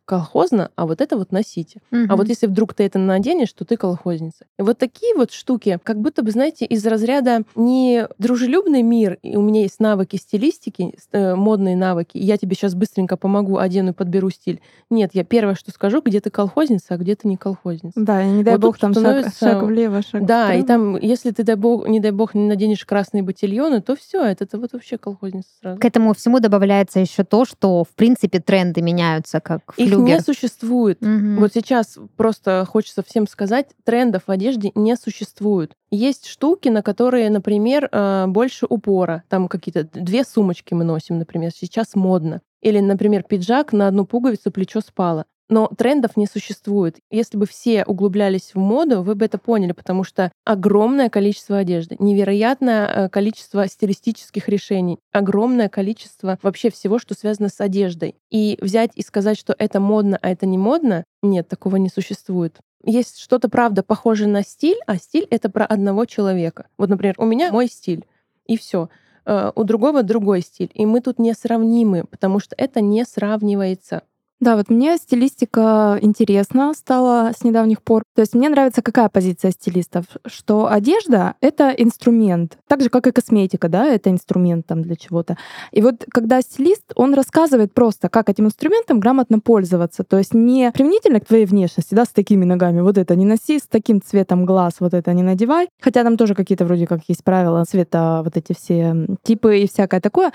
колхозно, 0.06 0.70
а 0.76 0.86
вот 0.86 1.00
это 1.00 1.16
вот 1.16 1.30
носите. 1.30 1.80
Угу. 1.92 2.06
А 2.08 2.16
вот 2.16 2.28
если 2.28 2.46
вдруг 2.46 2.72
ты 2.72 2.84
это 2.84 2.98
наденешь, 2.98 3.52
то 3.52 3.64
ты 3.64 3.76
колхозница. 3.76 4.46
И 4.58 4.62
вот 4.62 4.78
такие 4.78 5.14
вот 5.14 5.30
штуки, 5.30 5.78
как 5.82 6.00
будто 6.00 6.22
бы, 6.22 6.30
знаете, 6.30 6.64
из 6.64 6.84
разряда 6.86 7.42
не 7.54 8.08
дружелюбный 8.18 8.82
мир, 8.82 9.18
и 9.22 9.36
у 9.36 9.42
меня 9.42 9.60
есть 9.60 9.78
навыки 9.78 10.16
стилистики, 10.16 10.94
э, 11.12 11.34
модные 11.34 11.76
навыки, 11.76 12.16
и 12.16 12.24
я 12.24 12.38
тебе 12.38 12.56
сейчас 12.56 12.74
быстренько 12.74 13.16
помогу, 13.16 13.58
одену 13.58 13.90
и 13.90 13.92
подберу 13.92 14.30
стиль. 14.30 14.60
Нет, 14.88 15.10
я 15.12 15.24
первое, 15.24 15.54
что 15.54 15.70
скажу, 15.70 16.00
где 16.02 16.20
ты 16.20 16.30
колхозница, 16.30 16.94
а 16.94 16.96
где 16.96 17.14
ты 17.14 17.28
не 17.28 17.36
колхозница. 17.36 18.00
Да, 18.00 18.22
и 18.22 18.28
не 18.28 18.42
дай 18.42 18.54
вот 18.54 18.62
бог 18.62 18.78
там 18.78 18.94
становится... 18.94 19.38
шаг, 19.38 19.52
шаг 19.52 19.62
влево, 19.64 20.00
шаг 20.02 20.24
Да, 20.24 20.46
вправо. 20.46 20.60
и 20.60 20.62
там, 20.64 20.96
если 20.96 21.30
ты, 21.30 21.42
дай 21.42 21.56
бог, 21.56 21.86
не 21.86 22.00
дай 22.00 22.12
бог, 22.12 22.34
не 22.34 22.46
наденешь 22.46 22.84
красные 22.86 23.22
ботильоны, 23.22 23.82
то 23.82 23.94
все, 23.96 24.24
это 24.24 24.45
это 24.46 24.58
вот 24.58 24.72
вообще 24.72 24.96
колхозница 24.98 25.48
сразу. 25.60 25.80
К 25.80 25.84
этому 25.84 26.14
всему 26.14 26.40
добавляется 26.40 27.00
еще 27.00 27.24
то, 27.24 27.44
что, 27.44 27.84
в 27.84 27.94
принципе, 27.94 28.40
тренды 28.40 28.80
меняются, 28.80 29.40
как 29.40 29.74
Их 29.76 29.88
флюгер. 29.88 30.16
не 30.16 30.20
существует. 30.20 31.02
Угу. 31.02 31.40
Вот 31.40 31.52
сейчас 31.52 31.98
просто 32.16 32.64
хочется 32.68 33.02
всем 33.02 33.26
сказать, 33.26 33.68
трендов 33.84 34.24
в 34.26 34.30
одежде 34.30 34.72
не 34.74 34.96
существует. 34.96 35.72
Есть 35.90 36.26
штуки, 36.26 36.68
на 36.68 36.82
которые, 36.82 37.30
например, 37.30 37.88
э, 37.90 38.26
больше 38.28 38.66
упора. 38.68 39.22
Там 39.28 39.48
какие-то 39.48 39.84
две 39.92 40.24
сумочки 40.24 40.74
мы 40.74 40.84
носим, 40.84 41.18
например, 41.18 41.52
сейчас 41.52 41.94
модно. 41.94 42.40
Или, 42.62 42.80
например, 42.80 43.22
пиджак 43.22 43.72
на 43.72 43.88
одну 43.88 44.06
пуговицу 44.06 44.50
плечо 44.50 44.80
спало. 44.80 45.26
Но 45.48 45.68
трендов 45.68 46.16
не 46.16 46.26
существует. 46.26 46.96
Если 47.10 47.36
бы 47.36 47.46
все 47.46 47.84
углублялись 47.84 48.52
в 48.54 48.58
моду, 48.58 49.02
вы 49.02 49.14
бы 49.14 49.24
это 49.24 49.38
поняли, 49.38 49.72
потому 49.72 50.02
что 50.02 50.32
огромное 50.44 51.08
количество 51.08 51.58
одежды, 51.58 51.96
невероятное 52.00 52.86
э, 52.86 53.08
количество 53.08 53.68
стилистических 53.68 54.48
решений, 54.48 54.98
огромное 55.12 55.68
количество 55.68 56.38
вообще 56.42 56.70
всего, 56.70 56.98
что 56.98 57.14
связано 57.14 57.48
с 57.48 57.60
одеждой. 57.60 58.16
И 58.30 58.58
взять 58.60 58.90
и 58.96 59.02
сказать, 59.02 59.38
что 59.38 59.54
это 59.56 59.78
модно, 59.78 60.18
а 60.20 60.30
это 60.30 60.46
не 60.46 60.58
модно, 60.58 61.04
нет, 61.22 61.48
такого 61.48 61.76
не 61.76 61.88
существует. 61.88 62.58
Есть 62.84 63.18
что-то, 63.18 63.48
правда, 63.48 63.82
похожее 63.82 64.28
на 64.28 64.42
стиль, 64.42 64.78
а 64.86 64.96
стиль— 64.96 65.26
это 65.30 65.48
про 65.48 65.64
одного 65.64 66.06
человека. 66.06 66.66
Вот, 66.78 66.88
например, 66.88 67.14
у 67.18 67.24
меня 67.24 67.50
мой 67.50 67.68
стиль, 67.68 68.04
и 68.46 68.56
все 68.56 68.88
э, 69.24 69.52
у 69.54 69.64
другого 69.64 70.02
другой 70.02 70.40
стиль. 70.40 70.70
И 70.74 70.86
мы 70.86 71.00
тут 71.00 71.18
не 71.18 71.34
сравнимы, 71.34 72.04
потому 72.04 72.38
что 72.40 72.54
это 72.56 72.80
не 72.80 73.04
сравнивается. 73.04 74.02
Да, 74.38 74.56
вот 74.56 74.68
мне 74.68 74.98
стилистика 74.98 75.98
интересна 76.02 76.74
стала 76.74 77.32
с 77.34 77.42
недавних 77.42 77.82
пор. 77.82 78.02
То 78.14 78.20
есть 78.20 78.34
мне 78.34 78.50
нравится 78.50 78.82
какая 78.82 79.08
позиция 79.08 79.50
стилистов, 79.50 80.04
что 80.26 80.70
одежда— 80.70 81.36
это 81.40 81.70
инструмент, 81.70 82.58
так 82.68 82.82
же, 82.82 82.90
как 82.90 83.06
и 83.06 83.12
косметика, 83.12 83.70
да, 83.70 83.86
это 83.86 84.10
инструмент 84.10 84.66
там 84.66 84.82
для 84.82 84.94
чего-то. 84.94 85.38
И 85.72 85.80
вот 85.80 86.04
когда 86.10 86.42
стилист, 86.42 86.92
он 86.96 87.14
рассказывает 87.14 87.72
просто, 87.72 88.10
как 88.10 88.28
этим 88.28 88.44
инструментом 88.44 89.00
грамотно 89.00 89.40
пользоваться, 89.40 90.04
то 90.04 90.18
есть 90.18 90.34
не 90.34 90.70
применительно 90.70 91.20
к 91.20 91.26
твоей 91.26 91.46
внешности, 91.46 91.94
да, 91.94 92.04
с 92.04 92.08
такими 92.08 92.44
ногами, 92.44 92.82
вот 92.82 92.98
это 92.98 93.16
не 93.16 93.24
носи, 93.24 93.58
с 93.58 93.66
таким 93.66 94.02
цветом 94.02 94.44
глаз, 94.44 94.74
вот 94.80 94.92
это 94.92 95.14
не 95.14 95.22
надевай, 95.22 95.68
хотя 95.80 96.04
там 96.04 96.18
тоже 96.18 96.34
какие-то 96.34 96.66
вроде 96.66 96.86
как 96.86 97.00
есть 97.08 97.24
правила 97.24 97.64
цвета, 97.64 98.20
вот 98.22 98.36
эти 98.36 98.52
все 98.52 98.94
типы 99.22 99.60
и 99.60 99.66
всякое 99.66 100.02
такое, 100.02 100.32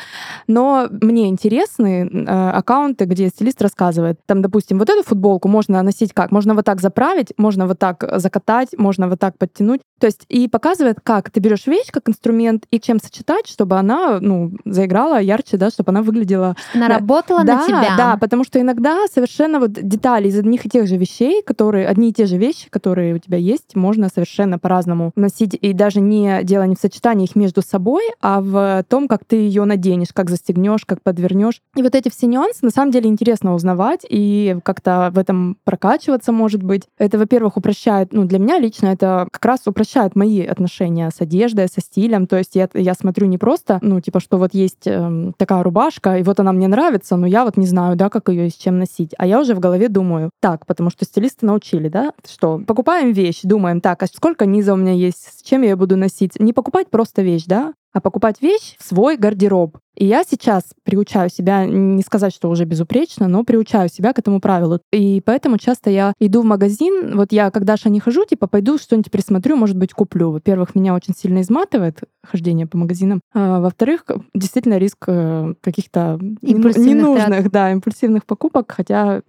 но 0.48 0.88
мне 0.90 1.30
интересны 1.30 2.10
э, 2.12 2.50
аккаунты, 2.50 3.06
где 3.06 3.30
стилист 3.30 3.62
рассказывает, 3.62 3.91
рассказывает. 3.92 4.20
Там, 4.26 4.42
допустим, 4.42 4.80
вот 4.80 4.90
эту 4.90 5.04
футболку 5.04 5.48
можно 5.48 5.82
носить 5.84 6.14
как? 6.14 6.32
Можно 6.32 6.56
вот 6.56 6.66
так 6.66 6.82
заправить, 6.82 7.34
можно 7.38 7.68
вот 7.68 7.80
так 7.80 8.04
закатать, 8.18 8.70
можно 8.78 9.08
вот 9.08 9.20
так 9.20 9.38
подтянуть. 9.38 9.82
То 10.00 10.08
есть 10.08 10.26
и 10.30 10.48
показывает, 10.48 10.98
как 11.04 11.30
ты 11.30 11.40
берешь 11.40 11.68
вещь 11.68 11.92
как 11.92 12.10
инструмент 12.10 12.66
и 12.72 12.80
чем 12.80 13.00
сочетать, 13.00 13.48
чтобы 13.48 13.78
она, 13.78 14.20
ну, 14.20 14.52
заиграла 14.66 15.20
ярче, 15.22 15.58
да, 15.58 15.70
чтобы 15.70 15.92
она 15.92 16.02
выглядела... 16.02 16.56
Она 16.74 16.88
да, 16.88 16.96
работала 16.96 17.44
да, 17.44 17.58
на 17.58 17.66
тебя. 17.68 17.96
Да, 17.98 18.18
потому 18.18 18.44
что 18.44 18.60
иногда 18.60 19.06
совершенно 19.14 19.60
вот 19.60 19.74
детали 19.74 20.28
из 20.28 20.40
одних 20.40 20.66
и 20.66 20.70
тех 20.70 20.88
же 20.88 20.98
вещей, 20.98 21.44
которые, 21.44 21.88
одни 21.88 22.10
и 22.10 22.14
те 22.14 22.26
же 22.26 22.38
вещи, 22.38 22.70
которые 22.70 23.14
у 23.14 23.20
тебя 23.20 23.38
есть, 23.38 23.76
можно 23.76 24.10
совершенно 24.10 24.58
по-разному 24.58 25.12
носить, 25.16 25.58
и 25.60 25.74
даже 25.74 26.00
не 26.02 26.44
дело 26.44 26.64
не 26.64 26.76
в 26.76 26.80
сочетании 26.80 27.26
их 27.26 27.36
между 27.36 27.62
собой, 27.62 28.04
а 28.22 28.42
в 28.42 28.84
том, 28.90 29.08
как 29.08 29.26
ты 29.26 29.36
ее 29.36 29.66
наденешь, 29.66 30.14
как 30.14 30.30
застегнешь, 30.30 30.86
как 30.86 31.02
подвернешь. 31.04 31.62
И 31.76 31.84
вот 31.84 31.94
эти 31.96 32.10
все 32.10 32.26
нюансы 32.26 32.60
на 32.64 32.72
самом 32.72 32.92
деле 32.92 33.10
интересно 33.10 33.54
узнавать 33.54 33.81
и 34.08 34.58
как-то 34.64 35.12
в 35.14 35.18
этом 35.18 35.58
прокачиваться, 35.64 36.32
может 36.32 36.64
быть. 36.64 36.84
Это, 36.98 37.18
во-первых, 37.18 37.58
упрощает, 37.58 38.14
ну, 38.14 38.26
для 38.26 38.40
меня 38.40 38.60
лично 38.60 38.88
это 38.88 39.28
как 39.32 39.46
раз 39.46 39.62
упрощает 39.66 40.16
мои 40.16 40.46
отношения 40.46 41.10
с 41.10 41.22
одеждой, 41.22 41.68
со 41.68 41.82
стилем. 41.82 42.28
То 42.28 42.38
есть 42.38 42.56
я, 42.56 42.70
я 42.74 42.94
смотрю 42.94 43.28
не 43.28 43.38
просто, 43.38 43.80
ну, 43.82 44.00
типа, 44.02 44.20
что 44.20 44.38
вот 44.38 44.54
есть 44.54 44.86
э, 44.86 45.32
такая 45.38 45.64
рубашка, 45.64 46.18
и 46.18 46.24
вот 46.24 46.40
она 46.40 46.52
мне 46.52 46.68
нравится, 46.68 47.16
но 47.16 47.28
я 47.28 47.46
вот 47.46 47.58
не 47.58 47.68
знаю, 47.68 47.96
да, 47.96 48.10
как 48.10 48.30
ее 48.30 48.48
и 48.48 48.50
с 48.50 48.56
чем 48.56 48.80
носить. 48.80 49.12
А 49.18 49.26
я 49.26 49.40
уже 49.40 49.56
в 49.56 49.60
голове 49.60 49.90
думаю, 49.90 50.32
так, 50.40 50.66
потому 50.66 50.90
что 50.90 51.06
стилисты 51.06 51.46
научили, 51.46 51.90
да, 51.90 52.14
что 52.28 52.60
покупаем 52.60 53.12
вещь, 53.12 53.42
думаем, 53.44 53.82
так, 53.82 54.04
а 54.04 54.08
сколько 54.08 54.46
низа 54.46 54.74
у 54.74 54.78
меня 54.78 54.94
есть, 54.94 55.40
с 55.40 55.42
чем 55.42 55.62
я 55.62 55.72
ее 55.72 55.76
буду 55.76 55.98
носить? 55.98 56.40
Не 56.40 56.54
покупать 56.54 56.90
просто 56.90 57.22
вещь, 57.22 57.46
да, 57.46 57.74
а 57.94 58.02
покупать 58.02 58.42
вещь 58.42 58.76
в 58.80 58.84
свой 58.84 59.18
гардероб. 59.18 59.78
И 59.96 60.06
я 60.06 60.24
сейчас 60.24 60.64
приучаю 60.84 61.30
себя, 61.30 61.66
не 61.66 62.02
сказать, 62.02 62.34
что 62.34 62.50
уже 62.50 62.64
безупречно, 62.64 63.28
но 63.28 63.44
приучаю 63.44 63.90
себя 63.90 64.14
к 64.14 64.20
этому 64.20 64.40
правилу. 64.40 64.80
И 64.92 65.22
поэтому 65.26 65.58
часто 65.58 65.90
я 65.90 66.14
иду 66.20 66.42
в 66.42 66.46
магазин, 66.46 67.16
вот 67.16 67.32
я 67.32 67.52
когда 67.52 67.72
Даша 67.72 67.90
не 67.90 68.00
хожу, 68.00 68.26
типа 68.26 68.48
пойду 68.48 68.78
что-нибудь 68.78 69.12
присмотрю, 69.12 69.56
может 69.56 69.78
быть, 69.78 69.94
куплю. 69.94 70.32
Во-первых, 70.32 70.76
меня 70.76 70.94
очень 70.94 71.14
сильно 71.16 71.42
изматывает 71.42 72.00
хождение 72.24 72.68
по 72.68 72.78
магазинам. 72.78 73.22
А, 73.34 73.62
во-вторых, 73.62 74.06
действительно 74.34 74.78
риск 74.78 75.06
э, 75.08 75.54
каких-то 75.62 76.20
ненужных, 76.42 77.50
да, 77.52 77.72
импульсивных 77.72 78.26
покупок, 78.26 78.74
хотя 78.76 79.22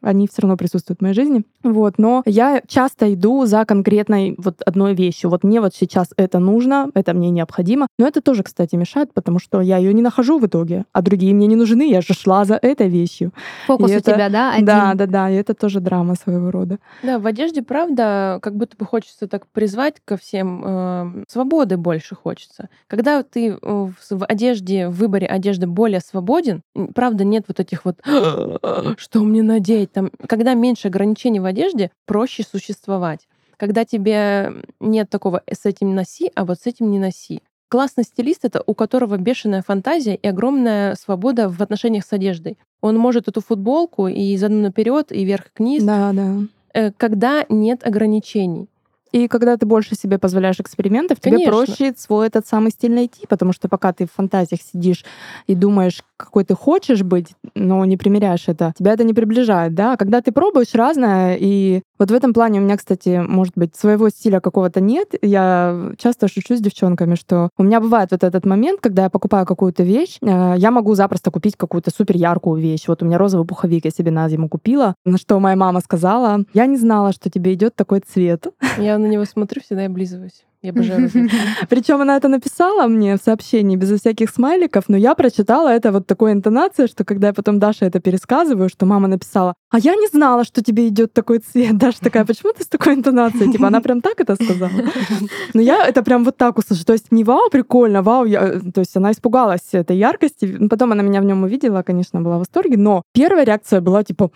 они 0.00 0.28
все 0.28 0.42
равно 0.42 0.56
присутствуют 0.56 1.00
в 1.00 1.02
моей 1.02 1.14
жизни. 1.14 1.44
Вот, 1.62 1.98
но 1.98 2.22
я 2.24 2.62
часто 2.66 3.12
иду 3.12 3.44
за 3.46 3.64
конкретной 3.64 4.34
вот 4.38 4.62
одной 4.62 4.94
вещью. 4.94 5.28
Вот 5.28 5.44
мне 5.44 5.60
вот 5.60 5.74
сейчас 5.74 6.08
это 6.16 6.38
нужно, 6.38 6.90
это 6.94 7.14
мне 7.14 7.30
необходимо. 7.30 7.86
Но 7.96 8.08
это 8.08 8.20
тоже, 8.20 8.42
кстати, 8.42 8.74
мешает, 8.74 9.14
потому 9.14 9.38
что 9.38 9.60
я 9.60 9.76
ее 9.76 9.94
не 9.94 10.02
нахожу 10.02 10.38
в 10.38 10.46
итоге, 10.46 10.84
а 10.92 11.00
другие 11.00 11.32
мне 11.32 11.46
не 11.46 11.54
нужны, 11.54 11.88
я 11.88 12.00
же 12.00 12.12
шла 12.12 12.44
за 12.44 12.58
этой 12.60 12.88
вещью. 12.88 13.32
Фокус 13.66 13.90
и 13.90 13.94
у 13.94 13.98
это... 13.98 14.12
тебя, 14.12 14.28
да, 14.28 14.52
один? 14.52 14.66
Да, 14.66 14.94
да, 14.94 15.06
да, 15.06 15.30
и 15.30 15.34
это 15.34 15.54
тоже 15.54 15.78
драма 15.78 16.16
своего 16.16 16.50
рода. 16.50 16.78
Да, 17.04 17.20
в 17.20 17.26
одежде, 17.26 17.62
правда, 17.62 18.40
как 18.42 18.56
будто 18.56 18.76
бы 18.76 18.84
хочется 18.84 19.28
так 19.28 19.46
призвать 19.46 19.96
ко 20.04 20.16
всем, 20.16 20.62
э, 20.66 21.24
свободы 21.28 21.76
больше 21.76 22.16
хочется. 22.16 22.68
Когда 22.88 23.22
ты 23.22 23.50
э, 23.50 23.56
в 23.62 24.24
одежде, 24.24 24.88
в 24.88 24.96
выборе 24.96 25.28
одежды 25.28 25.68
более 25.68 26.00
свободен, 26.00 26.62
правда, 26.94 27.22
нет 27.22 27.44
вот 27.46 27.60
этих 27.60 27.84
вот 27.84 28.00
«что 28.98 29.20
мне 29.20 29.42
надеть?» 29.42 29.92
там, 29.92 30.10
Когда 30.26 30.54
меньше 30.54 30.88
ограничений 30.88 31.38
в 31.38 31.44
одежде, 31.44 31.90
проще 32.06 32.42
существовать 32.42 33.28
когда 33.56 33.84
тебе 33.84 34.52
нет 34.80 35.08
такого 35.10 35.42
«с 35.50 35.64
этим 35.64 35.94
носи», 35.94 36.30
а 36.34 36.44
вот 36.44 36.58
с 36.58 36.66
этим 36.66 36.90
не 36.90 36.98
носи. 36.98 37.40
Классный 37.68 38.04
стилист— 38.04 38.40
это 38.44 38.62
у 38.66 38.74
которого 38.74 39.16
бешеная 39.16 39.62
фантазия 39.62 40.14
и 40.14 40.26
огромная 40.26 40.94
свобода 40.94 41.48
в 41.48 41.60
отношениях 41.60 42.04
с 42.04 42.12
одеждой. 42.12 42.58
Он 42.80 42.96
может 42.96 43.28
эту 43.28 43.40
футболку 43.40 44.06
и 44.06 44.36
задом 44.36 44.62
наперед, 44.62 45.10
и 45.10 45.24
вверх 45.24 45.52
к 45.52 45.60
низ. 45.60 45.82
Да, 45.82 46.12
да. 46.12 46.34
Э, 46.74 46.92
когда 46.92 47.46
нет 47.48 47.86
ограничений. 47.86 48.68
И 49.14 49.28
когда 49.28 49.56
ты 49.56 49.64
больше 49.64 49.94
себе 49.94 50.18
позволяешь 50.18 50.58
экспериментов, 50.58 51.18
Конечно. 51.20 51.44
тебе 51.44 51.48
проще 51.48 51.94
свой 51.96 52.26
этот 52.26 52.48
самый 52.48 52.72
стиль 52.72 52.92
найти, 52.92 53.28
потому 53.28 53.52
что 53.52 53.68
пока 53.68 53.92
ты 53.92 54.06
в 54.06 54.12
фантазиях 54.12 54.60
сидишь 54.60 55.04
и 55.46 55.54
думаешь, 55.54 56.02
какой 56.16 56.42
ты 56.44 56.56
хочешь 56.56 57.04
быть, 57.04 57.28
но 57.54 57.84
не 57.84 57.96
примеряешь 57.96 58.48
это, 58.48 58.72
тебя 58.76 58.92
это 58.92 59.04
не 59.04 59.14
приближает, 59.14 59.72
да. 59.74 59.92
А 59.92 59.96
когда 59.96 60.20
ты 60.20 60.32
пробуешь 60.32 60.74
разное, 60.74 61.36
и 61.38 61.82
вот 61.98 62.10
в 62.10 62.14
этом 62.14 62.32
плане 62.32 62.58
у 62.58 62.62
меня, 62.64 62.76
кстати, 62.76 63.22
может 63.24 63.52
быть, 63.56 63.76
своего 63.76 64.08
стиля 64.08 64.40
какого-то 64.40 64.80
нет. 64.80 65.14
Я 65.22 65.92
часто 65.96 66.26
шучу 66.26 66.56
с 66.56 66.60
девчонками, 66.60 67.14
что 67.14 67.50
у 67.56 67.62
меня 67.62 67.80
бывает 67.80 68.10
вот 68.10 68.24
этот 68.24 68.44
момент, 68.44 68.80
когда 68.80 69.04
я 69.04 69.10
покупаю 69.10 69.46
какую-то 69.46 69.84
вещь, 69.84 70.18
э, 70.22 70.54
я 70.56 70.70
могу 70.72 70.94
запросто 70.96 71.30
купить 71.30 71.56
какую-то 71.56 71.90
супер 71.90 72.16
яркую 72.16 72.60
вещь. 72.60 72.88
Вот 72.88 73.02
у 73.02 73.06
меня 73.06 73.18
розовый 73.18 73.46
пуховик 73.46 73.84
я 73.84 73.92
себе 73.92 74.10
на 74.10 74.28
зиму 74.28 74.48
купила, 74.48 74.96
на 75.04 75.18
что 75.18 75.38
моя 75.38 75.54
мама 75.54 75.80
сказала, 75.80 76.40
я 76.52 76.66
не 76.66 76.76
знала, 76.76 77.12
что 77.12 77.30
тебе 77.30 77.54
идет 77.54 77.76
такой 77.76 78.00
цвет. 78.00 78.48
Я 78.78 78.98
на 79.04 79.08
него 79.08 79.24
смотрю, 79.24 79.62
всегда 79.62 79.86
облизываюсь. 79.86 80.44
Я 80.64 80.70
обожаю 80.70 81.10
Причем 81.68 82.00
она 82.00 82.16
это 82.16 82.28
написала 82.28 82.86
мне 82.86 83.18
в 83.18 83.20
сообщении 83.20 83.76
без 83.76 84.00
всяких 84.00 84.30
смайликов, 84.30 84.84
но 84.88 84.96
я 84.96 85.14
прочитала 85.14 85.68
это 85.68 85.92
вот 85.92 86.06
такой 86.06 86.32
интонацией, 86.32 86.88
что 86.88 87.04
когда 87.04 87.26
я 87.26 87.32
потом 87.34 87.58
Даше 87.58 87.84
это 87.84 88.00
пересказываю, 88.00 88.70
что 88.70 88.86
мама 88.86 89.06
написала, 89.06 89.52
а 89.70 89.78
я 89.78 89.94
не 89.94 90.06
знала, 90.06 90.42
что 90.44 90.62
тебе 90.62 90.88
идет 90.88 91.12
такой 91.12 91.40
цвет. 91.40 91.76
Даша 91.76 92.00
такая, 92.00 92.24
почему 92.24 92.54
ты 92.56 92.64
с 92.64 92.66
такой 92.66 92.94
интонацией? 92.94 93.52
Типа 93.52 93.66
она 93.66 93.82
прям 93.82 94.00
так 94.00 94.18
это 94.20 94.36
сказала. 94.36 94.70
Но 95.52 95.60
я 95.60 95.86
это 95.86 96.02
прям 96.02 96.24
вот 96.24 96.38
так 96.38 96.56
услышала. 96.56 96.86
То 96.86 96.92
есть 96.94 97.12
не 97.12 97.24
вау, 97.24 97.50
прикольно, 97.50 98.02
вау. 98.02 98.24
Я... 98.24 98.60
То 98.72 98.80
есть 98.80 98.96
она 98.96 99.12
испугалась 99.12 99.68
этой 99.72 99.98
яркости. 99.98 100.66
Потом 100.70 100.92
она 100.92 101.02
меня 101.02 101.20
в 101.20 101.24
нем 101.24 101.42
увидела, 101.42 101.82
конечно, 101.82 102.22
была 102.22 102.36
в 102.36 102.38
восторге. 102.38 102.78
Но 102.78 103.02
первая 103.12 103.44
реакция 103.44 103.82
была 103.82 104.02
типа, 104.02 104.30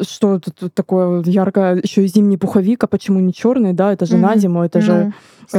что 0.00 0.40
тут 0.40 0.74
такое 0.74 1.22
яркое, 1.22 1.76
еще 1.76 2.04
и 2.04 2.08
зимний 2.08 2.36
пуховик, 2.36 2.82
а 2.82 2.88
почему 2.88 3.20
не 3.20 3.32
черный, 3.32 3.74
да? 3.74 3.92
Это 3.92 4.06
же 4.06 4.16
на 4.16 4.36
зиму, 4.36 4.64
это 4.64 4.80
же 4.80 5.12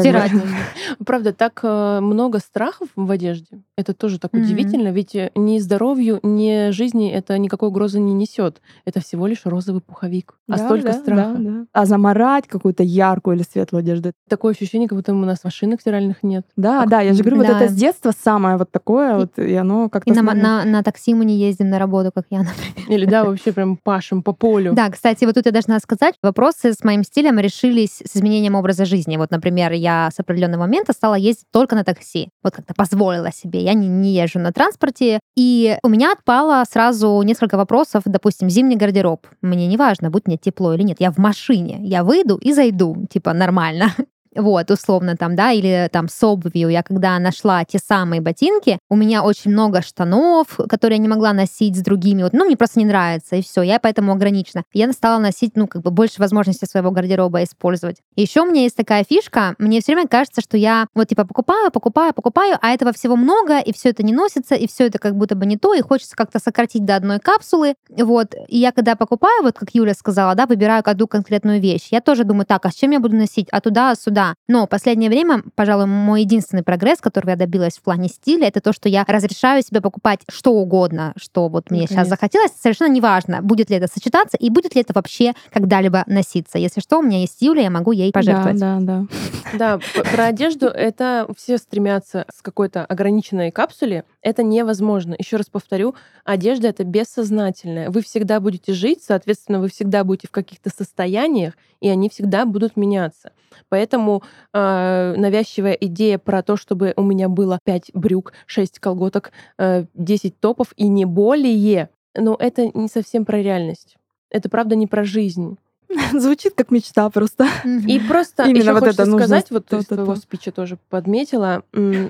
Стирать. 0.09 0.31
Правда, 1.05 1.33
так 1.33 1.59
э, 1.63 1.99
много 2.01 2.39
страхов 2.39 2.89
в 2.95 3.09
одежде. 3.11 3.61
Это 3.77 3.93
тоже 3.93 4.19
так 4.19 4.33
удивительно, 4.33 4.89
ведь 4.89 5.15
э, 5.15 5.31
ни 5.35 5.59
здоровью, 5.59 6.19
ни 6.23 6.71
жизни 6.71 7.09
это 7.11 7.37
никакой 7.37 7.69
угрозы 7.69 7.99
не 7.99 8.13
несет. 8.13 8.61
Это 8.85 8.99
всего 9.01 9.27
лишь 9.27 9.41
розовый 9.45 9.81
пуховик. 9.81 10.35
А 10.49 10.57
столько 10.57 10.93
страха. 10.93 11.65
А 11.71 11.85
заморать 11.85 12.47
какую-то 12.47 12.83
яркую 12.83 13.37
или 13.37 13.43
светлую 13.43 13.79
одежду. 13.79 14.11
Такое 14.27 14.53
ощущение, 14.53 14.87
как 14.87 14.97
будто 14.97 15.13
у 15.13 15.15
нас 15.17 15.43
машинок 15.43 15.81
стиральных 15.81 16.23
нет. 16.23 16.45
Да, 16.55 16.85
да, 16.85 17.01
я 17.01 17.13
же 17.13 17.23
говорю, 17.23 17.37
вот 17.37 17.49
это 17.49 17.69
с 17.69 17.73
детства 17.73 18.11
самое 18.11 18.57
вот 18.57 18.71
такое, 18.71 19.15
вот, 19.15 19.37
и 19.37 19.55
оно 19.55 19.89
как-то... 19.89 20.11
И 20.11 20.13
на 20.13 20.83
такси 20.83 21.13
мы 21.13 21.25
не 21.25 21.37
ездим 21.37 21.69
на 21.69 21.79
работу, 21.79 22.11
как 22.13 22.25
я, 22.29 22.39
например. 22.43 22.89
Или 22.89 23.05
да, 23.05 23.23
вообще 23.23 23.51
прям 23.51 23.77
пашем 23.77 24.23
по 24.23 24.33
полю. 24.33 24.73
Да, 24.73 24.89
кстати, 24.89 25.25
вот 25.25 25.35
тут 25.35 25.45
я 25.45 25.51
должна 25.51 25.79
сказать, 25.79 26.15
вопросы 26.21 26.73
с 26.73 26.83
моим 26.83 27.03
стилем 27.03 27.39
решились 27.39 28.01
с 28.05 28.15
изменением 28.15 28.55
образа 28.55 28.85
жизни. 28.85 29.17
Вот, 29.17 29.31
например, 29.31 29.71
я 29.73 29.88
с 30.11 30.19
определенного 30.19 30.61
момента 30.61 30.93
стала 30.93 31.15
ездить 31.15 31.47
только 31.51 31.75
на 31.75 31.83
такси. 31.83 32.29
Вот 32.43 32.55
как-то 32.55 32.73
позволила 32.73 33.31
себе. 33.31 33.63
Я 33.63 33.73
не, 33.73 33.87
не 33.87 34.13
езжу 34.13 34.39
на 34.39 34.51
транспорте. 34.51 35.19
И 35.35 35.77
у 35.83 35.89
меня 35.89 36.11
отпало 36.11 36.63
сразу 36.69 37.21
несколько 37.23 37.57
вопросов. 37.57 38.03
Допустим, 38.05 38.49
зимний 38.49 38.75
гардероб. 38.75 39.27
Мне 39.41 39.67
не 39.67 39.77
важно, 39.77 40.09
будет 40.09 40.27
мне 40.27 40.37
тепло 40.37 40.73
или 40.73 40.83
нет. 40.83 40.97
Я 40.99 41.11
в 41.11 41.17
машине. 41.17 41.79
Я 41.81 42.03
выйду 42.03 42.37
и 42.37 42.53
зайду. 42.53 43.05
Типа 43.09 43.33
нормально. 43.33 43.93
Вот, 44.35 44.69
условно 44.71 45.17
там, 45.17 45.35
да, 45.35 45.51
или 45.51 45.89
там 45.91 46.07
с 46.07 46.23
обувью. 46.23 46.69
Я 46.69 46.83
когда 46.83 47.17
нашла 47.19 47.63
те 47.65 47.79
самые 47.79 48.21
ботинки, 48.21 48.79
у 48.89 48.95
меня 48.95 49.23
очень 49.23 49.51
много 49.51 49.81
штанов, 49.81 50.59
которые 50.69 50.97
я 50.97 51.01
не 51.01 51.07
могла 51.07 51.33
носить 51.33 51.75
с 51.75 51.81
другими. 51.81 52.23
Вот, 52.23 52.33
ну, 52.33 52.45
мне 52.45 52.57
просто 52.57 52.79
не 52.79 52.85
нравится, 52.85 53.35
и 53.35 53.41
все. 53.41 53.61
Я 53.61 53.79
поэтому 53.79 54.11
ограничена. 54.11 54.63
Я 54.73 54.91
стала 54.93 55.19
носить, 55.19 55.55
ну, 55.55 55.67
как 55.67 55.81
бы 55.81 55.91
больше 55.91 56.19
возможностей 56.19 56.65
своего 56.65 56.91
гардероба 56.91 57.43
использовать. 57.43 57.97
Еще 58.15 58.41
у 58.41 58.45
меня 58.45 58.63
есть 58.63 58.75
такая 58.75 59.03
фишка. 59.03 59.55
Мне 59.57 59.81
все 59.81 59.93
время 59.93 60.07
кажется, 60.07 60.41
что 60.41 60.57
я 60.57 60.87
вот 60.93 61.07
типа 61.07 61.25
покупаю, 61.25 61.71
покупаю, 61.71 62.13
покупаю, 62.13 62.57
а 62.61 62.69
этого 62.69 62.93
всего 62.93 63.15
много, 63.15 63.59
и 63.59 63.73
все 63.73 63.89
это 63.89 64.03
не 64.03 64.13
носится, 64.13 64.55
и 64.55 64.67
все 64.67 64.87
это 64.87 64.99
как 64.99 65.15
будто 65.15 65.35
бы 65.35 65.45
не 65.45 65.57
то, 65.57 65.73
и 65.73 65.81
хочется 65.81 66.15
как-то 66.15 66.39
сократить 66.39 66.85
до 66.85 66.95
одной 66.95 67.19
капсулы. 67.19 67.75
Вот. 67.89 68.35
И 68.47 68.57
я 68.57 68.71
когда 68.71 68.95
покупаю, 68.95 69.43
вот 69.43 69.57
как 69.57 69.73
Юля 69.73 69.93
сказала, 69.93 70.35
да, 70.35 70.45
выбираю 70.45 70.83
одну 70.85 71.07
конкретную 71.07 71.59
вещь, 71.59 71.87
я 71.91 72.01
тоже 72.01 72.23
думаю, 72.23 72.45
так, 72.45 72.65
а 72.65 72.71
с 72.71 72.75
чем 72.75 72.91
я 72.91 72.99
буду 72.99 73.15
носить? 73.15 73.47
А 73.51 73.61
туда, 73.61 73.95
сюда? 73.95 74.18
Да. 74.19 74.35
Но 74.49 74.65
в 74.65 74.69
последнее 74.69 75.09
время, 75.09 75.43
пожалуй, 75.55 75.85
мой 75.85 76.23
единственный 76.23 76.61
прогресс, 76.61 76.99
который 76.99 77.29
я 77.29 77.35
добилась 77.37 77.77
в 77.77 77.81
плане 77.81 78.09
стиля, 78.09 78.47
это 78.47 78.59
то, 78.59 78.73
что 78.73 78.89
я 78.89 79.05
разрешаю 79.07 79.63
себе 79.63 79.79
покупать 79.79 80.19
что 80.29 80.51
угодно, 80.51 81.13
что 81.15 81.47
вот 81.47 81.71
мне 81.71 81.87
сейчас 81.87 82.09
захотелось. 82.09 82.51
Совершенно 82.51 82.91
неважно, 82.91 83.41
будет 83.41 83.69
ли 83.69 83.77
это 83.77 83.87
сочетаться 83.87 84.35
и 84.35 84.49
будет 84.49 84.75
ли 84.75 84.81
это 84.81 84.91
вообще 84.91 85.35
когда-либо 85.53 86.03
носиться. 86.05 86.57
Если 86.57 86.81
что, 86.81 86.99
у 86.99 87.01
меня 87.01 87.21
есть 87.21 87.41
Юля, 87.41 87.61
я 87.61 87.69
могу 87.69 87.93
ей 87.93 88.11
пожертвовать. 88.11 88.59
Да, 88.59 88.79
да, 88.81 89.05
да. 89.53 89.79
Да, 89.79 89.79
про 90.11 90.25
одежду 90.25 90.67
это 90.67 91.25
все 91.37 91.57
стремятся 91.57 92.25
с 92.35 92.41
какой-то 92.41 92.83
ограниченной 92.85 93.51
капсуле. 93.51 94.03
Это 94.21 94.43
невозможно. 94.43 95.15
Еще 95.17 95.37
раз 95.37 95.47
повторю, 95.47 95.95
одежда 96.25 96.67
это 96.67 96.83
бессознательная. 96.83 97.89
Вы 97.89 98.01
всегда 98.01 98.41
будете 98.41 98.73
жить, 98.73 99.01
соответственно, 99.01 99.59
вы 99.59 99.69
всегда 99.69 100.03
будете 100.03 100.27
в 100.27 100.31
каких-то 100.31 100.69
состояниях, 100.69 101.53
и 101.79 101.87
они 101.87 102.09
всегда 102.09 102.45
будут 102.45 102.75
меняться. 102.75 103.31
Поэтому 103.69 104.08
э, 104.53 105.13
навязчивая 105.17 105.73
идея 105.73 106.17
про 106.17 106.43
то, 106.43 106.57
чтобы 106.57 106.93
у 106.95 107.03
меня 107.03 107.29
было 107.29 107.59
5 107.63 107.91
брюк, 107.93 108.33
6 108.45 108.79
колготок, 108.79 109.31
э, 109.57 109.85
10 109.93 110.39
топов 110.39 110.73
и 110.75 110.87
не 110.87 111.05
более, 111.05 111.89
ну 112.15 112.35
это 112.35 112.71
не 112.77 112.87
совсем 112.87 113.25
про 113.25 113.41
реальность. 113.41 113.97
Это 114.29 114.49
правда 114.49 114.75
не 114.75 114.87
про 114.87 115.03
жизнь. 115.03 115.57
Звучит 116.13 116.53
как 116.55 116.71
мечта 116.71 117.09
просто. 117.09 117.47
И 117.65 117.99
просто 117.99 118.43
Именно 118.43 118.57
еще 118.57 118.73
вот 118.73 118.79
хочется 118.79 119.01
это 119.03 119.11
сказать, 119.11 119.51
вот 119.51 119.65
то, 119.65 119.79
из 119.79 119.85
твоего 119.85 120.15
спича 120.15 120.51
тоже 120.51 120.77
подметила, 120.89 121.63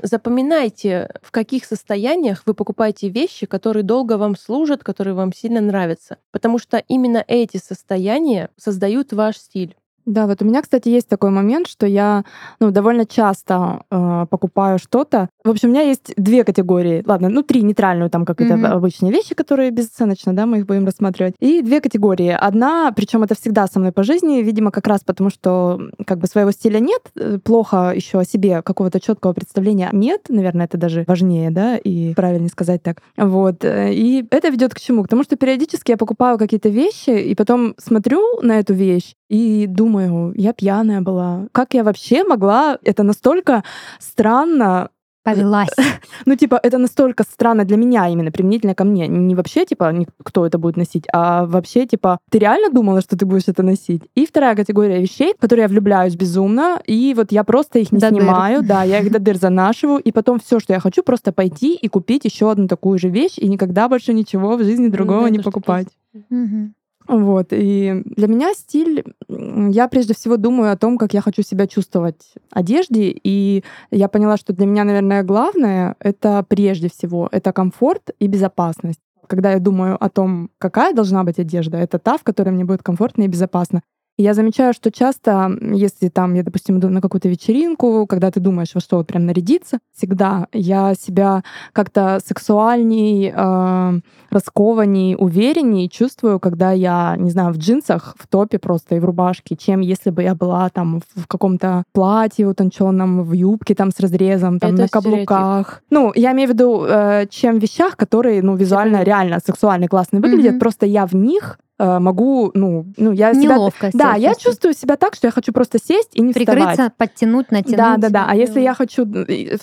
запоминайте, 0.03 1.09
в 1.21 1.31
каких 1.31 1.65
состояниях 1.65 2.43
вы 2.45 2.53
покупаете 2.53 3.09
вещи, 3.09 3.45
которые 3.45 3.83
долго 3.83 4.17
вам 4.17 4.35
служат, 4.35 4.83
которые 4.83 5.13
вам 5.13 5.33
сильно 5.33 5.61
нравятся. 5.61 6.17
Потому 6.31 6.59
что 6.59 6.77
именно 6.87 7.23
эти 7.27 7.57
состояния 7.57 8.49
создают 8.57 9.13
ваш 9.13 9.37
стиль. 9.37 9.75
Да, 10.09 10.25
вот 10.25 10.41
у 10.41 10.45
меня, 10.45 10.63
кстати, 10.63 10.89
есть 10.89 11.07
такой 11.07 11.29
момент, 11.29 11.67
что 11.67 11.85
я 11.85 12.25
ну, 12.59 12.71
довольно 12.71 13.05
часто 13.05 13.83
э, 13.91 14.25
покупаю 14.27 14.79
что-то. 14.79 15.29
В 15.43 15.51
общем, 15.51 15.69
у 15.69 15.71
меня 15.71 15.83
есть 15.83 16.13
две 16.17 16.43
категории. 16.43 17.03
Ладно, 17.05 17.29
ну, 17.29 17.43
три 17.43 17.61
нейтральную, 17.61 18.09
там 18.09 18.25
какие-то 18.25 18.55
mm-hmm. 18.55 18.65
обычные 18.65 19.11
вещи, 19.11 19.35
которые 19.35 19.69
безоценочно, 19.69 20.33
да, 20.33 20.47
мы 20.47 20.59
их 20.59 20.65
будем 20.65 20.85
рассматривать. 20.85 21.35
И 21.39 21.61
две 21.61 21.79
категории. 21.79 22.29
Одна, 22.29 22.91
причем 22.95 23.21
это 23.21 23.35
всегда 23.35 23.67
со 23.67 23.79
мной 23.79 23.91
по 23.91 24.01
жизни, 24.01 24.41
видимо, 24.41 24.71
как 24.71 24.87
раз 24.87 25.01
потому, 25.01 25.29
что 25.29 25.79
как 26.07 26.17
бы 26.17 26.25
своего 26.25 26.49
стиля 26.49 26.79
нет, 26.79 27.01
э, 27.15 27.37
плохо 27.37 27.93
еще 27.95 28.19
о 28.19 28.25
себе 28.25 28.63
какого-то 28.63 28.99
четкого 28.99 29.33
представления 29.33 29.89
нет, 29.93 30.25
наверное, 30.29 30.65
это 30.65 30.79
даже 30.79 31.03
важнее, 31.07 31.51
да, 31.51 31.77
и 31.77 32.15
правильнее 32.15 32.49
сказать 32.49 32.81
так. 32.81 33.03
Вот. 33.15 33.63
Э, 33.63 33.93
и 33.93 34.25
это 34.31 34.49
ведет 34.49 34.73
к 34.73 34.79
чему? 34.79 35.03
К 35.03 35.07
тому, 35.07 35.23
что 35.23 35.35
периодически 35.35 35.91
я 35.91 35.97
покупаю 35.97 36.39
какие-то 36.39 36.69
вещи, 36.69 37.11
и 37.11 37.35
потом 37.35 37.75
смотрю 37.77 38.41
на 38.41 38.57
эту 38.57 38.73
вещь 38.73 39.13
и 39.29 39.67
думаю, 39.67 39.98
я 40.35 40.53
пьяная 40.53 41.01
была. 41.01 41.47
Как 41.51 41.73
я 41.73 41.83
вообще 41.83 42.23
могла? 42.23 42.77
Это 42.83 43.03
настолько 43.03 43.63
странно 43.99 44.89
повелась. 45.23 45.69
Ну, 46.25 46.35
типа, 46.35 46.59
это 46.61 46.77
настолько 46.77 47.23
странно 47.23 47.65
для 47.65 47.77
меня 47.77 48.07
именно, 48.07 48.31
применительно 48.31 48.75
ко 48.75 48.83
мне. 48.83 49.07
Не 49.07 49.35
вообще, 49.35 49.65
типа, 49.65 49.93
кто 50.23 50.45
это 50.45 50.57
будет 50.57 50.77
носить, 50.77 51.05
а 51.13 51.45
вообще, 51.45 51.85
типа, 51.85 52.19
ты 52.29 52.39
реально 52.39 52.69
думала, 52.69 53.01
что 53.01 53.15
ты 53.17 53.25
будешь 53.25 53.47
это 53.47 53.63
носить? 53.63 54.03
И 54.15 54.25
вторая 54.25 54.55
категория 54.55 55.01
вещей, 55.01 55.33
в 55.37 55.41
которые 55.41 55.63
я 55.63 55.67
влюбляюсь 55.67 56.15
безумно, 56.15 56.81
и 56.85 57.13
вот 57.15 57.31
я 57.31 57.43
просто 57.43 57.79
их 57.79 57.91
не 57.91 57.99
до 57.99 58.09
снимаю, 58.09 58.59
дыр. 58.59 58.67
да, 58.67 58.83
я 58.83 58.99
их 58.99 59.11
до 59.11 59.19
дыр 59.19 59.37
занашиваю, 59.37 59.99
и 59.99 60.11
потом 60.11 60.39
все, 60.39 60.59
что 60.59 60.73
я 60.73 60.79
хочу, 60.79 61.03
просто 61.03 61.31
пойти 61.31 61.75
и 61.75 61.87
купить 61.87 62.25
еще 62.25 62.51
одну 62.51 62.67
такую 62.67 62.99
же 62.99 63.09
вещь, 63.09 63.37
и 63.37 63.47
никогда 63.47 63.87
больше 63.87 64.13
ничего 64.13 64.57
в 64.57 64.63
жизни 64.63 64.87
другого 64.87 65.27
не 65.27 65.39
покупать. 65.39 65.87
Угу. 66.13 66.73
Вот. 67.09 67.47
И 67.51 68.03
для 68.05 68.27
меня 68.27 68.53
стиль, 68.53 69.03
я 69.27 69.87
прежде 69.87 70.13
всего 70.13 70.37
думаю 70.37 70.71
о 70.71 70.77
том, 70.77 70.99
как 70.99 71.13
я 71.15 71.21
хочу 71.21 71.41
себя 71.41 71.65
чувствовать 71.65 72.35
в 72.35 72.57
одежде. 72.57 73.11
И 73.23 73.63
я 73.89 74.07
поняла, 74.07 74.37
что 74.37 74.53
для 74.53 74.67
меня, 74.67 74.83
наверное, 74.83 75.23
главное— 75.23 75.95
это 75.99 76.45
прежде 76.47 76.87
всего, 76.87 77.27
это 77.31 77.51
комфорт 77.51 78.11
и 78.19 78.27
безопасность. 78.27 78.99
Когда 79.25 79.53
я 79.53 79.59
думаю 79.59 79.97
о 80.03 80.09
том, 80.09 80.51
какая 80.59 80.93
должна 80.93 81.23
быть 81.23 81.39
одежда, 81.39 81.77
это 81.77 81.97
та, 81.97 82.17
в 82.17 82.23
которой 82.23 82.51
мне 82.51 82.63
будет 82.63 82.83
комфортно 82.83 83.23
и 83.23 83.27
безопасно 83.27 83.81
я 84.21 84.33
замечаю, 84.33 84.73
что 84.73 84.91
часто, 84.91 85.49
если 85.61 86.09
там 86.09 86.33
я, 86.33 86.43
допустим, 86.43 86.79
иду 86.79 86.89
на 86.89 87.01
какую-то 87.01 87.29
вечеринку, 87.29 88.05
когда 88.05 88.31
ты 88.31 88.39
думаешь, 88.39 88.73
во 88.73 88.81
что 88.81 88.97
вот 88.97 89.07
прям 89.07 89.25
нарядиться, 89.25 89.79
всегда 89.95 90.47
я 90.51 90.93
себя 90.93 91.43
как-то 91.71 92.19
сексуальней, 92.25 93.33
э, 93.33 93.99
раскованней, 94.29 95.15
уверенней 95.17 95.89
чувствую, 95.89 96.39
когда 96.39 96.71
я, 96.71 97.15
не 97.17 97.31
знаю, 97.31 97.53
в 97.53 97.57
джинсах, 97.57 98.15
в 98.19 98.27
топе 98.27 98.59
просто 98.59 98.95
и 98.95 98.99
в 98.99 99.05
рубашке, 99.05 99.55
чем 99.55 99.79
если 99.79 100.09
бы 100.09 100.21
я 100.23 100.35
была 100.35 100.69
там 100.69 101.01
в 101.15 101.27
каком-то 101.27 101.83
платье 101.93 102.45
утонченном, 102.45 103.23
в 103.23 103.31
юбке 103.31 103.73
там 103.73 103.91
с 103.91 103.99
разрезом, 104.01 104.59
там 104.59 104.73
Это 104.73 104.81
на 104.81 104.87
каблуках. 104.89 105.67
Стереотип. 105.67 105.83
Ну, 105.91 106.11
я 106.15 106.33
имею 106.33 106.49
в 106.49 106.51
виду, 106.51 106.85
э, 106.85 107.27
чем 107.29 107.57
вещах, 107.57 107.95
которые, 107.95 108.41
ну, 108.43 108.55
визуально 108.55 109.03
реально 109.03 109.39
сексуально 109.39 109.87
классно 109.87 110.19
выглядят, 110.19 110.55
mm-hmm. 110.55 110.59
просто 110.59 110.85
я 110.85 111.05
в 111.05 111.15
них 111.15 111.57
могу, 111.79 112.51
ну, 112.53 112.85
ну 112.97 113.11
я 113.11 113.31
Неловко 113.31 113.91
себя... 113.91 114.11
Да, 114.11 114.15
я 114.15 114.35
чувствую 114.35 114.73
себя 114.73 114.97
так, 114.97 115.15
что 115.15 115.27
я 115.27 115.31
хочу 115.31 115.53
просто 115.53 115.77
сесть 115.79 116.09
и 116.13 116.21
не 116.21 116.33
Прикрыться, 116.33 116.69
вставать. 116.69 116.93
подтянуть, 116.95 117.51
натянуть. 117.51 117.77
Да, 117.77 117.97
да, 117.97 118.09
да. 118.09 118.25
А 118.27 118.35
если 118.35 118.59
я 118.59 118.73
хочу 118.73 119.05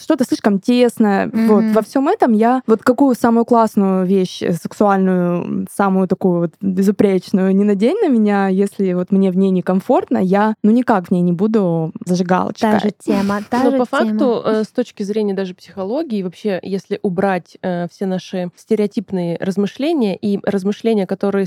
что-то 0.01 0.25
слишком 0.25 0.59
тесное, 0.59 1.27
mm-hmm. 1.27 1.47
вот 1.47 1.65
во 1.75 1.83
всем 1.83 2.09
этом 2.09 2.33
я 2.33 2.63
вот 2.67 2.83
какую 2.83 3.15
самую 3.15 3.45
классную 3.45 4.07
вещь 4.07 4.43
э, 4.43 4.53
сексуальную, 4.53 5.67
самую 5.73 6.09
такую 6.09 6.41
вот 6.41 6.55
безупречную 6.61 7.55
не 7.55 7.65
надень 7.65 7.97
на 8.03 8.09
меня, 8.09 8.49
если 8.49 8.93
вот 8.95 9.11
мне 9.11 9.31
в 9.31 9.37
ней 9.37 9.51
некомфортно, 9.51 10.19
я 10.19 10.55
ну 10.63 10.71
никак 10.71 11.09
в 11.09 11.11
ней 11.11 11.23
не 11.23 11.33
буду 11.33 11.93
зажигалочкой. 12.05 12.73
Та 12.73 12.79
же 12.79 12.93
тема, 12.99 13.41
та 13.49 13.65
Но 13.65 13.71
же 13.71 13.79
по 13.79 13.87
тема. 13.87 14.11
факту, 14.11 14.43
э, 14.45 14.65
с 14.65 14.69
точки 14.69 15.03
зрения 15.03 15.35
даже 15.35 15.55
психологии, 15.55 16.23
вообще, 16.23 16.59
если 16.63 16.99
убрать 17.03 17.57
э, 17.63 17.89
все 17.89 18.07
наши 18.07 18.51
стереотипные 18.57 19.37
размышления 19.41 20.17
и 20.17 20.39
размышления, 20.43 21.07
которые 21.07 21.47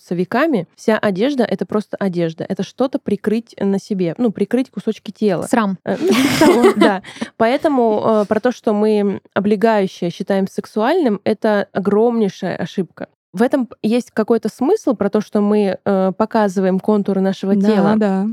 складываются 0.00 0.14
веками, 0.14 0.68
вся 0.76 0.98
одежда— 0.98 1.44
это 1.48 1.66
просто 1.66 1.96
одежда. 1.96 2.44
Это 2.48 2.62
что-то 2.62 2.98
прикрыть 2.98 3.54
на 3.58 3.78
себе, 3.78 4.14
ну, 4.18 4.32
прикрыть 4.32 4.70
кусочки 4.70 5.10
тела. 5.10 5.42
Срам. 5.44 5.78
Э, 5.84 5.96
ну, 6.40 6.72
да. 6.76 7.02
Поэтому 7.36 8.24
про 8.28 8.40
то, 8.40 8.52
что 8.52 8.72
мы 8.72 9.20
облегающее 9.34 10.10
считаем 10.10 10.46
сексуальным, 10.48 11.20
это 11.24 11.68
огромнейшая 11.72 12.56
ошибка. 12.56 13.08
В 13.32 13.42
этом 13.42 13.68
есть 13.82 14.10
какой-то 14.10 14.48
смысл 14.48 14.94
про 14.94 15.08
то, 15.08 15.20
что 15.20 15.40
мы 15.40 15.78
э, 15.84 16.12
показываем 16.16 16.80
контуры 16.80 17.20
нашего 17.20 17.54
да, 17.54 17.68
тела. 17.68 17.94
Да 17.96 18.26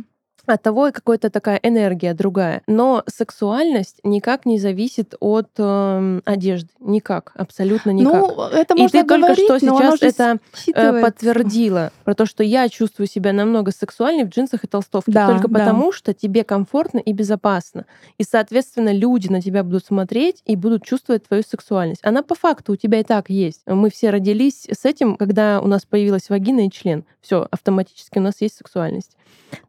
от 0.54 0.62
того 0.62 0.88
и 0.88 0.92
какая-то 0.92 1.30
такая 1.30 1.60
энергия 1.62 2.14
другая. 2.14 2.62
Но 2.68 3.04
сексуальность 3.08 4.00
никак 4.04 4.46
не 4.46 4.60
зависит 4.60 5.16
от 5.20 5.50
э, 5.58 6.22
одежды. 6.26 6.70
Никак, 6.80 7.34
абсолютно 7.36 7.92
никак. 7.92 8.14
Ну, 8.14 8.44
это 8.44 8.76
можно 8.76 8.98
И 8.98 9.02
ты 9.02 9.04
говорить, 9.04 9.48
только 9.48 9.60
что 9.60 9.60
сейчас 9.60 10.02
это 10.02 10.40
э, 10.74 11.02
подтвердила. 11.02 11.92
Про 12.04 12.16
то, 12.16 12.26
что 12.26 12.44
я 12.44 12.70
чувствую 12.70 13.08
себя 13.08 13.34
намного 13.34 13.72
сексуальнее 13.72 14.26
в 14.26 14.30
джинсах 14.30 14.64
и 14.64 14.68
толстовке. 14.68 15.12
Да, 15.12 15.28
только 15.28 15.48
да. 15.48 15.60
потому, 15.60 15.92
что 15.92 16.14
тебе 16.14 16.44
комфортно 16.44 17.00
и 17.00 17.12
безопасно. 17.12 17.86
И, 18.18 18.24
соответственно, 18.24 18.94
люди 18.94 19.28
на 19.28 19.42
тебя 19.42 19.64
будут 19.64 19.86
смотреть 19.86 20.42
и 20.46 20.56
будут 20.56 20.84
чувствовать 20.84 21.28
твою 21.28 21.44
сексуальность. 21.44 22.02
Она 22.04 22.24
по 22.24 22.36
факту 22.36 22.74
у 22.74 22.76
тебя 22.76 23.00
и 23.00 23.04
так 23.04 23.30
есть. 23.30 23.62
Мы 23.66 23.90
все 23.90 24.10
родились 24.10 24.68
с 24.72 24.86
этим, 24.86 25.18
когда 25.18 25.60
у 25.62 25.68
нас 25.68 25.86
появилась 25.86 26.30
вагина 26.30 26.66
и 26.66 26.72
член. 26.72 27.04
Все, 27.22 27.48
автоматически 27.52 28.20
у 28.20 28.22
нас 28.22 28.36
есть 28.40 28.56
сексуальность. 28.56 29.17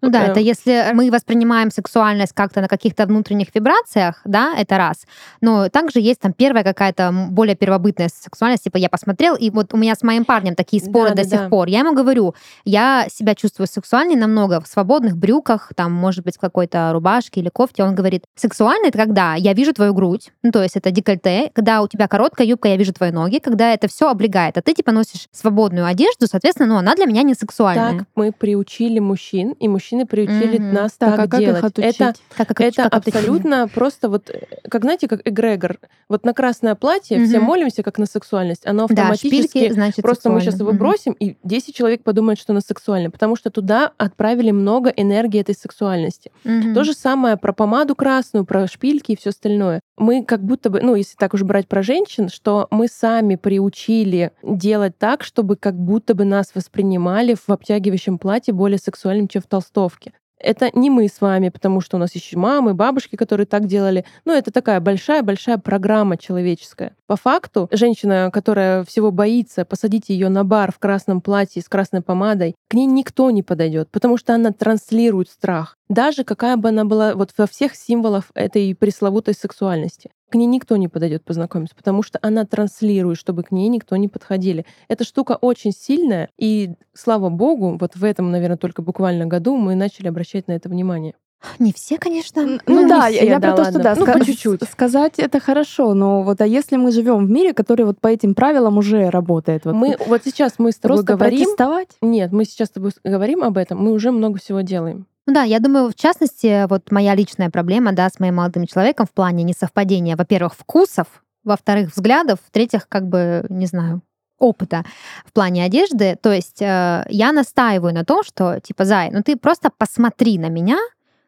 Ну 0.00 0.10
да, 0.10 0.24
это 0.24 0.40
если 0.40 0.90
мы 0.92 1.10
воспринимаем 1.10 1.70
сексуальность 1.70 2.32
как-то 2.32 2.60
на 2.60 2.68
каких-то 2.68 3.06
внутренних 3.06 3.54
вибрациях, 3.54 4.20
да, 4.24 4.54
это 4.56 4.76
раз. 4.76 5.06
Но 5.40 5.68
также 5.68 6.00
есть 6.00 6.20
там 6.20 6.32
первая 6.32 6.64
какая-то 6.64 7.12
более 7.30 7.56
первобытная 7.56 8.08
сексуальность, 8.08 8.64
типа 8.64 8.76
я 8.76 8.88
посмотрел, 8.88 9.34
и 9.34 9.50
вот 9.50 9.74
у 9.74 9.76
меня 9.76 9.94
с 9.94 10.02
моим 10.02 10.24
парнем 10.24 10.54
такие 10.54 10.82
споры 10.82 11.10
Да, 11.10 11.16
до 11.16 11.22
да, 11.24 11.28
сих 11.28 11.40
да. 11.40 11.48
пор. 11.48 11.68
Я 11.68 11.80
ему 11.80 11.94
говорю, 11.94 12.34
я 12.64 13.06
себя 13.10 13.34
чувствую 13.34 13.66
сексуальной 13.66 14.16
намного 14.16 14.60
в 14.60 14.66
свободных 14.66 15.16
брюках, 15.16 15.72
там, 15.74 15.92
может 15.92 16.24
быть, 16.24 16.36
в 16.36 16.40
какой-то 16.40 16.90
рубашке 16.92 17.40
или 17.40 17.48
кофте. 17.48 17.82
Он 17.82 17.94
говорит, 17.94 18.24
сексуально 18.34 18.88
это 18.88 18.98
когда 18.98 19.34
я 19.34 19.52
вижу 19.52 19.72
твою 19.72 19.94
грудь, 19.94 20.30
ну, 20.42 20.52
то 20.52 20.62
есть 20.62 20.76
это 20.76 20.90
декольте, 20.90 21.50
когда 21.54 21.82
у 21.82 21.88
тебя 21.88 22.08
короткая 22.08 22.46
юбка, 22.46 22.68
я 22.68 22.76
вижу 22.76 22.92
твои 22.92 23.10
ноги, 23.10 23.38
когда 23.38 23.72
это 23.72 23.88
все 23.88 24.10
облегает, 24.10 24.58
а 24.58 24.62
ты 24.62 24.74
типа 24.74 24.92
носишь 24.92 25.28
свободную 25.32 25.86
одежду, 25.86 26.26
соответственно, 26.26 26.68
ну, 26.68 26.76
она 26.76 26.94
для 26.94 27.06
меня 27.06 27.22
не 27.22 27.34
сексуальная. 27.34 27.98
Так 27.98 28.08
мы 28.14 28.32
приучили 28.32 28.98
мужчин, 28.98 29.47
и 29.52 29.68
мужчины 29.68 30.06
приучили 30.06 30.58
Мгм. 30.58 30.72
нас 30.74 30.92
Так, 30.92 31.16
так, 31.16 31.18
а 31.18 31.22
как 31.28 31.40
их 31.40 31.46
делать. 31.46 31.64
отучить? 31.64 31.94
это 31.96 32.12
Как, 32.36 32.48
как, 32.48 32.60
это 32.60 32.82
как 32.84 32.94
абсолютно 32.94 33.68
просто 33.68 34.08
вот, 34.08 34.30
э, 34.30 34.40
как 34.68 34.82
знаете, 34.82 35.08
как 35.08 35.20
эгрегор. 35.26 35.78
Вот 36.08 36.24
на 36.24 36.32
красное 36.34 36.74
платье 36.74 37.24
все 37.24 37.38
Мгм. 37.38 37.46
молимся, 37.46 37.82
как 37.82 37.98
на 37.98 38.06
сексуальность. 38.06 38.66
Оно 38.66 38.86
Да, 38.88 39.02
автоматически 39.02 39.46
шпильки, 39.58 39.72
значит, 39.72 40.02
Просто 40.02 40.30
мы 40.30 40.40
сейчас 40.40 40.54
сексуально. 40.54 40.70
его 40.70 40.78
бросим, 40.78 41.12
и 41.12 41.36
10 41.44 41.74
человек 41.74 42.02
подумают, 42.02 42.38
что 42.40 42.52
она 42.52 42.60
сексуальна, 42.60 43.10
потому 43.10 43.36
что 43.36 43.50
туда 43.50 43.92
отправили 43.96 44.50
много 44.50 44.90
энергии 44.90 45.40
этой 45.40 45.54
сексуальности. 45.54 46.30
Мгм. 46.44 46.74
То 46.74 46.84
же 46.84 46.92
самое 46.94 47.36
про 47.36 47.52
помаду 47.52 47.94
красную, 47.94 48.44
про 48.44 48.66
шпильки 48.66 49.12
и 49.12 49.16
все 49.16 49.30
остальное. 49.30 49.80
Мы 49.96 50.24
как 50.24 50.42
будто 50.42 50.70
бы, 50.70 50.80
ну, 50.80 50.94
если 50.94 51.16
так 51.16 51.34
уж 51.34 51.42
брать 51.42 51.66
про 51.68 51.82
женщин, 51.82 52.28
что 52.28 52.68
мы 52.70 52.88
сами 52.88 53.34
приучили 53.36 54.32
делать 54.42 54.96
так, 54.98 55.24
чтобы 55.24 55.56
как 55.56 55.74
будто 55.74 56.14
бы 56.14 56.24
нас 56.24 56.52
воспринимали 56.54 57.34
в 57.34 57.48
обтягивающем 57.50 58.18
платье 58.18 58.54
более 58.54 58.78
сексуальным, 58.78 59.28
чем 59.28 59.37
в 59.40 59.46
толстовке. 59.46 60.12
Это 60.40 60.70
не 60.72 60.88
мы 60.88 61.08
с 61.08 61.20
вами, 61.20 61.48
потому 61.48 61.80
что 61.80 61.96
у 61.96 62.00
нас 62.00 62.14
еще 62.14 62.36
мамы, 62.36 62.74
бабушки, 62.74 63.16
которые 63.16 63.46
так 63.46 63.66
делали. 63.66 64.04
Ну, 64.24 64.32
это 64.32 64.52
такая 64.52 64.80
большая-большая 64.80 65.58
программа 65.58 66.16
человеческая. 66.16 66.94
По 67.06 67.16
факту, 67.16 67.68
женщина, 67.72 68.30
которая 68.32 68.84
всего 68.84 69.10
боится, 69.10 69.64
посадить 69.64 70.08
ее 70.08 70.28
на 70.28 70.44
бар 70.44 70.72
в 70.72 70.78
красном 70.78 71.20
платье 71.20 71.62
с 71.62 71.68
красной 71.68 72.02
помадой, 72.02 72.54
к 72.68 72.74
ней 72.74 72.86
никто 72.86 73.30
не 73.30 73.42
подойдет, 73.42 73.88
потому 73.90 74.16
что 74.16 74.34
она 74.34 74.52
транслирует 74.52 75.28
страх. 75.28 75.76
Даже 75.88 76.22
какая 76.22 76.56
бы 76.56 76.68
она 76.68 76.84
была 76.84 77.14
вот 77.14 77.30
во 77.36 77.46
всех 77.46 77.74
символах 77.74 78.24
этой 78.34 78.74
пресловутой 78.74 79.34
сексуальности. 79.34 80.10
К 80.30 80.34
ней 80.34 80.46
никто 80.46 80.76
не 80.76 80.88
подойдет 80.88 81.24
познакомиться, 81.24 81.74
потому 81.74 82.02
что 82.02 82.18
она 82.20 82.44
транслирует, 82.44 83.18
чтобы 83.18 83.42
к 83.42 83.50
ней 83.50 83.68
никто 83.68 83.96
не 83.96 84.08
подходили. 84.08 84.66
Эта 84.88 85.04
штука 85.04 85.38
очень 85.40 85.72
сильная, 85.72 86.28
и 86.36 86.72
слава 86.92 87.30
богу, 87.30 87.78
вот 87.80 87.96
в 87.96 88.04
этом, 88.04 88.30
наверное, 88.30 88.58
только 88.58 88.82
буквально 88.82 89.26
году 89.26 89.56
мы 89.56 89.74
начали 89.74 90.08
обращать 90.08 90.46
на 90.48 90.52
это 90.52 90.68
внимание. 90.68 91.14
Не 91.58 91.72
все, 91.72 91.98
конечно. 91.98 92.44
Ну, 92.44 92.58
Ну, 92.66 92.88
да, 92.88 93.08
все, 93.10 93.24
я 93.24 93.38
да, 93.38 93.52
про 93.54 93.64
то, 93.64 93.70
что 93.70 93.78
да, 93.82 93.94
Ну, 93.96 94.04
ска- 94.04 94.18
по 94.18 94.24
чуть-чуть. 94.24 94.62
сказать 94.64 95.14
это 95.18 95.38
хорошо, 95.38 95.94
но 95.94 96.22
вот 96.22 96.40
а 96.40 96.46
если 96.46 96.76
мы 96.76 96.90
живем 96.90 97.26
в 97.26 97.30
мире, 97.30 97.54
который 97.54 97.86
вот 97.86 98.00
по 98.00 98.08
этим 98.08 98.34
правилам 98.34 98.76
уже 98.76 99.08
работает, 99.08 99.64
вот 99.64 99.74
мы 99.74 99.96
вот 100.06 100.22
сейчас 100.24 100.54
мы 100.58 100.72
с 100.72 100.76
тобой 100.76 100.96
просто 100.96 101.14
говорим. 101.14 101.38
протестовать. 101.38 101.90
Нет, 102.02 102.32
мы 102.32 102.44
сейчас 102.44 102.68
с 102.68 102.72
тобой 102.72 102.90
говорим 103.04 103.44
об 103.44 103.56
этом, 103.56 103.78
мы 103.78 103.92
уже 103.92 104.10
много 104.10 104.38
всего 104.38 104.62
делаем. 104.62 105.06
Ну 105.28 105.34
да, 105.34 105.42
я 105.42 105.60
думаю, 105.60 105.90
в 105.90 105.94
частности, 105.94 106.66
вот 106.70 106.90
моя 106.90 107.14
личная 107.14 107.50
проблема, 107.50 107.92
да, 107.92 108.08
с 108.08 108.18
моим 108.18 108.36
молодым 108.36 108.66
человеком 108.66 109.04
в 109.04 109.10
плане 109.10 109.44
несовпадения, 109.44 110.16
во-первых, 110.16 110.54
вкусов, 110.54 111.06
во-вторых, 111.44 111.90
взглядов, 111.94 112.38
в-третьих, 112.46 112.88
как 112.88 113.06
бы, 113.06 113.44
не 113.50 113.66
знаю, 113.66 114.00
опыта 114.38 114.86
в 115.26 115.34
плане 115.34 115.64
одежды. 115.64 116.16
То 116.22 116.32
есть 116.32 116.62
э, 116.62 117.04
я 117.10 117.32
настаиваю 117.32 117.92
на 117.92 118.06
том, 118.06 118.24
что, 118.24 118.58
типа, 118.60 118.86
Зай, 118.86 119.10
ну 119.10 119.22
ты 119.22 119.36
просто 119.36 119.70
посмотри 119.76 120.38
на 120.38 120.48
меня, 120.48 120.78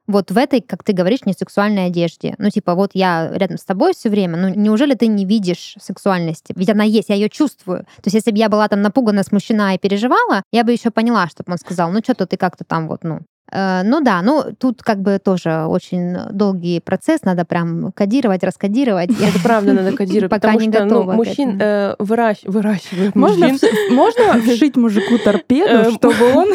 вот 0.06 0.30
в 0.30 0.38
этой, 0.38 0.62
как 0.62 0.82
ты 0.82 0.94
говоришь, 0.94 1.26
несексуальной 1.26 1.86
одежде. 1.86 2.34
Ну, 2.38 2.48
типа, 2.48 2.74
вот 2.74 2.92
я 2.94 3.30
рядом 3.34 3.58
с 3.58 3.64
тобой 3.64 3.92
все 3.92 4.08
время, 4.08 4.38
ну, 4.38 4.48
неужели 4.48 4.94
ты 4.94 5.06
не 5.08 5.26
видишь 5.26 5.76
сексуальности? 5.78 6.54
Ведь 6.56 6.70
она 6.70 6.84
есть, 6.84 7.10
я 7.10 7.14
ее 7.16 7.28
чувствую. 7.28 7.80
То 7.80 8.06
есть, 8.06 8.14
если 8.14 8.30
бы 8.32 8.38
я 8.38 8.48
была 8.48 8.66
там 8.66 8.80
напугана, 8.80 9.22
смущена 9.22 9.74
и 9.74 9.78
переживала, 9.78 10.42
я 10.52 10.64
бы 10.64 10.72
еще 10.72 10.90
поняла, 10.90 11.28
чтобы 11.28 11.52
он 11.52 11.58
сказал, 11.58 11.92
ну, 11.92 12.00
что-то 12.02 12.26
ты 12.26 12.36
как-то 12.36 12.64
там 12.64 12.88
вот, 12.88 13.04
ну, 13.04 13.20
Ну 13.52 14.00
да, 14.00 14.22
ну 14.22 14.44
тут 14.58 14.82
как 14.82 14.98
бы 15.00 15.18
тоже 15.22 15.64
очень 15.66 16.16
долгий 16.30 16.80
процесс, 16.80 17.22
надо 17.24 17.44
прям 17.44 17.90
кодировать, 17.92 18.44
раскодировать. 18.44 19.10
Это 19.10 19.38
правда 19.42 19.72
надо 19.72 19.92
кодировать, 19.96 20.30
Пока 20.30 20.48
потому 20.52 20.60
не 20.60 20.70
что 20.72 20.84
ну, 20.84 20.88
готова 20.88 21.12
мужчин 21.14 21.58
э, 21.60 21.96
выращ- 21.98 22.48
выращивают 22.48 23.14
Можно, 23.16 23.48
мужчин. 23.48 23.68
вш- 23.70 23.94
можно 23.94 24.40
вшить 24.42 24.76
мужику 24.76 25.18
торпеду, 25.18 25.68
Эм, 25.88 25.92
чтобы 25.94 26.32
он 26.34 26.48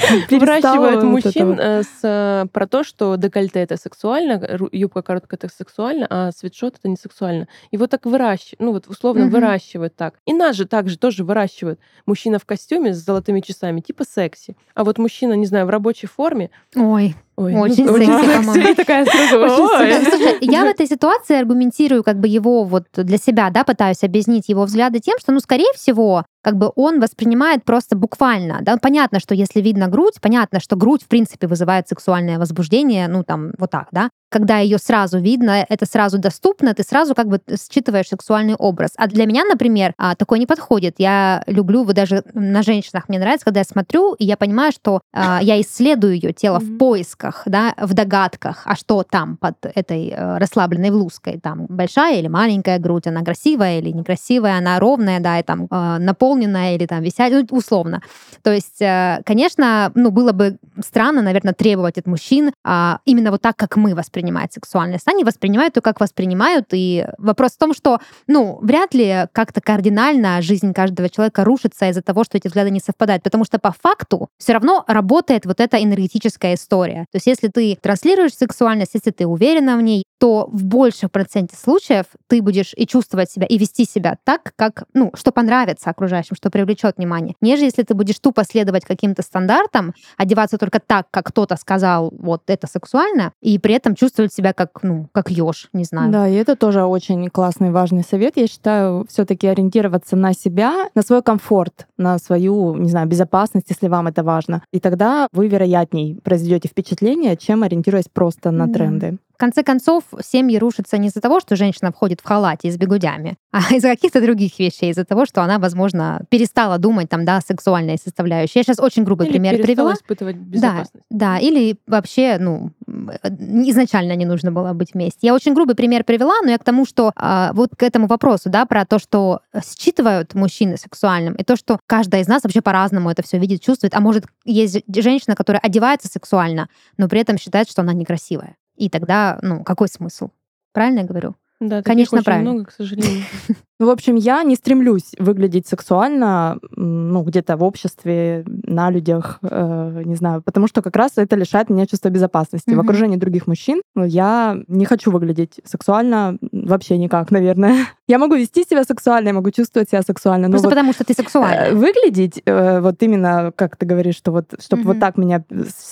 Выращивают 0.30 1.02
мужчин 1.02 1.58
э, 1.58 1.82
с, 1.82 2.00
э, 2.02 2.46
про 2.52 2.66
то, 2.66 2.84
что 2.84 3.16
декольте 3.16 3.60
это 3.60 3.76
сексуально, 3.76 4.58
юбка 4.72 5.02
короткая 5.02 5.38
это 5.38 5.48
сексуально, 5.54 6.06
а 6.08 6.30
свитшот 6.32 6.76
это 6.78 6.88
не 6.88 6.96
сексуально. 6.96 7.48
И 7.70 7.76
вот 7.76 7.90
так 7.90 8.06
выращивают, 8.06 8.60
ну 8.60 8.72
вот 8.72 8.86
условно 8.88 9.26
выращивают 9.26 9.96
так. 9.96 10.14
И 10.26 10.32
нас 10.32 10.56
же 10.56 10.66
также 10.66 10.98
тоже 10.98 11.24
выращивают. 11.24 11.80
Мужчина 12.06 12.38
в 12.38 12.44
костюме 12.44 12.94
с 12.94 12.98
золотыми 12.98 13.40
часами, 13.40 13.80
типа 13.80 14.04
секси. 14.04 14.56
А 14.74 14.84
вот 14.84 14.98
мужчина, 14.98 15.34
не 15.34 15.46
знаю, 15.46 15.66
в 15.66 15.70
рабочей 15.70 16.06
форме, 16.06 16.50
Ой, 16.76 17.14
ой, 17.40 17.54
Очень 17.54 17.86
ну, 17.86 17.96
секси, 17.96 18.36
по-моему. 18.36 18.74
Такая 18.76 19.06
сразу 19.06 19.38
очень 19.38 19.68
секси. 19.78 20.10
Слушай, 20.10 20.38
я 20.42 20.64
в 20.64 20.68
этой 20.68 20.86
ситуации 20.86 21.38
аргументирую 21.38 22.04
как 22.04 22.18
бы 22.18 22.28
его 22.28 22.64
вот 22.64 22.84
для 22.94 23.18
себя, 23.18 23.50
да, 23.50 23.64
пытаюсь 23.64 24.02
объяснить 24.02 24.48
его 24.48 24.64
взгляды 24.64 25.00
тем, 25.00 25.18
что, 25.18 25.32
ну, 25.32 25.40
скорее 25.40 25.72
всего, 25.74 26.24
как 26.42 26.56
бы 26.56 26.72
он 26.76 27.00
воспринимает 27.00 27.64
просто 27.64 27.96
буквально, 27.96 28.58
да, 28.62 28.76
понятно, 28.76 29.20
что 29.20 29.34
если 29.34 29.60
видно 29.60 29.88
грудь, 29.88 30.14
понятно, 30.20 30.60
что 30.60 30.76
грудь, 30.76 31.02
в 31.02 31.08
принципе, 31.08 31.46
вызывает 31.46 31.88
сексуальное 31.88 32.38
возбуждение, 32.38 33.08
ну, 33.08 33.24
там, 33.24 33.52
вот 33.58 33.70
так, 33.70 33.88
да, 33.92 34.10
когда 34.30 34.58
ее 34.58 34.78
сразу 34.78 35.18
видно, 35.18 35.66
это 35.68 35.86
сразу 35.86 36.18
доступно, 36.18 36.72
ты 36.72 36.82
сразу 36.84 37.14
как 37.14 37.26
бы 37.26 37.40
считываешь 37.70 38.08
сексуальный 38.08 38.54
образ. 38.54 38.92
А 38.96 39.08
для 39.08 39.26
меня, 39.26 39.44
например, 39.44 39.92
а, 39.98 40.14
такое 40.14 40.38
не 40.38 40.46
подходит. 40.46 40.94
Я 40.98 41.42
люблю, 41.46 41.82
вот 41.82 41.96
даже 41.96 42.22
на 42.32 42.62
женщинах 42.62 43.08
мне 43.08 43.18
нравится, 43.18 43.44
когда 43.44 43.60
я 43.60 43.64
смотрю, 43.64 44.14
и 44.14 44.24
я 44.24 44.36
понимаю, 44.36 44.72
что 44.72 45.00
а, 45.12 45.40
я 45.42 45.60
исследую 45.60 46.14
ее 46.14 46.32
тело 46.32 46.60
в 46.60 46.78
поисках 46.78 47.29
страхах, 47.30 47.42
да, 47.46 47.74
в 47.78 47.94
догадках, 47.94 48.62
а 48.64 48.76
что 48.76 49.02
там 49.02 49.36
под 49.36 49.54
этой 49.74 50.08
э, 50.08 50.38
расслабленной 50.38 50.90
блузкой, 50.90 51.38
там 51.38 51.66
большая 51.68 52.18
или 52.18 52.28
маленькая 52.28 52.78
грудь, 52.78 53.06
она 53.06 53.22
красивая 53.22 53.78
или 53.78 53.90
некрасивая, 53.90 54.58
она 54.58 54.78
ровная, 54.78 55.20
да, 55.20 55.38
и 55.38 55.42
там 55.42 55.66
э, 55.70 55.98
наполненная 55.98 56.74
или 56.74 56.86
там 56.86 57.02
висять, 57.02 57.32
ну, 57.32 57.46
условно. 57.56 58.02
То 58.42 58.52
есть, 58.52 58.80
э, 58.82 59.22
конечно, 59.24 59.92
ну, 59.94 60.10
было 60.10 60.32
бы 60.32 60.58
странно, 60.84 61.22
наверное, 61.22 61.54
требовать 61.54 61.98
от 61.98 62.06
мужчин 62.06 62.52
э, 62.64 62.96
именно 63.04 63.30
вот 63.30 63.42
так, 63.42 63.56
как 63.56 63.76
мы 63.76 63.94
воспринимаем 63.94 64.48
сексуальность. 64.50 65.08
Они 65.08 65.24
воспринимают 65.24 65.76
ее, 65.76 65.82
как 65.82 66.00
воспринимают, 66.00 66.66
и 66.72 67.06
вопрос 67.18 67.52
в 67.52 67.58
том, 67.58 67.74
что, 67.74 68.00
ну, 68.26 68.58
вряд 68.62 68.94
ли 68.94 69.26
как-то 69.32 69.60
кардинально 69.60 70.42
жизнь 70.42 70.72
каждого 70.72 71.08
человека 71.08 71.44
рушится 71.44 71.88
из-за 71.88 72.02
того, 72.02 72.24
что 72.24 72.38
эти 72.38 72.48
взгляды 72.48 72.70
не 72.70 72.80
совпадают, 72.80 73.22
потому 73.22 73.44
что 73.44 73.58
по 73.58 73.72
факту 73.72 74.28
все 74.38 74.52
равно 74.52 74.84
работает 74.86 75.46
вот 75.46 75.60
эта 75.60 75.82
энергетическая 75.82 76.54
история. 76.54 77.06
То 77.12 77.16
есть 77.16 77.26
если 77.26 77.48
ты 77.48 77.76
транслируешь 77.80 78.34
сексуальность, 78.34 78.92
если 78.94 79.10
ты 79.10 79.26
уверена 79.26 79.76
в 79.76 79.82
ней, 79.82 80.04
то 80.18 80.48
в 80.52 80.64
большем 80.64 81.08
проценте 81.08 81.56
случаев 81.56 82.04
ты 82.26 82.42
будешь 82.42 82.72
и 82.76 82.86
чувствовать 82.86 83.30
себя, 83.30 83.46
и 83.46 83.56
вести 83.56 83.86
себя 83.86 84.18
так, 84.24 84.52
как, 84.54 84.84
ну, 84.92 85.10
что 85.14 85.32
понравится 85.32 85.88
окружающим, 85.88 86.36
что 86.36 86.50
привлечет 86.50 86.98
внимание. 86.98 87.34
Нежели 87.40 87.66
если 87.66 87.84
ты 87.84 87.94
будешь 87.94 88.18
тупо 88.18 88.44
следовать 88.44 88.84
каким-то 88.84 89.22
стандартам, 89.22 89.94
одеваться 90.18 90.58
только 90.58 90.78
так, 90.78 91.06
как 91.10 91.26
кто-то 91.26 91.56
сказал, 91.56 92.12
вот 92.18 92.42
это 92.48 92.66
сексуально, 92.66 93.32
и 93.40 93.58
при 93.58 93.74
этом 93.74 93.94
чувствовать 93.94 94.32
себя 94.34 94.52
как, 94.52 94.82
ну, 94.82 95.08
как 95.12 95.30
еж, 95.30 95.68
не 95.72 95.84
знаю. 95.84 96.12
Да, 96.12 96.28
и 96.28 96.34
это 96.34 96.56
тоже 96.56 96.84
очень 96.84 97.28
классный, 97.30 97.70
важный 97.70 98.02
совет. 98.02 98.36
Я 98.36 98.46
считаю, 98.46 99.06
все 99.08 99.24
таки 99.24 99.46
ориентироваться 99.46 100.16
на 100.16 100.34
себя, 100.34 100.90
на 100.94 101.02
свой 101.02 101.22
комфорт, 101.22 101.86
на 101.96 102.18
свою, 102.18 102.74
не 102.76 102.90
знаю, 102.90 103.06
безопасность, 103.06 103.66
если 103.70 103.88
вам 103.88 104.08
это 104.08 104.22
важно. 104.22 104.62
И 104.72 104.80
тогда 104.80 105.28
вы 105.32 105.48
вероятней 105.48 106.20
произведете 106.22 106.68
впечатление, 106.68 106.99
чем 107.36 107.62
ориентируясь 107.62 108.08
просто 108.12 108.50
на 108.50 108.68
тренды 108.72 109.18
конце 109.40 109.64
концов, 109.64 110.04
семьи 110.22 110.58
рушатся 110.58 110.98
не 110.98 111.08
из-за 111.08 111.20
того, 111.20 111.40
что 111.40 111.56
женщина 111.56 111.90
входит 111.90 112.20
в 112.20 112.24
халате 112.24 112.68
и 112.68 112.70
с 112.70 112.76
бегудями, 112.76 113.36
а 113.50 113.74
из-за 113.74 113.88
каких-то 113.88 114.20
других 114.20 114.58
вещей, 114.58 114.90
из-за 114.90 115.04
того, 115.04 115.26
что 115.26 115.42
она, 115.42 115.58
возможно, 115.58 116.22
перестала 116.28 116.78
думать 116.78 117.08
там, 117.08 117.24
да, 117.24 117.38
о 117.38 117.40
сексуальной 117.40 117.98
составляющей. 117.98 118.58
Я 118.58 118.62
сейчас 118.62 118.78
очень 118.78 119.02
грубый 119.02 119.26
или 119.26 119.32
пример 119.32 119.60
привела. 119.62 119.94
испытывать 119.94 120.36
безопасность. 120.36 120.92
Да, 121.10 121.34
да, 121.34 121.38
или 121.38 121.76
вообще, 121.86 122.36
ну, 122.38 122.70
изначально 123.08 124.16
не 124.16 124.24
нужно 124.24 124.52
было 124.52 124.72
быть 124.72 124.94
вместе. 124.94 125.18
Я 125.22 125.34
очень 125.34 125.54
грубый 125.54 125.74
пример 125.74 126.04
привела, 126.04 126.34
но 126.42 126.50
я 126.50 126.58
к 126.58 126.64
тому, 126.64 126.84
что 126.84 127.12
а, 127.16 127.52
вот 127.54 127.70
к 127.76 127.82
этому 127.82 128.06
вопросу, 128.06 128.50
да, 128.50 128.66
про 128.66 128.84
то, 128.84 128.98
что 128.98 129.40
считывают 129.78 130.34
мужчины 130.34 130.76
сексуальным, 130.76 131.34
и 131.34 131.44
то, 131.44 131.56
что 131.56 131.78
каждая 131.86 132.22
из 132.22 132.28
нас 132.28 132.42
вообще 132.42 132.60
по-разному 132.60 133.10
это 133.10 133.22
все 133.22 133.38
видит, 133.38 133.62
чувствует. 133.62 133.94
А 133.94 134.00
может, 134.00 134.24
есть 134.44 134.82
женщина, 134.86 135.34
которая 135.34 135.60
одевается 135.60 136.08
сексуально, 136.08 136.68
но 136.96 137.08
при 137.08 137.20
этом 137.20 137.38
считает, 137.38 137.68
что 137.68 137.82
она 137.82 137.92
некрасивая. 137.92 138.56
И 138.76 138.88
тогда, 138.88 139.38
ну, 139.42 139.62
какой 139.62 139.88
смысл? 139.88 140.30
Правильно 140.72 141.00
я 141.00 141.04
говорю? 141.04 141.34
Да, 141.60 141.82
конечно, 141.82 142.22
правильно. 142.22 142.52
много, 142.52 142.66
к 142.66 142.72
сожалению. 142.72 143.24
В 143.80 143.88
общем, 143.88 144.14
я 144.16 144.42
не 144.42 144.56
стремлюсь 144.56 145.12
выглядеть 145.18 145.66
сексуально, 145.66 146.58
ну, 146.76 147.22
где-то 147.22 147.56
в 147.56 147.64
обществе, 147.64 148.44
на 148.46 148.90
людях, 148.90 149.38
э, 149.40 150.02
не 150.04 150.16
знаю, 150.16 150.42
потому 150.42 150.68
что 150.68 150.82
как 150.82 150.94
раз 150.96 151.12
это 151.16 151.34
лишает 151.34 151.70
меня 151.70 151.86
чувства 151.86 152.10
безопасности. 152.10 152.68
Mm-hmm. 152.68 152.76
В 152.76 152.80
окружении 152.80 153.16
других 153.16 153.46
мужчин 153.46 153.80
ну, 153.94 154.04
я 154.04 154.58
не 154.68 154.84
хочу 154.84 155.10
выглядеть 155.10 155.60
сексуально 155.64 156.36
вообще 156.52 156.98
никак, 156.98 157.30
наверное. 157.30 157.86
Я 158.06 158.18
могу 158.18 158.34
вести 158.34 158.64
себя 158.64 158.82
сексуально, 158.82 159.28
я 159.28 159.34
могу 159.34 159.52
чувствовать 159.52 159.88
себя 159.88 160.02
сексуально. 160.02 160.48
Просто 160.48 160.66
вот, 160.66 160.72
потому 160.72 160.92
что 160.92 161.04
ты 161.04 161.14
сексуальна. 161.14 161.66
Э, 161.66 161.74
выглядеть, 161.74 162.42
э, 162.44 162.80
вот 162.80 163.00
именно, 163.04 163.52
как 163.54 163.76
ты 163.76 163.86
говоришь, 163.86 164.16
что 164.16 164.32
вот, 164.32 164.46
чтобы 164.58 164.82
mm-hmm. 164.82 164.86
вот 164.86 164.98
так 164.98 165.16
меня 165.16 165.44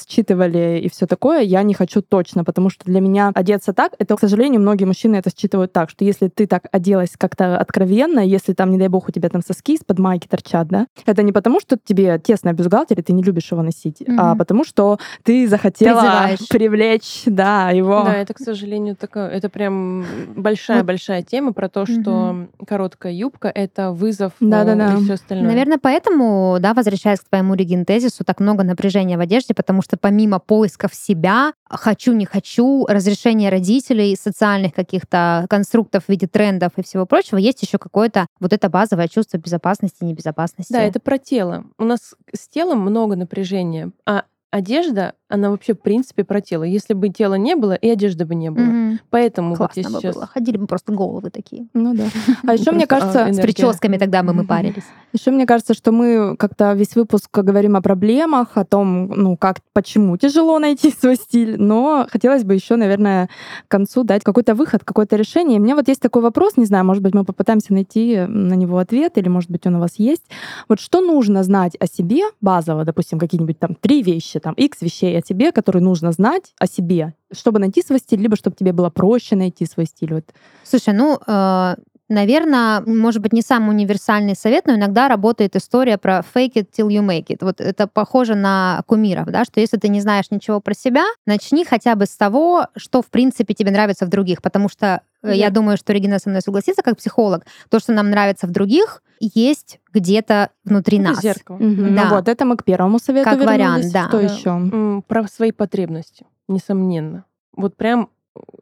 считывали 0.08 0.80
и 0.82 0.90
все 0.90 1.06
такое, 1.06 1.42
я 1.42 1.62
не 1.62 1.74
хочу 1.74 2.02
точно, 2.02 2.42
потому 2.42 2.70
что 2.70 2.84
для 2.86 3.00
меня 3.00 3.30
одеться 3.32 3.72
так, 3.72 3.92
это, 4.00 4.16
к 4.16 4.20
сожалению, 4.20 4.60
многие 4.60 4.84
мужчины 4.84 5.14
это 5.14 5.30
считывают 5.30 5.72
так, 5.72 5.90
что 5.90 6.04
если 6.04 6.26
ты 6.26 6.48
так 6.48 6.64
оделась 6.72 7.10
как-то 7.16 7.56
открыто 7.56 7.77
откровенно, 7.78 8.20
если 8.20 8.54
там, 8.54 8.70
не 8.70 8.78
дай 8.78 8.88
бог, 8.88 9.08
у 9.08 9.12
тебя 9.12 9.28
там 9.28 9.42
соски 9.42 9.74
из-под 9.74 9.98
майки 9.98 10.26
торчат, 10.26 10.68
да, 10.68 10.86
это 11.06 11.22
не 11.22 11.32
потому, 11.32 11.60
что 11.60 11.78
тебе 11.82 12.18
тесно 12.18 12.52
бюстгальтер, 12.52 12.98
и 12.98 13.02
ты 13.02 13.12
не 13.12 13.22
любишь 13.22 13.50
его 13.52 13.62
носить, 13.62 14.00
mm-hmm. 14.00 14.16
а 14.18 14.34
потому 14.34 14.64
что 14.64 14.98
ты 15.22 15.46
захотела 15.46 16.00
Призываешь. 16.00 16.48
привлечь, 16.48 17.22
да, 17.26 17.70
его. 17.70 18.02
Да, 18.04 18.14
это, 18.14 18.34
к 18.34 18.38
сожалению, 18.38 18.96
такое, 18.96 19.28
это 19.28 19.48
прям 19.48 20.04
большая-большая 20.34 21.22
тема 21.22 21.52
про 21.52 21.68
то, 21.68 21.86
что 21.86 22.00
mm-hmm. 22.00 22.66
короткая 22.66 23.12
юбка— 23.12 23.48
это 23.54 23.92
вызов 23.92 24.32
да, 24.40 24.64
да, 24.64 24.74
да. 24.74 24.94
и 24.94 25.04
все 25.04 25.14
остальное. 25.14 25.48
Наверное, 25.48 25.78
поэтому, 25.80 26.58
да, 26.60 26.74
возвращаясь 26.74 27.20
к 27.20 27.28
твоему 27.28 27.54
регентезису, 27.54 28.24
так 28.24 28.40
много 28.40 28.64
напряжения 28.64 29.16
в 29.16 29.20
одежде, 29.20 29.54
потому 29.54 29.82
что 29.82 29.96
помимо 29.96 30.40
поисков 30.40 30.94
себя, 30.94 31.52
хочу, 31.70 32.12
не 32.12 32.24
хочу, 32.24 32.86
разрешения 32.86 33.50
родителей, 33.50 34.16
социальных 34.16 34.74
каких-то 34.74 35.46
конструктов 35.48 36.04
в 36.04 36.08
виде 36.08 36.26
трендов 36.26 36.72
и 36.76 36.82
всего 36.82 37.06
прочего, 37.06 37.38
есть 37.38 37.62
еще 37.62 37.78
какое-то 37.78 38.26
вот 38.40 38.52
это 38.52 38.68
базовое 38.68 39.08
чувство 39.08 39.38
безопасности 39.38 40.04
небезопасности. 40.04 40.72
Да, 40.72 40.82
это 40.82 41.00
про 41.00 41.18
тело. 41.18 41.64
У 41.78 41.84
нас 41.84 42.14
с 42.32 42.48
телом 42.48 42.80
много 42.80 43.16
напряжения, 43.16 43.92
а 44.06 44.24
одежда 44.50 45.14
она 45.28 45.50
вообще, 45.50 45.74
в 45.74 45.80
принципе, 45.80 46.24
про 46.24 46.40
тело. 46.40 46.64
Если 46.64 46.94
бы 46.94 47.10
тела 47.10 47.34
не 47.34 47.54
было, 47.54 47.74
и 47.74 47.88
одежды 47.88 48.24
бы 48.24 48.34
не 48.34 48.50
было. 48.50 48.64
Угу. 48.64 48.98
Поэтому 49.10 49.54
Классно 49.56 49.82
вот 49.82 49.92
бы 49.92 50.00
сейчас... 50.00 50.14
было. 50.14 50.26
Ходили 50.26 50.56
бы 50.56 50.66
просто 50.66 50.92
головы 50.92 51.30
такие. 51.30 51.66
Ну 51.74 51.94
да. 51.94 52.04
А 52.46 52.54
еще 52.54 52.72
мне 52.72 52.86
кажется... 52.86 53.30
С 53.32 53.40
прическами 53.40 53.98
тогда 53.98 54.22
бы 54.22 54.32
мы 54.32 54.46
парились. 54.46 54.84
Еще 55.12 55.30
мне 55.30 55.46
кажется, 55.46 55.74
что 55.74 55.92
мы 55.92 56.36
как-то 56.36 56.72
весь 56.72 56.96
выпуск 56.96 57.28
говорим 57.30 57.76
о 57.76 57.82
проблемах, 57.82 58.56
о 58.56 58.64
том, 58.64 59.08
ну, 59.08 59.36
как, 59.36 59.58
почему 59.72 60.16
тяжело 60.16 60.58
найти 60.58 60.90
свой 60.90 61.16
стиль, 61.16 61.56
но 61.58 62.06
хотелось 62.10 62.44
бы 62.44 62.54
еще, 62.54 62.76
наверное, 62.76 63.28
к 63.66 63.70
концу 63.70 64.04
дать 64.04 64.24
какой-то 64.24 64.54
выход, 64.54 64.82
какое-то 64.84 65.16
решение. 65.16 65.60
У 65.60 65.62
меня 65.62 65.74
вот 65.74 65.88
есть 65.88 66.00
такой 66.00 66.22
вопрос, 66.22 66.56
не 66.56 66.64
знаю, 66.64 66.84
может 66.84 67.02
быть, 67.02 67.14
мы 67.14 67.24
попытаемся 67.24 67.72
найти 67.72 68.18
на 68.26 68.54
него 68.54 68.78
ответ, 68.78 69.18
или, 69.18 69.28
может 69.28 69.50
быть, 69.50 69.66
он 69.66 69.76
у 69.76 69.80
вас 69.80 69.92
есть. 69.96 70.24
Вот 70.68 70.80
что 70.80 71.00
нужно 71.00 71.42
знать 71.42 71.76
о 71.80 71.86
себе 71.86 72.22
базово, 72.40 72.84
допустим, 72.84 73.18
какие-нибудь 73.18 73.58
там 73.58 73.74
три 73.74 74.02
вещи, 74.02 74.40
там, 74.40 74.54
X 74.54 74.82
вещей 74.82 75.17
о 75.18 75.22
тебе, 75.22 75.52
которые 75.52 75.82
нужно 75.82 76.12
знать 76.12 76.54
о 76.58 76.66
себе, 76.66 77.14
чтобы 77.32 77.58
найти 77.58 77.82
свой 77.82 77.98
стиль, 77.98 78.20
либо 78.20 78.36
чтобы 78.36 78.56
тебе 78.56 78.72
было 78.72 78.90
проще 78.90 79.36
найти 79.36 79.66
свой 79.66 79.86
стиль? 79.86 80.14
Вот. 80.14 80.24
Слушай, 80.64 80.94
ну, 80.94 81.18
э, 81.26 81.74
наверное, 82.08 82.80
может 82.80 83.22
быть, 83.22 83.32
не 83.32 83.42
самый 83.42 83.70
универсальный 83.70 84.34
совет, 84.34 84.66
но 84.66 84.74
иногда 84.74 85.08
работает 85.08 85.56
история 85.56 85.98
про 85.98 86.22
fake 86.34 86.54
it 86.54 86.66
till 86.76 86.88
you 86.88 87.04
make 87.04 87.26
it. 87.26 87.38
Вот 87.40 87.60
это 87.60 87.86
похоже 87.86 88.34
на 88.34 88.82
кумиров, 88.86 89.26
да, 89.26 89.44
что 89.44 89.60
если 89.60 89.76
ты 89.76 89.88
не 89.88 90.00
знаешь 90.00 90.30
ничего 90.30 90.60
про 90.60 90.74
себя, 90.74 91.04
начни 91.26 91.64
хотя 91.64 91.94
бы 91.94 92.06
с 92.06 92.16
того, 92.16 92.66
что, 92.76 93.02
в 93.02 93.06
принципе, 93.06 93.54
тебе 93.54 93.70
нравится 93.70 94.06
в 94.06 94.08
других, 94.08 94.42
потому 94.42 94.68
что 94.68 94.86
yeah. 94.86 95.00
Э, 95.30 95.34
я 95.34 95.50
думаю, 95.50 95.76
что 95.76 95.92
Регина 95.92 96.18
со 96.18 96.28
мной 96.28 96.42
согласится 96.42 96.82
как 96.82 96.96
психолог. 96.96 97.44
То, 97.68 97.78
что 97.78 97.92
нам 97.92 98.10
нравится 98.10 98.46
в 98.46 98.50
других, 98.50 99.02
есть 99.20 99.80
где-то 99.92 100.50
внутри 100.64 100.98
это 100.98 101.08
нас. 101.08 101.20
Зеркало. 101.20 101.56
Угу. 101.56 101.94
Да. 101.94 102.04
Ну 102.04 102.08
вот, 102.10 102.28
это 102.28 102.44
мы 102.44 102.56
к 102.56 102.64
первому 102.64 102.98
совету 102.98 103.24
Как 103.24 103.38
вернулись. 103.38 103.56
вариант, 103.56 103.92
да. 103.92 104.08
Что 104.08 104.20
да. 104.20 104.24
еще? 104.24 105.02
Про 105.06 105.26
свои 105.26 105.52
потребности, 105.52 106.26
несомненно. 106.46 107.24
Вот 107.56 107.76
прям 107.76 108.10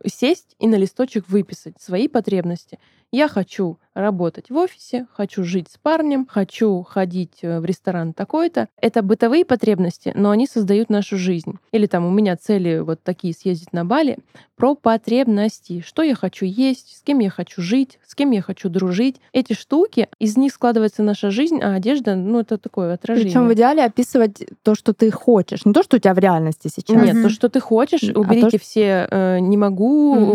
сесть 0.06 0.56
и 0.58 0.66
на 0.66 0.76
листочек 0.76 1.28
выписать 1.28 1.80
свои 1.80 2.08
потребности. 2.08 2.78
Я 3.12 3.28
хочу 3.28 3.78
работать 3.94 4.50
в 4.50 4.56
офисе, 4.56 5.06
хочу 5.12 5.42
жить 5.42 5.68
с 5.70 5.78
парнем, 5.78 6.26
хочу 6.30 6.82
ходить 6.82 7.38
э, 7.40 7.60
в 7.60 7.64
ресторан 7.64 8.12
такой-то. 8.12 8.68
Это 8.78 9.02
бытовые 9.02 9.46
потребности, 9.46 10.12
но 10.14 10.30
они 10.30 10.46
создают 10.46 10.90
нашу 10.90 11.16
жизнь. 11.16 11.54
Или 11.72 11.86
там 11.86 12.04
у 12.04 12.10
меня 12.10 12.36
цели 12.36 12.80
вот 12.80 13.02
такие 13.02 13.32
съездить 13.32 13.72
на 13.72 13.86
Бали 13.86 14.18
про 14.54 14.74
потребности. 14.74 15.82
Что 15.86 16.02
я 16.02 16.14
хочу 16.14 16.44
есть, 16.44 16.98
с 16.98 17.02
кем 17.02 17.20
я 17.20 17.30
хочу 17.30 17.62
жить, 17.62 17.98
с 18.06 18.14
кем 18.14 18.32
я 18.32 18.42
хочу 18.42 18.68
дружить. 18.68 19.16
Эти 19.32 19.54
штуки, 19.54 20.08
из 20.18 20.36
них 20.36 20.52
складывается 20.52 21.02
наша 21.02 21.30
жизнь, 21.30 21.60
а 21.62 21.74
одежда, 21.74 22.16
ну, 22.16 22.40
это 22.40 22.58
такое 22.58 22.92
отражение. 22.92 23.30
Причем 23.30 23.48
в 23.48 23.54
идеале 23.54 23.82
описывать 23.82 24.44
то, 24.62 24.74
что 24.74 24.92
ты 24.92 25.10
хочешь, 25.10 25.64
не 25.64 25.72
то, 25.72 25.82
что 25.82 25.96
у 25.96 26.00
тебя 26.00 26.12
в 26.12 26.18
реальности 26.18 26.68
сейчас. 26.68 27.02
Нет, 27.02 27.16
mm-hmm. 27.16 27.22
то, 27.22 27.28
что 27.30 27.48
ты 27.48 27.60
хочешь, 27.60 28.02
уберите 28.02 28.46
а 28.46 28.50
то, 28.50 28.58
все 28.58 29.08
э, 29.10 29.38
не 29.40 29.56
могу, 29.56 29.65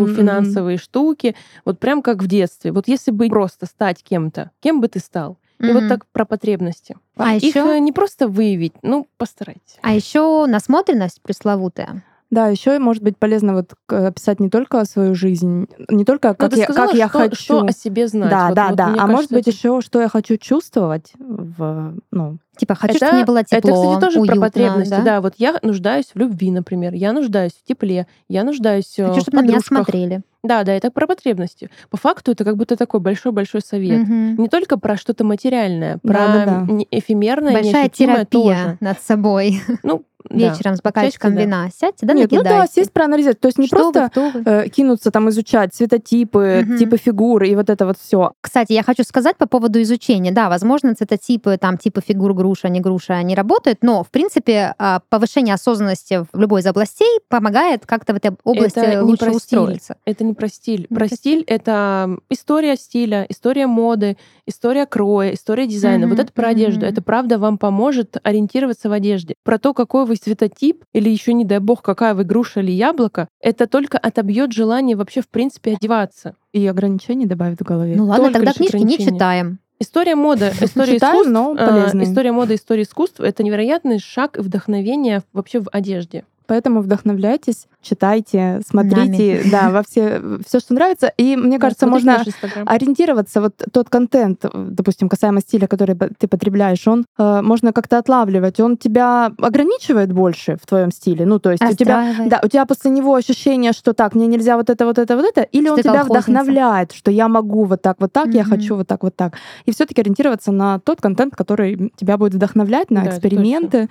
mm-hmm. 0.06 0.16
финансовые 0.16 0.78
штуки, 0.78 1.34
вот 1.64 1.78
прям 1.78 2.02
как 2.02 2.22
в 2.22 2.26
детстве. 2.26 2.72
Вот 2.72 2.88
если 2.88 3.10
бы 3.10 3.28
просто 3.28 3.52
просто 3.52 3.66
стать 3.66 4.02
кем-то, 4.02 4.50
кем 4.60 4.80
бы 4.80 4.88
ты 4.88 4.98
стал? 4.98 5.36
И 5.58 5.64
mm-hmm. 5.64 5.72
вот 5.72 5.88
так 5.88 6.06
про 6.06 6.24
потребности. 6.24 6.96
А 7.16 7.36
Их 7.36 7.42
еще... 7.42 7.76
Э, 7.76 7.78
не 7.78 7.92
просто 7.92 8.26
выявить, 8.26 8.72
ну, 8.82 9.06
постарайтесь. 9.16 9.78
А 9.82 9.94
еще 9.94 10.46
насмотренность 10.46 11.20
пресловутая. 11.22 12.02
Да, 12.32 12.46
еще 12.48 12.78
может 12.78 13.02
быть 13.02 13.18
полезно 13.18 13.52
вот 13.52 13.74
описать 13.88 14.40
не 14.40 14.48
только 14.48 14.82
свою 14.86 15.14
жизнь, 15.14 15.66
не 15.90 16.06
только 16.06 16.30
ну, 16.30 16.34
как, 16.34 16.56
я, 16.56 16.64
сказала, 16.64 16.86
как 16.86 16.96
я 16.96 17.08
что, 17.08 17.18
хочу. 17.18 17.36
Что 17.36 17.60
о 17.60 17.72
себе 17.72 18.08
знать. 18.08 18.30
Да, 18.30 18.46
вот, 18.46 18.54
да, 18.54 18.68
вот, 18.68 18.76
да. 18.76 18.84
А 18.84 18.88
кажется, 18.88 19.06
может 19.06 19.32
быть 19.32 19.48
это... 19.48 19.50
еще, 19.50 19.82
что 19.82 20.00
я 20.00 20.08
хочу 20.08 20.38
чувствовать 20.38 21.12
в, 21.18 21.94
ну, 22.10 22.38
Типа, 22.56 22.74
хочу, 22.74 22.96
это, 22.96 23.06
чтобы 23.06 23.16
мне 23.16 23.24
было 23.24 23.44
тепло, 23.44 23.58
Это, 23.58 23.72
кстати, 23.72 24.00
тоже 24.00 24.20
уютно, 24.20 24.36
про 24.36 24.46
потребности. 24.48 24.90
Да? 24.90 25.02
да, 25.02 25.20
вот 25.22 25.34
я 25.38 25.58
нуждаюсь 25.62 26.06
в 26.14 26.18
любви, 26.18 26.50
например. 26.50 26.92
Я 26.92 27.12
нуждаюсь 27.12 27.52
в 27.52 27.66
тепле. 27.66 28.06
Я 28.28 28.44
нуждаюсь 28.44 28.92
хочу, 28.94 29.14
в 29.14 29.20
чтобы 29.20 29.38
на 29.38 29.42
меня 29.42 29.60
смотрели. 29.60 30.22
Да, 30.42 30.64
да, 30.64 30.72
это 30.72 30.90
про 30.90 31.06
потребности. 31.06 31.70
По 31.88 31.96
факту 31.96 32.32
это 32.32 32.44
как 32.44 32.56
будто 32.56 32.76
такой 32.76 33.00
большой-большой 33.00 33.62
совет. 33.62 34.02
Угу. 34.02 34.42
Не 34.42 34.48
только 34.48 34.76
про 34.76 34.96
что-то 34.96 35.24
материальное, 35.24 35.98
про 35.98 36.12
да, 36.12 36.44
да, 36.44 36.66
да. 36.68 36.84
эфемерное, 36.90 37.52
Большая 37.52 37.88
терапия 37.88 38.24
тоже. 38.26 38.76
над 38.80 39.00
собой. 39.00 39.62
Ну, 39.84 40.04
вечером 40.30 40.72
да. 40.72 40.76
с 40.76 40.82
бокальчиком 40.82 41.34
вина. 41.34 41.64
Да. 41.64 41.70
Сядьте, 41.70 42.06
да, 42.06 42.14
Нет, 42.14 42.30
накидайте. 42.30 42.56
ну 42.56 42.62
да, 42.62 42.66
сесть 42.66 42.92
проанализировать. 42.92 43.40
То 43.40 43.48
есть 43.48 43.58
не 43.58 43.66
что 43.66 43.76
просто 43.76 44.10
вы, 44.14 44.30
вы? 44.30 44.42
Э, 44.44 44.68
кинуться 44.68 45.10
там 45.10 45.28
изучать 45.30 45.74
цветотипы, 45.74 46.64
угу. 46.66 46.78
типы 46.78 46.96
фигур 46.96 47.42
и 47.44 47.54
вот 47.54 47.70
это 47.70 47.86
вот 47.86 47.98
все. 47.98 48.32
Кстати, 48.40 48.72
я 48.72 48.82
хочу 48.82 49.04
сказать 49.04 49.36
по 49.36 49.46
поводу 49.46 49.80
изучения. 49.82 50.32
Да, 50.32 50.48
возможно, 50.48 50.94
цветотипы, 50.94 51.56
там, 51.58 51.78
типы 51.78 52.00
фигур 52.06 52.34
груша, 52.34 52.68
не 52.68 52.80
груша, 52.80 53.14
они 53.14 53.34
работают, 53.34 53.78
но, 53.82 54.02
в 54.04 54.10
принципе, 54.10 54.74
а, 54.78 55.00
повышение 55.08 55.54
осознанности 55.54 56.24
в 56.32 56.38
любой 56.38 56.60
из 56.60 56.66
областей 56.66 57.20
помогает 57.28 57.86
как-то 57.86 58.14
в 58.14 58.16
этой 58.16 58.32
области 58.44 58.78
это 58.78 59.04
лучше 59.04 59.26
не 59.26 59.36
устроиться. 59.36 59.96
Это 60.04 60.24
не 60.24 60.34
про 60.34 60.48
стиль. 60.48 60.86
Не 60.88 60.96
про 60.96 61.08
стиль— 61.08 61.44
это 61.46 62.16
история 62.30 62.76
стиля, 62.76 63.26
история 63.28 63.66
моды, 63.66 64.16
история 64.46 64.86
кроя, 64.86 65.34
история 65.34 65.66
дизайна. 65.66 66.04
Mm-hmm. 66.04 66.08
Вот 66.08 66.18
это 66.18 66.32
про 66.32 66.48
mm-hmm. 66.48 66.50
одежду. 66.50 66.86
Это 66.86 67.02
правда 67.02 67.38
вам 67.38 67.58
поможет 67.58 68.16
ориентироваться 68.22 68.88
в 68.88 68.92
одежде. 68.92 69.34
Про 69.44 69.58
то, 69.58 69.74
какой 69.74 70.06
вы 70.06 70.11
цветотип, 70.18 70.84
или 70.92 71.08
еще, 71.10 71.32
не 71.32 71.44
дай 71.44 71.58
бог, 71.58 71.82
какая 71.82 72.14
вы 72.14 72.24
груша 72.24 72.60
или 72.60 72.72
яблоко, 72.72 73.28
это 73.40 73.66
только 73.66 73.98
отобьет 73.98 74.52
желание 74.52 74.96
вообще, 74.96 75.20
в 75.20 75.28
принципе, 75.28 75.74
одеваться. 75.74 76.36
И 76.52 76.66
ограничений 76.66 77.26
добавит 77.26 77.60
в 77.60 77.64
голове. 77.64 77.94
Ну 77.96 78.06
ладно, 78.06 78.24
Только 78.24 78.38
тогда 78.38 78.52
книжки 78.52 78.76
не 78.76 78.98
читаем. 78.98 79.58
История 79.78 80.14
моды, 80.14 80.52
история 80.60 80.94
Читаем, 80.94 81.14
искусств, 81.14 81.32
но 81.32 81.56
э, 81.58 82.02
история 82.04 82.30
моды, 82.30 82.54
история 82.54 82.82
искусств— 82.82 83.20
это 83.20 83.42
невероятный 83.42 83.98
шаг 83.98 84.38
и 84.38 84.40
вдохновение 84.40 85.22
вообще 85.32 85.60
в 85.60 85.68
одежде. 85.72 86.24
Поэтому 86.46 86.80
вдохновляйтесь, 86.80 87.66
читайте, 87.80 88.60
смотрите, 88.66 89.40
Нами. 89.42 89.50
да, 89.50 89.70
во 89.70 89.82
все, 89.82 90.20
все, 90.46 90.60
что 90.60 90.74
нравится. 90.74 91.12
И 91.16 91.36
мне 91.36 91.58
да, 91.58 91.62
кажется, 91.62 91.86
можно 91.86 92.22
ориентироваться. 92.66 93.40
Вот 93.40 93.54
тот 93.72 93.88
контент, 93.88 94.44
допустим, 94.52 95.08
касаемо 95.08 95.40
стиля, 95.40 95.66
который 95.66 95.96
ты 96.18 96.28
потребляешь, 96.28 96.86
он 96.86 97.04
э, 97.18 97.42
можно 97.42 97.72
как-то 97.72 97.98
отлавливать. 97.98 98.60
Он 98.60 98.76
тебя 98.76 99.32
ограничивает 99.38 100.12
больше 100.12 100.56
в 100.60 100.66
твоем 100.66 100.90
стиле. 100.90 101.26
Ну, 101.26 101.38
то 101.38 101.50
есть 101.50 101.62
у 101.62 101.74
тебя, 101.74 102.14
да, 102.26 102.40
у 102.42 102.48
тебя 102.48 102.66
после 102.66 102.90
него 102.90 103.14
ощущение, 103.14 103.72
что 103.72 103.92
так, 103.92 104.14
мне 104.14 104.26
нельзя 104.26 104.56
вот 104.56 104.70
это, 104.70 104.84
вот 104.84 104.98
это, 104.98 105.16
вот 105.16 105.24
это, 105.24 105.42
или 105.42 105.66
что 105.66 105.74
он 105.74 105.80
тебя 105.80 106.04
вдохновляет, 106.04 106.92
что 106.92 107.10
я 107.10 107.28
могу 107.28 107.64
вот 107.64 107.82
так, 107.82 107.96
вот 108.00 108.12
так, 108.12 108.28
mm-hmm. 108.28 108.36
я 108.36 108.44
хочу 108.44 108.76
вот 108.76 108.86
так, 108.86 109.02
вот 109.02 109.16
так. 109.16 109.34
И 109.64 109.72
все-таки 109.72 110.00
ориентироваться 110.00 110.52
на 110.52 110.78
тот 110.78 111.00
контент, 111.00 111.36
который 111.36 111.92
тебя 111.96 112.16
будет 112.16 112.34
вдохновлять 112.34 112.90
на 112.90 113.04
да, 113.04 113.10
эксперименты 113.10 113.88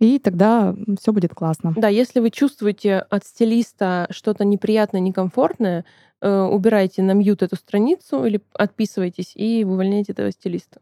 и 0.00 0.18
тогда 0.18 0.74
все 1.00 1.12
будет 1.12 1.34
классно. 1.34 1.72
Да, 1.76 1.88
если 1.88 2.20
вы 2.20 2.30
чувствуете 2.30 2.98
от 2.98 3.24
стилиста 3.24 4.06
что-то 4.10 4.44
неприятное, 4.44 5.00
некомфортное, 5.00 5.84
э, 6.20 6.40
убирайте 6.42 7.02
на 7.02 7.12
мьют 7.12 7.42
эту 7.42 7.56
страницу 7.56 8.24
или 8.24 8.40
отписывайтесь 8.54 9.32
и 9.34 9.64
увольняйте 9.64 10.12
этого 10.12 10.30
стилиста. 10.30 10.80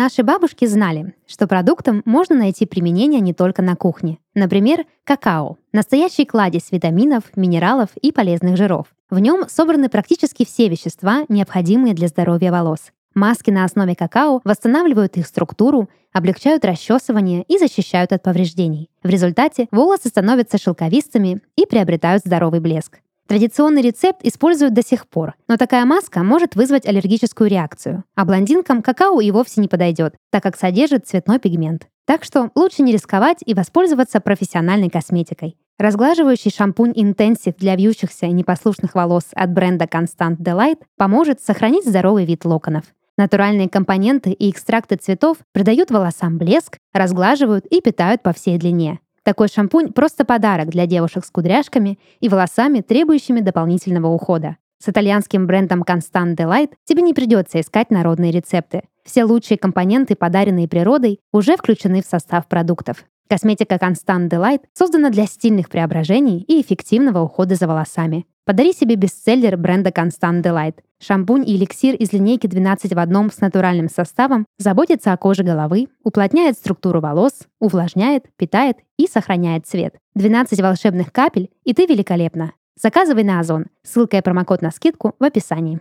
Наши 0.00 0.22
бабушки 0.22 0.64
знали, 0.64 1.12
что 1.26 1.48
продуктам 1.48 2.02
можно 2.04 2.36
найти 2.36 2.66
применение 2.66 3.20
не 3.20 3.34
только 3.34 3.62
на 3.62 3.74
кухне. 3.74 4.18
Например, 4.32 4.84
какао– 5.02 5.58
настоящий 5.72 6.24
кладезь 6.24 6.70
витаминов, 6.70 7.24
минералов 7.34 7.88
и 8.00 8.12
полезных 8.12 8.56
жиров. 8.56 8.86
В 9.10 9.18
нем 9.18 9.48
собраны 9.48 9.88
практически 9.88 10.44
все 10.44 10.68
вещества, 10.68 11.24
необходимые 11.28 11.94
для 11.94 12.06
здоровья 12.06 12.52
волос. 12.52 12.92
Маски 13.16 13.50
на 13.50 13.64
основе 13.64 13.96
какао 13.96 14.40
восстанавливают 14.44 15.16
их 15.16 15.26
структуру, 15.26 15.88
облегчают 16.12 16.64
расчесывание 16.64 17.42
и 17.48 17.58
защищают 17.58 18.12
от 18.12 18.22
повреждений. 18.22 18.90
В 19.02 19.08
результате 19.08 19.66
волосы 19.72 20.10
становятся 20.10 20.58
шелковистыми 20.58 21.40
и 21.56 21.66
приобретают 21.66 22.22
здоровый 22.24 22.60
блеск. 22.60 23.00
Традиционный 23.28 23.82
рецепт 23.82 24.20
используют 24.22 24.72
до 24.72 24.82
сих 24.82 25.06
пор, 25.06 25.34
но 25.48 25.58
такая 25.58 25.84
маска 25.84 26.22
может 26.22 26.56
вызвать 26.56 26.86
аллергическую 26.86 27.50
реакцию, 27.50 28.04
а 28.16 28.24
блондинкам 28.24 28.80
какао 28.80 29.20
и 29.20 29.30
вовсе 29.30 29.60
не 29.60 29.68
подойдет, 29.68 30.14
так 30.30 30.42
как 30.42 30.56
содержит 30.56 31.06
цветной 31.06 31.38
пигмент. 31.38 31.88
Так 32.06 32.24
что 32.24 32.50
лучше 32.54 32.80
не 32.80 32.90
рисковать 32.90 33.40
и 33.44 33.52
воспользоваться 33.52 34.20
профессиональной 34.20 34.88
косметикой. 34.88 35.58
Разглаживающий 35.78 36.50
шампунь 36.50 36.92
Intensive 36.92 37.54
для 37.58 37.76
вьющихся 37.76 38.24
и 38.24 38.32
непослушных 38.32 38.94
волос 38.94 39.24
от 39.32 39.52
бренда 39.52 39.84
Constant 39.84 40.38
Delight 40.38 40.78
поможет 40.96 41.42
сохранить 41.42 41.84
здоровый 41.84 42.24
вид 42.24 42.46
локонов. 42.46 42.84
Натуральные 43.18 43.68
компоненты 43.68 44.30
и 44.30 44.50
экстракты 44.50 44.96
цветов 44.96 45.36
придают 45.52 45.90
волосам 45.90 46.38
блеск, 46.38 46.78
разглаживают 46.94 47.66
и 47.66 47.82
питают 47.82 48.22
по 48.22 48.32
всей 48.32 48.56
длине. 48.56 49.00
Такой 49.28 49.48
шампунь– 49.48 49.92
просто 49.94 50.24
подарок 50.24 50.70
для 50.70 50.86
девушек 50.86 51.22
с 51.22 51.30
кудряшками 51.30 51.98
и 52.18 52.30
волосами, 52.30 52.80
требующими 52.80 53.40
дополнительного 53.40 54.06
ухода. 54.06 54.56
С 54.82 54.88
итальянским 54.88 55.46
брендом 55.46 55.82
Constant 55.82 56.34
Delight 56.34 56.70
тебе 56.86 57.02
не 57.02 57.12
придется 57.12 57.60
искать 57.60 57.90
народные 57.90 58.32
рецепты. 58.32 58.84
Все 59.04 59.24
лучшие 59.24 59.58
компоненты, 59.58 60.16
подаренные 60.16 60.66
природой, 60.66 61.20
уже 61.30 61.58
включены 61.58 62.00
в 62.00 62.06
состав 62.06 62.48
продуктов. 62.48 63.04
Косметика 63.28 63.74
Constant 63.74 64.30
Delight 64.30 64.62
создана 64.72 65.10
для 65.10 65.26
стильных 65.26 65.68
преображений 65.68 66.40
и 66.48 66.62
эффективного 66.62 67.20
ухода 67.20 67.54
за 67.54 67.68
волосами. 67.68 68.24
Подари 68.48 68.72
себе 68.72 68.96
бестселлер 68.96 69.58
бренда 69.58 69.90
Constant 69.90 70.42
Delight. 70.42 70.76
Шампунь 71.00 71.46
и 71.46 71.54
эликсир 71.54 71.94
из 71.94 72.14
линейки 72.14 72.46
12 72.46 72.94
в 72.94 72.98
одном 72.98 73.30
с 73.30 73.40
натуральным 73.40 73.90
составом 73.90 74.46
заботится 74.56 75.12
о 75.12 75.18
коже 75.18 75.42
головы, 75.42 75.88
уплотняет 76.02 76.56
структуру 76.56 77.02
волос, 77.02 77.42
увлажняет, 77.60 78.24
питает 78.38 78.78
и 78.96 79.06
сохраняет 79.06 79.66
цвет. 79.66 79.96
12 80.14 80.62
волшебных 80.62 81.12
капель, 81.12 81.50
и 81.64 81.74
ты 81.74 81.84
великолепна. 81.84 82.52
Заказывай 82.82 83.22
на 83.22 83.40
Озон. 83.40 83.66
Ссылка 83.82 84.16
и 84.16 84.22
промокод 84.22 84.62
на 84.62 84.70
скидку 84.70 85.14
в 85.18 85.24
описании. 85.24 85.78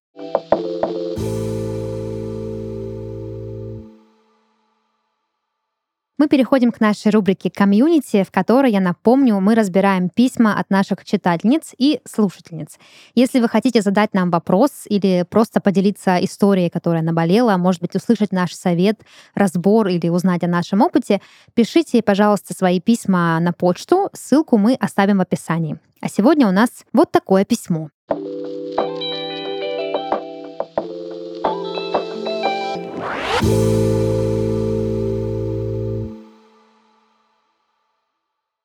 Переходим 6.29 6.71
к 6.71 6.81
нашей 6.81 7.11
рубрике 7.11 7.49
«Комьюнити», 7.49 8.23
в 8.23 8.31
которой, 8.31 8.71
я 8.71 8.79
напомню, 8.79 9.39
мы 9.39 9.55
разбираем 9.55 10.09
письма 10.09 10.59
от 10.59 10.69
наших 10.69 11.05
читательниц 11.05 11.73
и 11.77 12.01
слушательниц. 12.05 12.77
Если 13.15 13.39
вы 13.39 13.47
хотите 13.47 13.81
задать 13.81 14.13
нам 14.13 14.29
вопрос 14.29 14.71
или 14.85 15.25
просто 15.29 15.61
поделиться 15.61 16.17
историей, 16.23 16.69
которая 16.69 17.01
наболела, 17.01 17.55
может 17.57 17.81
быть, 17.81 17.95
услышать 17.95 18.31
наш 18.31 18.53
совет, 18.53 18.99
разбор 19.35 19.87
или 19.87 20.09
узнать 20.09 20.43
о 20.43 20.47
нашем 20.47 20.81
опыте, 20.81 21.21
пишите, 21.53 22.01
пожалуйста, 22.01 22.53
свои 22.53 22.81
письма 22.81 23.39
на 23.39 23.53
почту. 23.53 24.09
Ссылку 24.13 24.57
мы 24.57 24.73
оставим 24.73 25.19
в 25.19 25.21
описании. 25.21 25.79
А 26.01 26.09
сегодня 26.09 26.47
у 26.47 26.51
нас 26.51 26.69
вот 26.93 27.11
такое 27.11 27.45
письмо. 27.45 27.89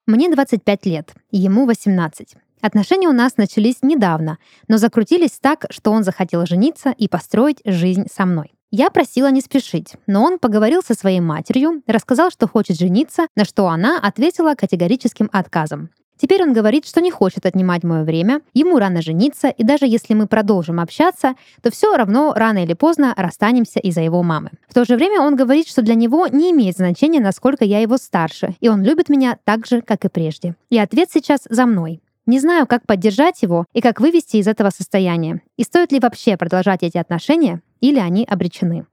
Мне 0.06 0.28
25 0.28 0.86
лет, 0.86 1.14
ему 1.30 1.64
18. 1.64 2.34
Отношения 2.60 3.08
у 3.08 3.12
нас 3.12 3.36
начались 3.36 3.82
недавно, 3.82 4.38
но 4.66 4.76
закрутились 4.76 5.38
так, 5.40 5.66
что 5.70 5.92
он 5.92 6.02
захотел 6.02 6.44
жениться 6.44 6.90
и 6.90 7.06
построить 7.06 7.60
жизнь 7.64 8.06
со 8.12 8.26
мной. 8.26 8.52
Я 8.72 8.90
просила 8.90 9.30
не 9.30 9.40
спешить, 9.40 9.94
но 10.08 10.24
он 10.24 10.40
поговорил 10.40 10.82
со 10.82 10.94
своей 10.94 11.20
матерью, 11.20 11.82
рассказал, 11.86 12.32
что 12.32 12.48
хочет 12.48 12.78
жениться, 12.78 13.28
на 13.36 13.44
что 13.44 13.68
она 13.68 14.00
ответила 14.00 14.54
категорическим 14.54 15.30
отказом. 15.32 15.90
Теперь 16.22 16.44
он 16.44 16.52
говорит, 16.52 16.86
что 16.86 17.00
не 17.00 17.10
хочет 17.10 17.46
отнимать 17.46 17.82
мое 17.82 18.04
время, 18.04 18.42
ему 18.54 18.78
рано 18.78 19.02
жениться, 19.02 19.48
и 19.48 19.64
даже 19.64 19.88
если 19.88 20.14
мы 20.14 20.28
продолжим 20.28 20.78
общаться, 20.78 21.34
то 21.62 21.72
все 21.72 21.96
равно 21.96 22.32
рано 22.36 22.62
или 22.62 22.74
поздно 22.74 23.12
расстанемся 23.16 23.80
из-за 23.80 24.02
его 24.02 24.22
мамы. 24.22 24.52
В 24.68 24.74
то 24.74 24.84
же 24.84 24.94
время 24.94 25.20
он 25.20 25.34
говорит, 25.34 25.66
что 25.66 25.82
для 25.82 25.96
него 25.96 26.28
не 26.28 26.52
имеет 26.52 26.76
значения, 26.76 27.18
насколько 27.18 27.64
я 27.64 27.80
его 27.80 27.96
старше, 27.96 28.54
и 28.60 28.68
он 28.68 28.84
любит 28.84 29.08
меня 29.08 29.36
так 29.42 29.66
же, 29.66 29.82
как 29.82 30.04
и 30.04 30.08
прежде. 30.08 30.54
И 30.70 30.78
ответ 30.78 31.08
сейчас 31.12 31.40
за 31.50 31.66
мной. 31.66 32.00
Не 32.26 32.38
знаю, 32.38 32.68
как 32.68 32.86
поддержать 32.86 33.42
его 33.42 33.64
и 33.72 33.80
как 33.80 34.00
вывести 34.00 34.36
из 34.36 34.46
этого 34.46 34.70
состояния. 34.70 35.42
И 35.56 35.64
стоит 35.64 35.90
ли 35.90 35.98
вообще 35.98 36.36
продолжать 36.36 36.84
эти 36.84 36.98
отношения, 36.98 37.62
или 37.80 37.98
они 37.98 38.24
обречены. 38.24 38.86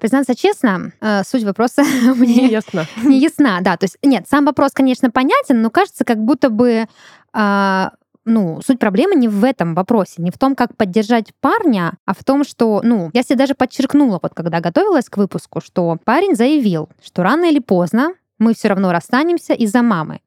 Признаться 0.00 0.34
честно, 0.34 0.92
э, 1.00 1.22
суть 1.24 1.44
вопроса 1.44 1.82
мне 2.16 2.34
не 2.34 2.48
ясна. 2.48 2.86
Не 3.02 3.18
ясна, 3.18 3.60
да. 3.60 3.76
То 3.76 3.84
есть, 3.84 3.98
нет, 4.02 4.26
сам 4.28 4.44
вопрос, 4.44 4.72
конечно, 4.72 5.10
понятен, 5.10 5.62
но 5.62 5.70
кажется, 5.70 6.04
как 6.04 6.18
будто 6.18 6.50
бы 6.50 6.86
э, 7.34 7.88
ну, 8.28 8.60
суть 8.64 8.78
проблемы 8.78 9.14
не 9.14 9.28
в 9.28 9.42
этом 9.42 9.74
вопросе, 9.74 10.22
не 10.22 10.30
в 10.30 10.38
том, 10.38 10.54
как 10.54 10.76
поддержать 10.76 11.32
парня, 11.40 11.94
а 12.04 12.14
в 12.14 12.22
том, 12.24 12.44
что, 12.44 12.80
ну, 12.84 13.10
я 13.14 13.22
себе 13.22 13.36
даже 13.36 13.54
подчеркнула, 13.54 14.20
вот 14.22 14.34
когда 14.34 14.60
готовилась 14.60 15.08
к 15.08 15.16
выпуску, 15.16 15.60
что 15.60 15.98
парень 16.04 16.36
заявил, 16.36 16.88
что 17.02 17.22
рано 17.22 17.46
или 17.46 17.58
поздно 17.58 18.14
мы 18.38 18.54
все 18.54 18.68
равно 18.68 18.92
расстанемся 18.92 19.54
из-за 19.54 19.82
мамы, 19.82 20.20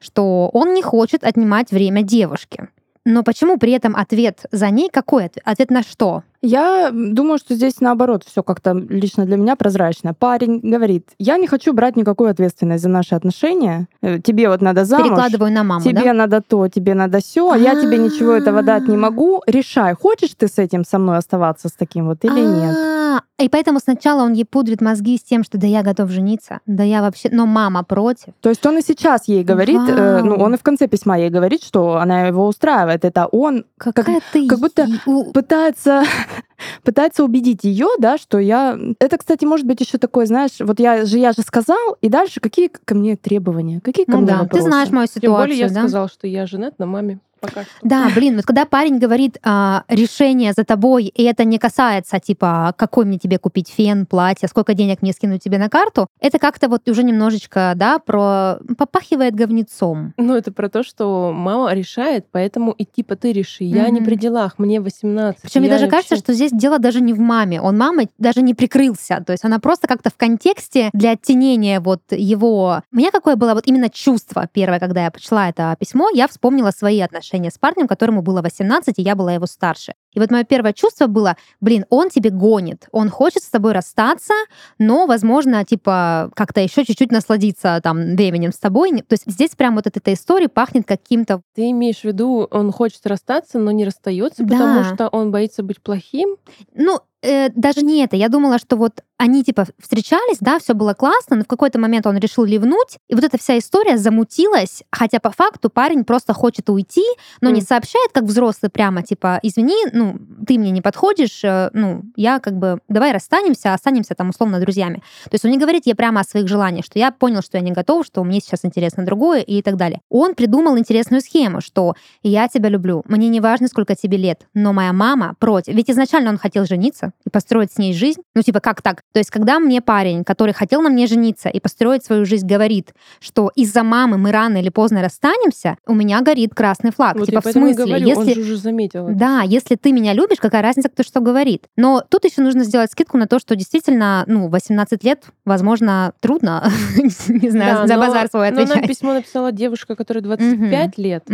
что 0.00 0.50
он 0.52 0.74
не 0.74 0.82
хочет 0.82 1.24
отнимать 1.24 1.70
время 1.70 2.02
девушки. 2.02 2.68
Но 3.06 3.22
почему 3.22 3.58
при 3.58 3.72
этом 3.72 3.96
ответ 3.96 4.46
за 4.50 4.70
ней 4.70 4.88
какой? 4.90 5.30
Ответ 5.44 5.70
на 5.70 5.82
что? 5.82 6.22
Я 6.40 6.90
думаю, 6.92 7.38
что 7.38 7.54
здесь 7.54 7.80
наоборот 7.80 8.24
все 8.24 8.42
как-то 8.42 8.72
лично 8.72 9.24
для 9.24 9.36
меня 9.36 9.56
прозрачно. 9.56 10.14
Парень 10.14 10.60
говорит, 10.62 11.08
я 11.18 11.38
не 11.38 11.46
хочу 11.46 11.72
брать 11.72 11.96
никакую 11.96 12.30
ответственность 12.30 12.82
за 12.82 12.88
наши 12.88 13.14
отношения. 13.14 13.88
Э, 14.02 14.18
тебе 14.18 14.48
вот 14.48 14.60
надо 14.60 14.84
замуж. 14.84 15.08
Перекладываю 15.08 15.52
на 15.52 15.64
маму, 15.64 15.82
Тебе 15.82 16.02
да? 16.04 16.12
надо 16.12 16.42
то, 16.42 16.68
тебе 16.68 16.94
надо 16.94 17.20
все. 17.20 17.50
А 17.50 17.56
я 17.58 17.74
тебе 17.74 17.98
ничего 17.98 18.32
этого 18.32 18.62
дать 18.62 18.88
не 18.88 18.96
могу. 18.96 19.42
Решай, 19.46 19.94
хочешь 19.94 20.34
ты 20.36 20.48
с 20.48 20.58
этим 20.58 20.84
со 20.84 20.98
мной 20.98 21.18
оставаться 21.18 21.68
с 21.68 21.72
таким 21.72 22.06
вот 22.06 22.24
или 22.24 22.40
нет. 22.40 23.22
И 23.38 23.48
поэтому 23.48 23.80
сначала 23.80 24.22
он 24.22 24.32
ей 24.32 24.44
пудрит 24.44 24.80
мозги 24.80 25.18
с 25.18 25.22
тем, 25.22 25.42
что 25.42 25.58
да 25.58 25.66
я 25.66 25.82
готов 25.82 26.08
жениться, 26.10 26.60
да 26.66 26.84
я 26.84 27.02
вообще, 27.02 27.28
но 27.32 27.46
мама 27.46 27.82
против. 27.82 28.32
То 28.40 28.48
есть 28.48 28.64
он 28.64 28.78
и 28.78 28.82
сейчас 28.82 29.26
ей 29.26 29.42
говорит, 29.42 29.80
э, 29.88 30.20
ну 30.22 30.36
он 30.36 30.54
и 30.54 30.56
в 30.56 30.62
конце 30.62 30.86
письма 30.86 31.18
ей 31.18 31.30
говорит, 31.30 31.62
что 31.64 31.96
она 31.96 32.28
его 32.28 32.46
устраивает. 32.46 33.04
Это 33.04 33.26
он 33.26 33.64
Какая 33.76 34.20
как, 34.20 34.22
ты 34.32 34.46
как 34.46 34.60
будто 34.60 34.86
пытается 35.32 36.04
пытается 36.84 37.24
убедить 37.24 37.64
ее, 37.64 37.88
да, 37.98 38.18
что 38.18 38.38
я... 38.38 38.78
Это, 39.00 39.18
кстати, 39.18 39.44
может 39.44 39.66
быть 39.66 39.80
еще 39.80 39.98
такое, 39.98 40.26
знаешь, 40.26 40.52
вот 40.60 40.78
я 40.78 41.04
же, 41.04 41.18
я 41.18 41.32
же 41.32 41.42
сказал, 41.42 41.96
и 42.00 42.08
дальше 42.08 42.40
какие 42.40 42.68
ко 42.68 42.94
мне 42.94 43.16
требования, 43.16 43.80
какие 43.80 44.06
ко 44.06 44.12
ну, 44.12 44.18
мне 44.18 44.28
да. 44.28 44.38
вопросы? 44.40 44.62
Ты 44.62 44.70
знаешь 44.70 44.90
мою 44.90 45.06
ситуацию, 45.06 45.22
Тем 45.22 45.32
более 45.32 45.58
я 45.58 45.68
да? 45.68 45.80
сказал, 45.80 46.08
что 46.08 46.28
я 46.28 46.46
женат 46.46 46.78
на 46.78 46.86
маме 46.86 47.18
пока 47.46 47.62
что. 47.62 47.72
Да, 47.82 48.10
блин, 48.14 48.36
вот 48.36 48.46
когда 48.46 48.64
парень 48.64 48.98
говорит 48.98 49.38
а, 49.42 49.84
решение 49.88 50.52
за 50.52 50.64
тобой, 50.64 51.04
и 51.04 51.22
это 51.24 51.44
не 51.44 51.58
касается, 51.58 52.18
типа, 52.20 52.74
какой 52.76 53.04
мне 53.04 53.18
тебе 53.18 53.38
купить 53.38 53.68
фен, 53.68 54.06
платье, 54.06 54.48
сколько 54.48 54.74
денег 54.74 55.02
мне 55.02 55.12
скинуть 55.12 55.42
тебе 55.42 55.58
на 55.58 55.68
карту, 55.68 56.08
это 56.20 56.38
как-то 56.38 56.68
вот 56.68 56.88
уже 56.88 57.02
немножечко, 57.02 57.72
да, 57.76 57.98
про 57.98 58.58
попахивает 58.78 59.34
говнецом. 59.34 60.14
Ну, 60.16 60.34
это 60.34 60.52
про 60.52 60.68
то, 60.68 60.82
что 60.82 61.32
мама 61.34 61.72
решает, 61.74 62.26
поэтому 62.30 62.72
и 62.72 62.84
типа 62.84 63.16
ты 63.16 63.32
реши. 63.32 63.64
Я 63.64 63.88
mm-hmm. 63.88 63.90
не 63.92 64.00
при 64.02 64.14
делах, 64.16 64.58
мне 64.58 64.80
18. 64.80 65.42
Причем 65.42 65.60
мне 65.60 65.70
даже 65.70 65.86
вообще... 65.86 65.96
кажется, 65.96 66.16
что 66.16 66.32
здесь 66.32 66.52
дело 66.52 66.78
даже 66.78 67.00
не 67.00 67.12
в 67.12 67.18
маме. 67.18 67.60
Он 67.60 67.76
мамой 67.76 68.08
даже 68.18 68.42
не 68.42 68.54
прикрылся. 68.54 69.22
То 69.26 69.32
есть 69.32 69.44
она 69.44 69.58
просто 69.58 69.86
как-то 69.86 70.10
в 70.10 70.16
контексте 70.16 70.90
для 70.92 71.12
оттенения 71.12 71.80
вот 71.80 72.00
его... 72.10 72.82
У 72.92 72.96
меня 72.96 73.10
какое 73.10 73.36
было 73.36 73.54
вот 73.54 73.66
именно 73.66 73.88
чувство 73.90 74.48
первое, 74.52 74.80
когда 74.80 75.04
я 75.04 75.10
прочла 75.10 75.48
это 75.48 75.76
письмо, 75.78 76.08
я 76.14 76.28
вспомнила 76.28 76.70
свои 76.70 77.00
отношения 77.00 77.33
отношения 77.34 77.50
с 77.50 77.58
парнем, 77.58 77.88
которому 77.88 78.22
было 78.22 78.42
18, 78.42 78.98
и 78.98 79.02
я 79.02 79.14
была 79.16 79.34
его 79.34 79.46
старше. 79.46 79.94
И 80.14 80.20
вот 80.20 80.30
мое 80.30 80.44
первое 80.44 80.72
чувство 80.72 81.06
было, 81.06 81.36
блин, 81.60 81.84
он 81.90 82.10
тебе 82.10 82.30
гонит, 82.30 82.86
он 82.92 83.10
хочет 83.10 83.42
с 83.42 83.50
тобой 83.50 83.72
расстаться, 83.72 84.34
но, 84.78 85.06
возможно, 85.06 85.64
типа 85.64 86.30
как-то 86.34 86.60
еще 86.60 86.84
чуть-чуть 86.84 87.12
насладиться 87.12 87.80
там 87.82 88.16
временем 88.16 88.52
с 88.52 88.58
тобой. 88.58 89.02
То 89.02 89.14
есть 89.14 89.24
здесь 89.26 89.50
прям 89.50 89.74
вот 89.74 89.86
от 89.86 89.96
этой 89.96 90.14
истории 90.14 90.46
пахнет 90.46 90.86
каким-то... 90.86 91.42
Ты 91.54 91.70
имеешь 91.70 92.00
в 92.00 92.04
виду, 92.04 92.48
он 92.50 92.72
хочет 92.72 93.06
расстаться, 93.06 93.58
но 93.58 93.70
не 93.70 93.84
расстается, 93.84 94.44
да. 94.44 94.56
потому 94.56 94.84
что 94.84 95.08
он 95.08 95.30
боится 95.30 95.62
быть 95.62 95.80
плохим? 95.82 96.36
Ну, 96.74 97.00
э, 97.22 97.48
даже 97.50 97.82
не 97.82 98.04
это. 98.04 98.16
Я 98.16 98.28
думала, 98.28 98.58
что 98.58 98.76
вот 98.76 99.02
они 99.16 99.42
типа 99.44 99.66
встречались, 99.78 100.38
да, 100.40 100.58
все 100.58 100.74
было 100.74 100.92
классно, 100.94 101.36
но 101.36 101.44
в 101.44 101.46
какой-то 101.46 101.78
момент 101.78 102.06
он 102.06 102.18
решил 102.18 102.44
ливнуть, 102.44 102.98
и 103.08 103.14
вот 103.14 103.24
эта 103.24 103.38
вся 103.38 103.58
история 103.58 103.96
замутилась, 103.96 104.82
хотя 104.90 105.20
по 105.20 105.30
факту 105.30 105.70
парень 105.70 106.04
просто 106.04 106.34
хочет 106.34 106.68
уйти, 106.68 107.04
но 107.40 107.50
mm. 107.50 107.54
не 107.54 107.60
сообщает 107.60 108.10
как 108.12 108.24
взрослый 108.24 108.70
прямо, 108.70 109.02
типа, 109.02 109.38
извини, 109.42 109.76
ну, 109.92 110.03
ну, 110.04 110.18
ты 110.44 110.58
мне 110.58 110.70
не 110.70 110.80
подходишь, 110.80 111.42
э, 111.44 111.70
ну, 111.72 112.02
я 112.16 112.38
как 112.38 112.56
бы, 112.56 112.78
давай 112.88 113.12
расстанемся, 113.12 113.74
останемся 113.74 114.14
там 114.14 114.30
условно 114.30 114.60
друзьями. 114.60 115.02
То 115.24 115.30
есть 115.32 115.44
он 115.44 115.50
не 115.50 115.58
говорит 115.58 115.86
ей 115.86 115.94
прямо 115.94 116.20
о 116.20 116.24
своих 116.24 116.48
желаниях, 116.48 116.84
что 116.84 116.98
я 116.98 117.10
понял, 117.10 117.42
что 117.42 117.58
я 117.58 117.62
не 117.62 117.72
готов, 117.72 118.06
что 118.06 118.22
мне 118.24 118.40
сейчас 118.40 118.64
интересно 118.64 119.04
другое 119.04 119.40
и 119.40 119.62
так 119.62 119.76
далее. 119.76 120.00
Он 120.08 120.34
придумал 120.34 120.78
интересную 120.78 121.20
схему, 121.20 121.60
что 121.60 121.94
я 122.22 122.48
тебя 122.48 122.68
люблю, 122.68 123.02
мне 123.06 123.28
не 123.28 123.40
важно, 123.40 123.68
сколько 123.68 123.94
тебе 123.94 124.18
лет, 124.18 124.46
но 124.54 124.72
моя 124.72 124.92
мама 124.92 125.34
против. 125.38 125.74
Ведь 125.74 125.90
изначально 125.90 126.30
он 126.30 126.38
хотел 126.38 126.64
жениться 126.66 127.12
и 127.24 127.30
построить 127.30 127.72
с 127.72 127.78
ней 127.78 127.94
жизнь. 127.94 128.20
Ну, 128.34 128.42
типа, 128.42 128.60
как 128.60 128.82
так? 128.82 129.02
То 129.12 129.18
есть, 129.18 129.30
когда 129.30 129.58
мне 129.58 129.80
парень, 129.80 130.24
который 130.24 130.54
хотел 130.54 130.82
на 130.82 130.90
мне 130.90 131.06
жениться 131.06 131.48
и 131.48 131.60
построить 131.60 132.04
свою 132.04 132.24
жизнь, 132.24 132.46
говорит, 132.46 132.92
что 133.20 133.50
из-за 133.54 133.82
мамы 133.82 134.18
мы 134.18 134.32
рано 134.32 134.58
или 134.58 134.68
поздно 134.68 135.02
расстанемся, 135.02 135.76
у 135.86 135.94
меня 135.94 136.20
горит 136.20 136.54
красный 136.54 136.92
флаг. 136.92 137.16
Вот 137.16 137.26
типа, 137.26 137.40
в 137.40 137.46
смысле, 137.46 137.84
говорю, 137.84 138.06
если... 138.06 138.20
Он 138.20 138.34
же 138.34 138.40
уже 138.40 138.56
заметил. 138.56 139.08
Да, 139.10 139.42
если 139.42 139.76
ты 139.76 139.92
меня 139.92 140.12
любишь, 140.12 140.33
какая 140.40 140.62
разница, 140.62 140.88
кто 140.88 141.02
что 141.02 141.20
говорит. 141.20 141.66
Но 141.76 142.02
тут 142.08 142.24
еще 142.24 142.42
нужно 142.42 142.64
сделать 142.64 142.90
скидку 142.92 143.16
на 143.18 143.26
то, 143.26 143.38
что 143.38 143.56
действительно, 143.56 144.24
ну, 144.26 144.48
18 144.48 145.02
лет, 145.04 145.24
возможно, 145.44 146.12
трудно, 146.20 146.70
не 147.28 147.50
знаю, 147.50 147.86
за 147.86 147.96
базар 147.96 148.28
свой 148.28 148.48
отвечать. 148.48 148.68
Но 148.68 148.74
нам 148.76 148.86
письмо 148.86 149.14
написала 149.14 149.52
девушка, 149.52 149.96
которая 149.96 150.22
25 150.22 150.98
лет, 150.98 151.24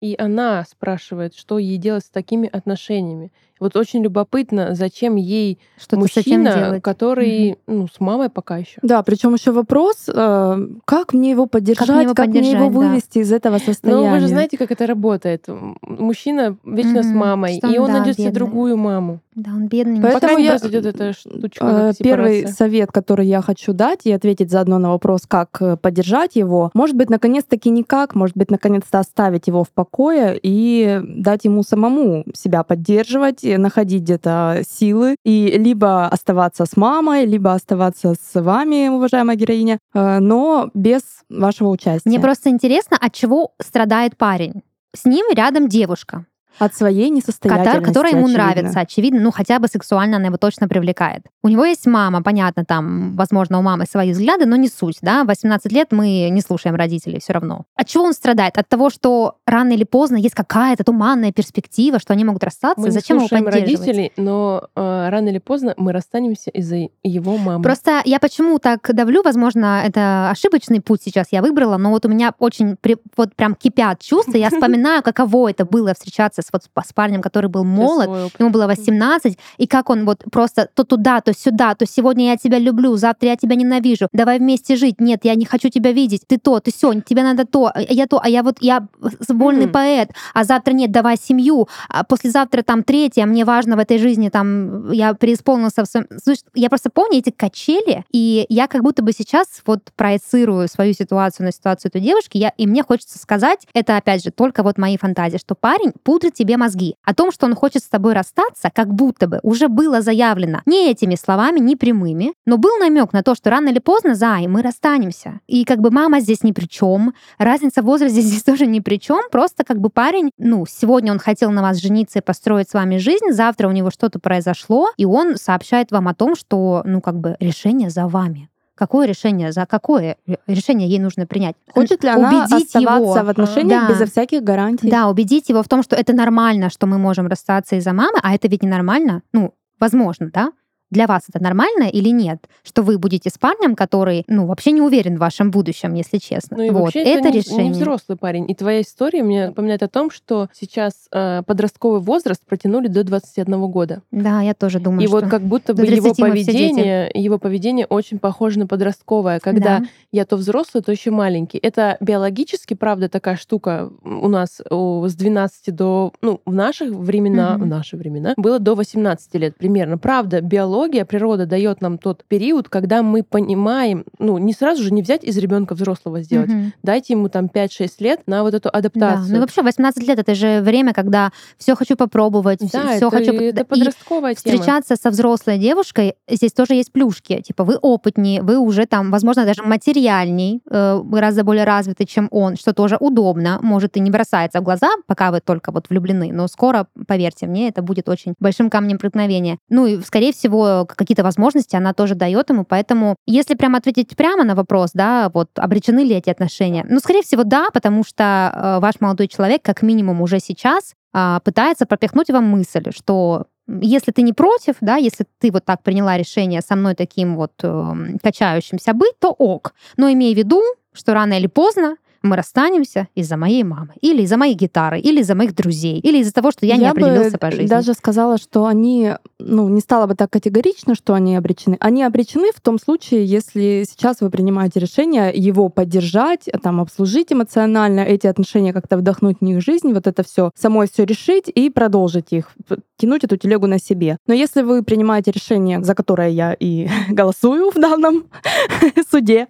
и 0.00 0.16
она 0.18 0.64
спрашивает, 0.68 1.34
что 1.34 1.58
ей 1.58 1.76
делать 1.76 2.04
с 2.04 2.10
такими 2.10 2.48
отношениями. 2.50 3.32
Вот 3.60 3.76
очень 3.76 4.02
любопытно, 4.02 4.74
зачем 4.74 5.16
ей 5.16 5.58
что 5.78 5.98
мужчина, 5.98 6.80
который 6.82 7.52
угу. 7.52 7.58
ну, 7.66 7.88
с 7.88 8.00
мамой 8.00 8.30
пока 8.30 8.56
еще. 8.56 8.78
Да, 8.82 9.02
причем 9.02 9.34
еще 9.34 9.52
вопрос, 9.52 10.08
э, 10.08 10.66
как 10.86 11.12
мне 11.12 11.30
его 11.30 11.44
поддержать, 11.44 11.86
как 11.86 11.94
мне 11.94 12.04
его, 12.04 12.14
как 12.14 12.26
поддержать, 12.26 12.54
мне 12.54 12.64
его 12.66 12.70
вывести 12.70 13.18
да. 13.18 13.20
из 13.20 13.32
этого 13.32 13.58
состояния. 13.58 14.08
Ну, 14.08 14.14
вы 14.14 14.20
же 14.20 14.28
знаете, 14.28 14.56
как 14.56 14.70
это 14.70 14.86
работает. 14.86 15.46
Мужчина 15.82 16.56
вечно 16.64 17.00
угу. 17.00 17.08
с 17.08 17.12
мамой, 17.12 17.58
что 17.58 17.68
и 17.68 17.76
он 17.76 17.88
да, 17.88 17.98
найдет 17.98 18.16
себе 18.16 18.30
другую 18.30 18.78
маму. 18.78 19.20
Да, 19.40 19.52
он 19.52 19.68
бедный. 19.68 20.02
Поэтому 20.02 20.20
Пока 20.20 20.38
я, 20.38 20.50
произойдет 20.50 20.84
эта 20.84 21.12
штучка. 21.14 21.64
Э, 21.64 21.92
первый 21.98 22.46
совет, 22.46 22.92
который 22.92 23.26
я 23.26 23.40
хочу 23.40 23.72
дать 23.72 24.00
и 24.04 24.12
ответить 24.12 24.50
заодно 24.50 24.78
на 24.78 24.90
вопрос, 24.90 25.22
как 25.26 25.56
э, 25.62 25.78
поддержать 25.78 26.36
его, 26.36 26.70
может 26.74 26.94
быть, 26.94 27.08
наконец-таки 27.08 27.70
никак, 27.70 28.14
может 28.14 28.36
быть, 28.36 28.50
наконец-то 28.50 28.98
оставить 28.98 29.46
его 29.46 29.64
в 29.64 29.70
покое 29.70 30.38
и 30.42 31.00
дать 31.02 31.46
ему 31.46 31.62
самому 31.62 32.26
себя 32.34 32.62
поддерживать, 32.64 33.42
находить 33.42 34.02
где-то 34.02 34.60
силы 34.68 35.16
и 35.24 35.56
либо 35.56 36.06
оставаться 36.08 36.66
с 36.66 36.76
мамой, 36.76 37.24
либо 37.24 37.54
оставаться 37.54 38.14
с 38.20 38.38
вами, 38.38 38.88
уважаемая 38.88 39.36
героиня, 39.36 39.78
э, 39.94 40.18
но 40.18 40.70
без 40.74 41.00
вашего 41.30 41.68
участия. 41.68 42.10
Мне 42.10 42.20
просто 42.20 42.50
интересно, 42.50 42.98
от 43.00 43.14
чего 43.14 43.52
страдает 43.58 44.18
парень. 44.18 44.62
С 44.94 45.06
ним 45.06 45.24
рядом 45.34 45.68
девушка. 45.68 46.26
От 46.58 46.74
своей 46.74 47.10
несостоятельности, 47.10 47.86
Которая 47.86 48.12
ему 48.12 48.26
очевидно. 48.26 48.44
нравится, 48.44 48.80
очевидно. 48.80 49.20
Ну, 49.20 49.30
хотя 49.30 49.58
бы 49.58 49.68
сексуально 49.68 50.16
она 50.16 50.26
его 50.26 50.36
точно 50.36 50.68
привлекает. 50.68 51.24
У 51.42 51.48
него 51.48 51.64
есть 51.64 51.86
мама, 51.86 52.22
понятно, 52.22 52.64
там, 52.64 53.16
возможно, 53.16 53.58
у 53.58 53.62
мамы 53.62 53.86
свои 53.86 54.12
взгляды, 54.12 54.46
но 54.46 54.56
не 54.56 54.68
суть, 54.68 54.98
да. 55.02 55.24
18 55.24 55.72
лет 55.72 55.88
мы 55.90 56.28
не 56.30 56.40
слушаем 56.40 56.76
родителей 56.76 57.20
все 57.20 57.32
равно. 57.32 57.64
От 57.76 57.86
чего 57.86 58.04
он 58.04 58.12
страдает? 58.12 58.58
От 58.58 58.68
того, 58.68 58.90
что 58.90 59.36
рано 59.46 59.72
или 59.72 59.84
поздно 59.84 60.16
есть 60.16 60.34
какая-то 60.34 60.84
туманная 60.84 61.32
перспектива, 61.32 61.98
что 61.98 62.12
они 62.12 62.24
могут 62.24 62.44
расстаться? 62.44 62.80
Мы 62.80 62.90
Зачем 62.90 63.18
не 63.18 63.28
слушаем 63.28 63.44
его 63.44 63.52
родителей, 63.52 64.12
но 64.16 64.68
э, 64.74 65.08
рано 65.08 65.28
или 65.28 65.38
поздно 65.38 65.74
мы 65.76 65.92
расстанемся 65.92 66.50
из-за 66.50 66.88
его 67.02 67.36
мамы. 67.36 67.62
Просто 67.62 68.02
я 68.04 68.18
почему 68.18 68.58
так 68.58 68.94
давлю, 68.94 69.22
возможно, 69.22 69.82
это 69.84 70.30
ошибочный 70.30 70.80
путь 70.80 71.02
сейчас 71.02 71.28
я 71.30 71.42
выбрала, 71.42 71.76
но 71.76 71.90
вот 71.90 72.04
у 72.04 72.08
меня 72.08 72.34
очень 72.38 72.76
вот 73.16 73.34
прям 73.34 73.54
кипят 73.54 74.00
чувства, 74.00 74.36
я 74.36 74.50
вспоминаю, 74.50 75.02
каково 75.02 75.50
это 75.50 75.64
было 75.64 75.94
встречаться 75.94 76.39
с 76.42 76.48
вот 76.52 76.62
с 76.64 76.92
парнем, 76.92 77.22
который 77.22 77.48
был 77.48 77.64
молод, 77.64 78.32
ему 78.38 78.50
было 78.50 78.66
18, 78.66 79.38
и 79.58 79.66
как 79.66 79.90
он 79.90 80.04
вот 80.04 80.24
просто 80.30 80.68
то 80.74 80.84
туда, 80.84 81.20
то 81.20 81.32
сюда, 81.32 81.74
то 81.74 81.86
сегодня 81.86 82.26
я 82.26 82.36
тебя 82.36 82.58
люблю, 82.58 82.96
завтра 82.96 83.30
я 83.30 83.36
тебя 83.36 83.56
ненавижу, 83.56 84.08
давай 84.12 84.38
вместе 84.38 84.76
жить, 84.76 85.00
нет, 85.00 85.20
я 85.24 85.34
не 85.34 85.44
хочу 85.44 85.68
тебя 85.68 85.92
видеть, 85.92 86.22
ты 86.26 86.38
то, 86.38 86.60
ты 86.60 86.72
все, 86.72 86.92
тебе 87.00 87.22
надо 87.22 87.46
то, 87.46 87.70
а 87.74 87.80
я 87.80 88.06
то, 88.06 88.20
а 88.22 88.28
я 88.28 88.42
вот, 88.42 88.58
я 88.60 88.86
вольный 89.28 89.66
mm. 89.66 89.72
поэт, 89.72 90.10
а 90.34 90.44
завтра 90.44 90.72
нет, 90.72 90.90
давай 90.90 91.16
семью, 91.16 91.68
а 91.88 92.04
послезавтра 92.04 92.62
там 92.62 92.82
третье, 92.82 93.22
а 93.22 93.26
мне 93.26 93.44
важно 93.44 93.76
в 93.76 93.78
этой 93.78 93.98
жизни 93.98 94.28
там, 94.28 94.90
я 94.92 95.14
преисполнился 95.14 95.84
в 95.84 95.86
своем... 95.86 96.06
Слушай, 96.22 96.44
я 96.54 96.68
просто 96.68 96.90
помню 96.90 97.18
эти 97.18 97.30
качели, 97.30 98.04
и 98.10 98.46
я 98.48 98.66
как 98.66 98.82
будто 98.82 99.02
бы 99.02 99.12
сейчас 99.12 99.46
вот 99.66 99.80
проецирую 99.96 100.68
свою 100.68 100.92
ситуацию 100.92 101.46
на 101.46 101.52
ситуацию 101.52 101.90
этой 101.90 102.00
девушки, 102.00 102.38
я, 102.38 102.50
и 102.56 102.66
мне 102.66 102.82
хочется 102.82 103.18
сказать, 103.18 103.66
это 103.74 103.96
опять 103.96 104.24
же 104.24 104.30
только 104.30 104.62
вот 104.62 104.78
мои 104.78 104.96
фантазии, 104.96 105.38
что 105.38 105.54
парень 105.54 105.92
пудрит 106.02 106.29
тебе 106.34 106.56
мозги, 106.56 106.70
мозги. 106.70 106.94
О 107.04 107.14
том, 107.14 107.32
что 107.32 107.46
он 107.46 107.54
хочет 107.54 107.82
с 107.82 107.88
тобой 107.88 108.14
расстаться, 108.14 108.70
как 108.72 108.92
будто 108.92 109.26
бы 109.26 109.40
уже 109.42 109.68
было 109.68 110.02
заявлено 110.02 110.60
не 110.66 110.90
этими 110.90 111.16
словами, 111.16 111.60
не 111.60 111.76
прямыми, 111.76 112.32
но 112.46 112.56
был 112.56 112.78
намек 112.78 113.12
на 113.12 113.22
то, 113.22 113.34
что 113.34 113.50
рано 113.50 113.68
или 113.70 113.78
поздно, 113.78 114.14
Зай, 114.14 114.46
мы 114.46 114.62
расстанемся. 114.62 115.40
И 115.46 115.64
как 115.64 115.80
бы 115.80 115.90
мама 115.90 116.20
здесь 116.20 116.42
ни 116.42 116.52
при 116.52 116.66
чем, 116.66 117.14
разница 117.38 117.82
в 117.82 117.86
возрасте 117.86 118.20
здесь 118.22 118.42
тоже 118.42 118.66
ни 118.66 118.80
при 118.80 118.96
чем, 118.96 119.22
просто 119.30 119.64
как 119.64 119.80
бы 119.80 119.90
парень, 119.90 120.30
ну, 120.38 120.64
сегодня 120.66 121.12
он 121.12 121.18
хотел 121.18 121.50
на 121.50 121.62
вас 121.62 121.78
жениться 121.78 122.20
и 122.20 122.22
построить 122.22 122.70
с 122.70 122.74
вами 122.74 122.98
жизнь, 122.98 123.30
завтра 123.30 123.68
у 123.68 123.72
него 123.72 123.90
что-то 123.90 124.18
произошло, 124.18 124.88
и 124.96 125.04
он 125.04 125.36
сообщает 125.36 125.90
вам 125.90 126.08
о 126.08 126.14
том, 126.14 126.36
что, 126.36 126.82
ну, 126.84 127.00
как 127.00 127.18
бы 127.18 127.36
решение 127.40 127.90
за 127.90 128.06
вами 128.06 128.49
какое 128.80 129.06
решение, 129.06 129.52
за 129.52 129.66
какое 129.66 130.16
решение 130.46 130.88
ей 130.88 130.98
нужно 130.98 131.26
принять. 131.26 131.54
Хочет 131.74 132.02
ли 132.02 132.08
она 132.08 132.28
убедить 132.30 132.66
оставаться 132.66 133.18
его, 133.18 133.26
в 133.26 133.28
отношениях 133.28 133.82
да, 133.82 133.88
безо 133.90 134.06
всяких 134.06 134.42
гарантий? 134.42 134.90
Да, 134.90 135.08
убедить 135.08 135.50
его 135.50 135.62
в 135.62 135.68
том, 135.68 135.82
что 135.82 135.96
это 135.96 136.14
нормально, 136.14 136.70
что 136.70 136.86
мы 136.86 136.96
можем 136.96 137.26
расстаться 137.26 137.76
из-за 137.76 137.92
мамы, 137.92 138.18
а 138.22 138.34
это 138.34 138.48
ведь 138.48 138.62
не 138.62 138.68
нормально. 138.70 139.20
Ну, 139.34 139.52
возможно, 139.78 140.30
да? 140.32 140.52
Для 140.90 141.06
вас 141.06 141.24
это 141.28 141.42
нормально 141.42 141.84
или 141.84 142.08
нет? 142.08 142.48
Что 142.62 142.82
вы 142.82 142.98
будете 142.98 143.30
с 143.30 143.38
парнем, 143.38 143.76
который, 143.76 144.24
ну, 144.26 144.46
вообще 144.46 144.72
не 144.72 144.80
уверен 144.80 145.16
в 145.16 145.20
вашем 145.20 145.50
будущем, 145.50 145.94
если 145.94 146.18
честно. 146.18 146.56
Ну 146.56 146.62
и 146.64 146.70
вот, 146.70 146.80
вообще 146.80 147.00
это, 147.00 147.28
это 147.28 147.38
решение. 147.38 147.68
не 147.68 147.72
взрослый 147.72 148.18
парень. 148.18 148.50
И 148.50 148.54
твоя 148.54 148.80
история 148.80 149.22
мне 149.22 149.46
напоминает 149.48 149.82
о 149.82 149.88
том, 149.88 150.10
что 150.10 150.48
сейчас 150.52 151.08
э, 151.12 151.42
подростковый 151.46 152.00
возраст 152.00 152.44
протянули 152.44 152.88
до 152.88 153.04
21 153.04 153.66
года. 153.68 154.02
Да, 154.10 154.40
я 154.42 154.54
тоже 154.54 154.80
думаю. 154.80 155.02
И 155.02 155.06
вот 155.06 155.26
как 155.28 155.42
будто 155.42 155.74
бы 155.74 155.84
его 155.86 156.12
поведение, 156.14 157.10
его 157.14 157.38
поведение 157.38 157.86
очень 157.86 158.18
похоже 158.18 158.58
на 158.58 158.66
подростковое, 158.66 159.38
когда 159.38 159.80
да. 159.80 159.84
я 160.12 160.24
то 160.24 160.36
взрослый, 160.36 160.82
то 160.82 160.90
еще 160.90 161.10
маленький. 161.10 161.58
Это 161.58 161.96
биологически, 162.00 162.74
правда, 162.74 163.08
такая 163.08 163.36
штука 163.36 163.90
у 164.02 164.28
нас 164.28 164.60
о, 164.68 165.06
с 165.08 165.14
12 165.14 165.74
до, 165.74 166.12
ну, 166.20 166.40
в 166.44 166.52
наших 166.52 166.90
времена, 166.90 167.54
mm-hmm. 167.54 167.62
в 167.62 167.66
наши 167.66 167.96
времена, 167.96 168.34
было 168.36 168.58
до 168.58 168.74
18 168.74 169.34
лет 169.34 169.56
примерно. 169.56 169.98
Правда, 169.98 170.40
биология 170.40 170.79
биология, 170.80 171.04
природа 171.04 171.46
дает 171.46 171.80
нам 171.80 171.98
тот 171.98 172.24
период, 172.26 172.68
когда 172.68 173.02
мы 173.02 173.22
понимаем, 173.22 174.04
ну, 174.18 174.38
не 174.38 174.52
сразу 174.52 174.82
же 174.82 174.92
не 174.92 175.02
взять 175.02 175.24
из 175.24 175.36
ребенка 175.36 175.74
взрослого 175.74 176.22
сделать. 176.22 176.50
Угу. 176.50 176.72
Дайте 176.82 177.14
ему 177.14 177.28
там 177.28 177.46
5-6 177.46 177.90
лет 177.98 178.20
на 178.26 178.42
вот 178.42 178.54
эту 178.54 178.68
адаптацию. 178.72 179.28
Да. 179.28 179.34
Ну, 179.34 179.40
вообще 179.40 179.62
18 179.62 180.06
лет 180.06 180.18
это 180.18 180.34
же 180.34 180.60
время, 180.60 180.92
когда 180.92 181.32
все 181.58 181.74
хочу 181.74 181.96
попробовать, 181.96 182.60
да, 182.72 182.96
все 182.96 183.10
хочу 183.10 183.32
это 183.32 183.64
подростковая 183.64 184.32
и 184.32 184.36
тема. 184.36 184.56
встречаться 184.56 184.96
со 184.96 185.10
взрослой 185.10 185.58
девушкой. 185.58 186.14
Здесь 186.28 186.52
тоже 186.52 186.74
есть 186.74 186.92
плюшки. 186.92 187.40
Типа 187.40 187.64
вы 187.64 187.76
опытнее, 187.76 188.42
вы 188.42 188.58
уже 188.58 188.86
там, 188.86 189.10
возможно, 189.10 189.44
даже 189.44 189.62
материальней, 189.62 190.62
э, 190.70 191.00
гораздо 191.04 191.44
более 191.44 191.64
развитый, 191.64 192.06
чем 192.06 192.28
он, 192.30 192.56
что 192.56 192.72
тоже 192.72 192.96
удобно, 193.00 193.58
может 193.62 193.96
и 193.96 194.00
не 194.00 194.10
бросается 194.10 194.60
в 194.60 194.64
глаза, 194.64 194.88
пока 195.06 195.30
вы 195.30 195.40
только 195.40 195.72
вот 195.72 195.90
влюблены, 195.90 196.32
но 196.32 196.48
скоро, 196.48 196.86
поверьте 197.06 197.46
мне, 197.46 197.68
это 197.68 197.82
будет 197.82 198.08
очень 198.08 198.34
большим 198.38 198.70
камнем 198.70 198.98
преткновения. 198.98 199.58
Ну 199.68 199.86
и, 199.86 200.00
скорее 200.02 200.32
всего, 200.32 200.69
какие-то 200.88 201.22
возможности 201.22 201.76
она 201.76 201.92
тоже 201.92 202.14
дает 202.14 202.50
ему, 202.50 202.64
поэтому 202.64 203.16
если 203.26 203.54
прям 203.54 203.74
ответить 203.74 204.16
прямо 204.16 204.44
на 204.44 204.54
вопрос, 204.54 204.90
да, 204.94 205.30
вот 205.32 205.50
обречены 205.56 206.00
ли 206.00 206.14
эти 206.16 206.30
отношения, 206.30 206.86
ну, 206.88 207.00
скорее 207.00 207.22
всего, 207.22 207.44
да, 207.44 207.68
потому 207.72 208.04
что 208.04 208.52
э, 208.54 208.80
ваш 208.80 209.00
молодой 209.00 209.28
человек, 209.28 209.62
как 209.62 209.82
минимум 209.82 210.20
уже 210.20 210.40
сейчас, 210.40 210.94
э, 211.14 211.40
пытается 211.44 211.86
пропихнуть 211.86 212.30
вам 212.30 212.44
мысль, 212.44 212.90
что 212.94 213.46
если 213.80 214.10
ты 214.12 214.22
не 214.22 214.32
против, 214.32 214.76
да, 214.80 214.96
если 214.96 215.26
ты 215.38 215.52
вот 215.52 215.64
так 215.64 215.82
приняла 215.82 216.16
решение 216.16 216.60
со 216.60 216.76
мной 216.76 216.94
таким 216.94 217.36
вот 217.36 217.52
э, 217.62 217.94
качающимся 218.22 218.92
быть, 218.94 219.18
то 219.20 219.30
ок. 219.30 219.74
Но 219.96 220.10
имей 220.10 220.34
в 220.34 220.38
виду, 220.38 220.62
что 220.92 221.14
рано 221.14 221.34
или 221.34 221.46
поздно 221.46 221.96
мы 222.22 222.36
расстанемся 222.36 223.08
из-за 223.14 223.36
моей 223.36 223.62
мамы, 223.64 223.94
или 224.00 224.22
из-за 224.22 224.36
моей 224.36 224.54
гитары, 224.54 225.00
или 225.00 225.20
из-за 225.20 225.34
моих 225.34 225.54
друзей, 225.54 225.98
или 226.00 226.18
из-за 226.18 226.32
того, 226.32 226.50
что 226.50 226.66
я, 226.66 226.74
я 226.74 226.80
не 226.80 226.86
определился 226.86 227.38
по 227.38 227.50
жизни. 227.50 227.66
даже 227.66 227.94
сказала, 227.94 228.38
что 228.38 228.66
они, 228.66 229.12
ну, 229.38 229.68
не 229.68 229.80
стала 229.80 230.06
бы 230.06 230.14
так 230.14 230.30
категорично, 230.30 230.94
что 230.94 231.14
они 231.14 231.36
обречены. 231.36 231.76
Они 231.80 232.02
обречены 232.02 232.50
в 232.54 232.60
том 232.60 232.78
случае, 232.78 233.24
если 233.24 233.84
сейчас 233.88 234.20
вы 234.20 234.30
принимаете 234.30 234.80
решение 234.80 235.32
его 235.34 235.68
поддержать, 235.68 236.48
там, 236.62 236.80
обслужить 236.80 237.32
эмоционально, 237.32 238.00
эти 238.00 238.26
отношения 238.26 238.72
как-то 238.72 238.96
вдохнуть 238.96 239.38
в 239.40 239.44
них 239.44 239.62
жизнь, 239.62 239.92
вот 239.92 240.06
это 240.06 240.22
все, 240.22 240.50
самой 240.54 240.88
все 240.92 241.04
решить 241.04 241.50
и 241.52 241.70
продолжить 241.70 242.32
их, 242.32 242.52
тянуть 242.96 243.24
эту 243.24 243.36
телегу 243.36 243.66
на 243.66 243.78
себе. 243.78 244.18
Но 244.26 244.34
если 244.34 244.62
вы 244.62 244.82
принимаете 244.82 245.30
решение, 245.30 245.82
за 245.82 245.94
которое 245.94 246.28
я 246.28 246.52
и 246.52 246.88
голосую 247.08 247.70
в 247.70 247.74
данном 247.74 248.24
суде, 249.10 249.48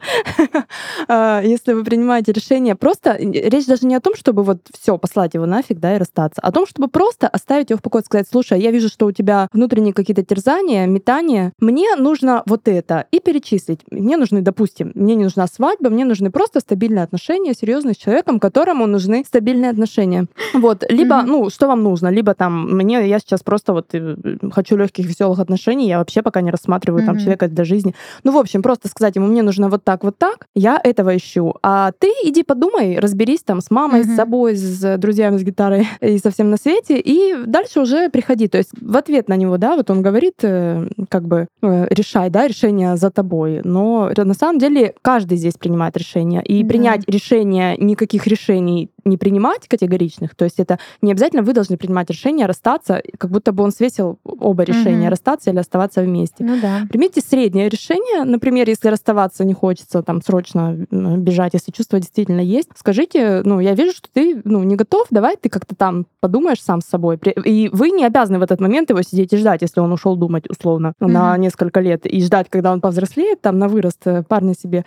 а, 1.08 1.40
если 1.44 1.72
вы 1.72 1.84
принимаете 1.84 2.32
решение 2.32 2.59
решение 2.60 2.74
просто... 2.74 3.16
Речь 3.18 3.66
даже 3.66 3.86
не 3.86 3.94
о 3.94 4.00
том, 4.00 4.14
чтобы 4.14 4.42
вот 4.42 4.58
все 4.78 4.98
послать 4.98 5.34
его 5.34 5.46
нафиг, 5.46 5.78
да, 5.78 5.96
и 5.96 5.98
расстаться, 5.98 6.40
а 6.42 6.48
о 6.48 6.52
том, 6.52 6.66
чтобы 6.66 6.88
просто 6.88 7.28
оставить 7.28 7.70
его 7.70 7.78
в 7.78 7.82
покое, 7.82 8.04
сказать, 8.04 8.26
слушай, 8.30 8.60
я 8.60 8.70
вижу, 8.70 8.88
что 8.88 9.06
у 9.06 9.12
тебя 9.12 9.48
внутренние 9.52 9.94
какие-то 9.94 10.24
терзания, 10.24 10.86
метания, 10.86 11.52
мне 11.60 11.94
нужно 11.96 12.42
вот 12.46 12.68
это, 12.68 13.06
и 13.12 13.20
перечислить. 13.20 13.80
Мне 13.90 14.16
нужны, 14.16 14.42
допустим, 14.42 14.92
мне 14.94 15.14
не 15.14 15.24
нужна 15.24 15.46
свадьба, 15.46 15.90
мне 15.90 16.04
нужны 16.04 16.30
просто 16.30 16.60
стабильные 16.60 17.04
отношения, 17.04 17.54
серьезные 17.54 17.94
с 17.94 17.96
человеком, 17.98 18.40
которому 18.40 18.86
нужны 18.86 19.24
стабильные 19.26 19.70
отношения. 19.70 20.26
Вот, 20.54 20.84
либо, 20.90 21.14
mm-hmm. 21.14 21.26
ну, 21.26 21.50
что 21.50 21.68
вам 21.68 21.82
нужно, 21.82 22.08
либо 22.08 22.34
там, 22.34 22.76
мне, 22.76 23.08
я 23.08 23.18
сейчас 23.18 23.42
просто 23.42 23.72
вот 23.72 23.94
э, 23.94 24.16
хочу 24.52 24.76
легких, 24.76 25.06
веселых 25.06 25.38
отношений, 25.38 25.88
я 25.88 25.98
вообще 25.98 26.22
пока 26.22 26.40
не 26.40 26.50
рассматриваю 26.50 27.02
mm-hmm. 27.02 27.06
там 27.06 27.18
человека 27.18 27.48
для 27.48 27.64
жизни. 27.64 27.94
Ну, 28.24 28.32
в 28.32 28.38
общем, 28.38 28.62
просто 28.62 28.88
сказать 28.88 29.16
ему, 29.16 29.26
мне 29.26 29.42
нужно 29.42 29.68
вот 29.68 29.84
так, 29.84 30.04
вот 30.04 30.18
так, 30.18 30.46
я 30.54 30.80
этого 30.82 31.16
ищу, 31.16 31.54
а 31.62 31.92
ты 31.98 32.08
иди 32.24 32.42
подумай, 32.50 32.98
разберись 32.98 33.42
там 33.44 33.60
с 33.60 33.70
мамой, 33.70 34.00
mm-hmm. 34.00 34.12
с 34.12 34.16
собой, 34.16 34.56
с 34.56 34.98
друзьями 34.98 35.36
с 35.36 35.44
гитарой 35.44 35.86
и 36.00 36.18
со 36.18 36.32
всем 36.32 36.50
на 36.50 36.56
свете, 36.56 36.98
и 36.98 37.36
дальше 37.46 37.80
уже 37.80 38.10
приходи. 38.10 38.48
То 38.48 38.58
есть 38.58 38.70
в 38.80 38.96
ответ 38.96 39.28
на 39.28 39.36
него, 39.36 39.56
да, 39.56 39.76
вот 39.76 39.88
он 39.88 40.02
говорит, 40.02 40.34
э, 40.42 40.88
как 41.08 41.28
бы 41.28 41.46
э, 41.62 41.86
решай, 41.90 42.28
да, 42.28 42.48
решение 42.48 42.96
за 42.96 43.10
тобой. 43.10 43.60
Но 43.62 44.10
на 44.16 44.34
самом 44.34 44.58
деле 44.58 44.94
каждый 45.00 45.38
здесь 45.38 45.54
принимает 45.54 45.96
решение. 45.96 46.42
И 46.42 46.64
да. 46.64 46.68
принять 46.68 47.08
решение, 47.08 47.76
никаких 47.76 48.26
решений 48.26 48.90
не 49.04 49.16
принимать 49.16 49.68
категоричных, 49.68 50.34
то 50.34 50.44
есть 50.44 50.58
это 50.58 50.78
не 51.02 51.12
обязательно 51.12 51.42
вы 51.42 51.52
должны 51.52 51.76
принимать 51.76 52.10
решение 52.10 52.46
расстаться, 52.46 53.02
как 53.18 53.30
будто 53.30 53.52
бы 53.52 53.62
он 53.62 53.72
свесил 53.72 54.18
оба 54.24 54.62
решения, 54.62 55.04
угу. 55.04 55.10
расстаться 55.10 55.50
или 55.50 55.58
оставаться 55.58 56.02
вместе. 56.02 56.44
Ну 56.44 56.60
да. 56.60 56.82
Примите 56.88 57.20
среднее 57.20 57.68
решение, 57.68 58.24
например, 58.24 58.68
если 58.68 58.88
расставаться 58.88 59.44
не 59.44 59.54
хочется, 59.54 60.02
там 60.02 60.22
срочно 60.22 60.74
бежать, 60.90 61.54
если 61.54 61.70
чувство 61.70 61.98
действительно 61.98 62.40
есть, 62.40 62.68
скажите, 62.76 63.42
ну 63.44 63.60
я 63.60 63.74
вижу, 63.74 63.92
что 63.92 64.08
ты 64.12 64.40
ну 64.44 64.62
не 64.62 64.76
готов, 64.76 65.06
давай 65.10 65.36
ты 65.36 65.48
как-то 65.48 65.74
там 65.74 66.06
подумаешь 66.20 66.62
сам 66.62 66.80
с 66.80 66.86
собой, 66.86 67.18
и 67.44 67.68
вы 67.72 67.90
не 67.90 68.04
обязаны 68.04 68.38
в 68.38 68.42
этот 68.42 68.60
момент 68.60 68.90
его 68.90 69.02
сидеть 69.02 69.32
и 69.32 69.36
ждать, 69.36 69.62
если 69.62 69.80
он 69.80 69.92
ушел 69.92 70.16
думать 70.16 70.48
условно 70.48 70.94
угу. 71.00 71.10
на 71.10 71.36
несколько 71.36 71.80
лет 71.80 72.06
и 72.06 72.22
ждать, 72.22 72.48
когда 72.50 72.72
он 72.72 72.80
повзрослеет, 72.80 73.40
там 73.40 73.58
на 73.58 73.68
вырост 73.68 74.06
э, 74.06 74.22
парня 74.22 74.54
себе. 74.54 74.84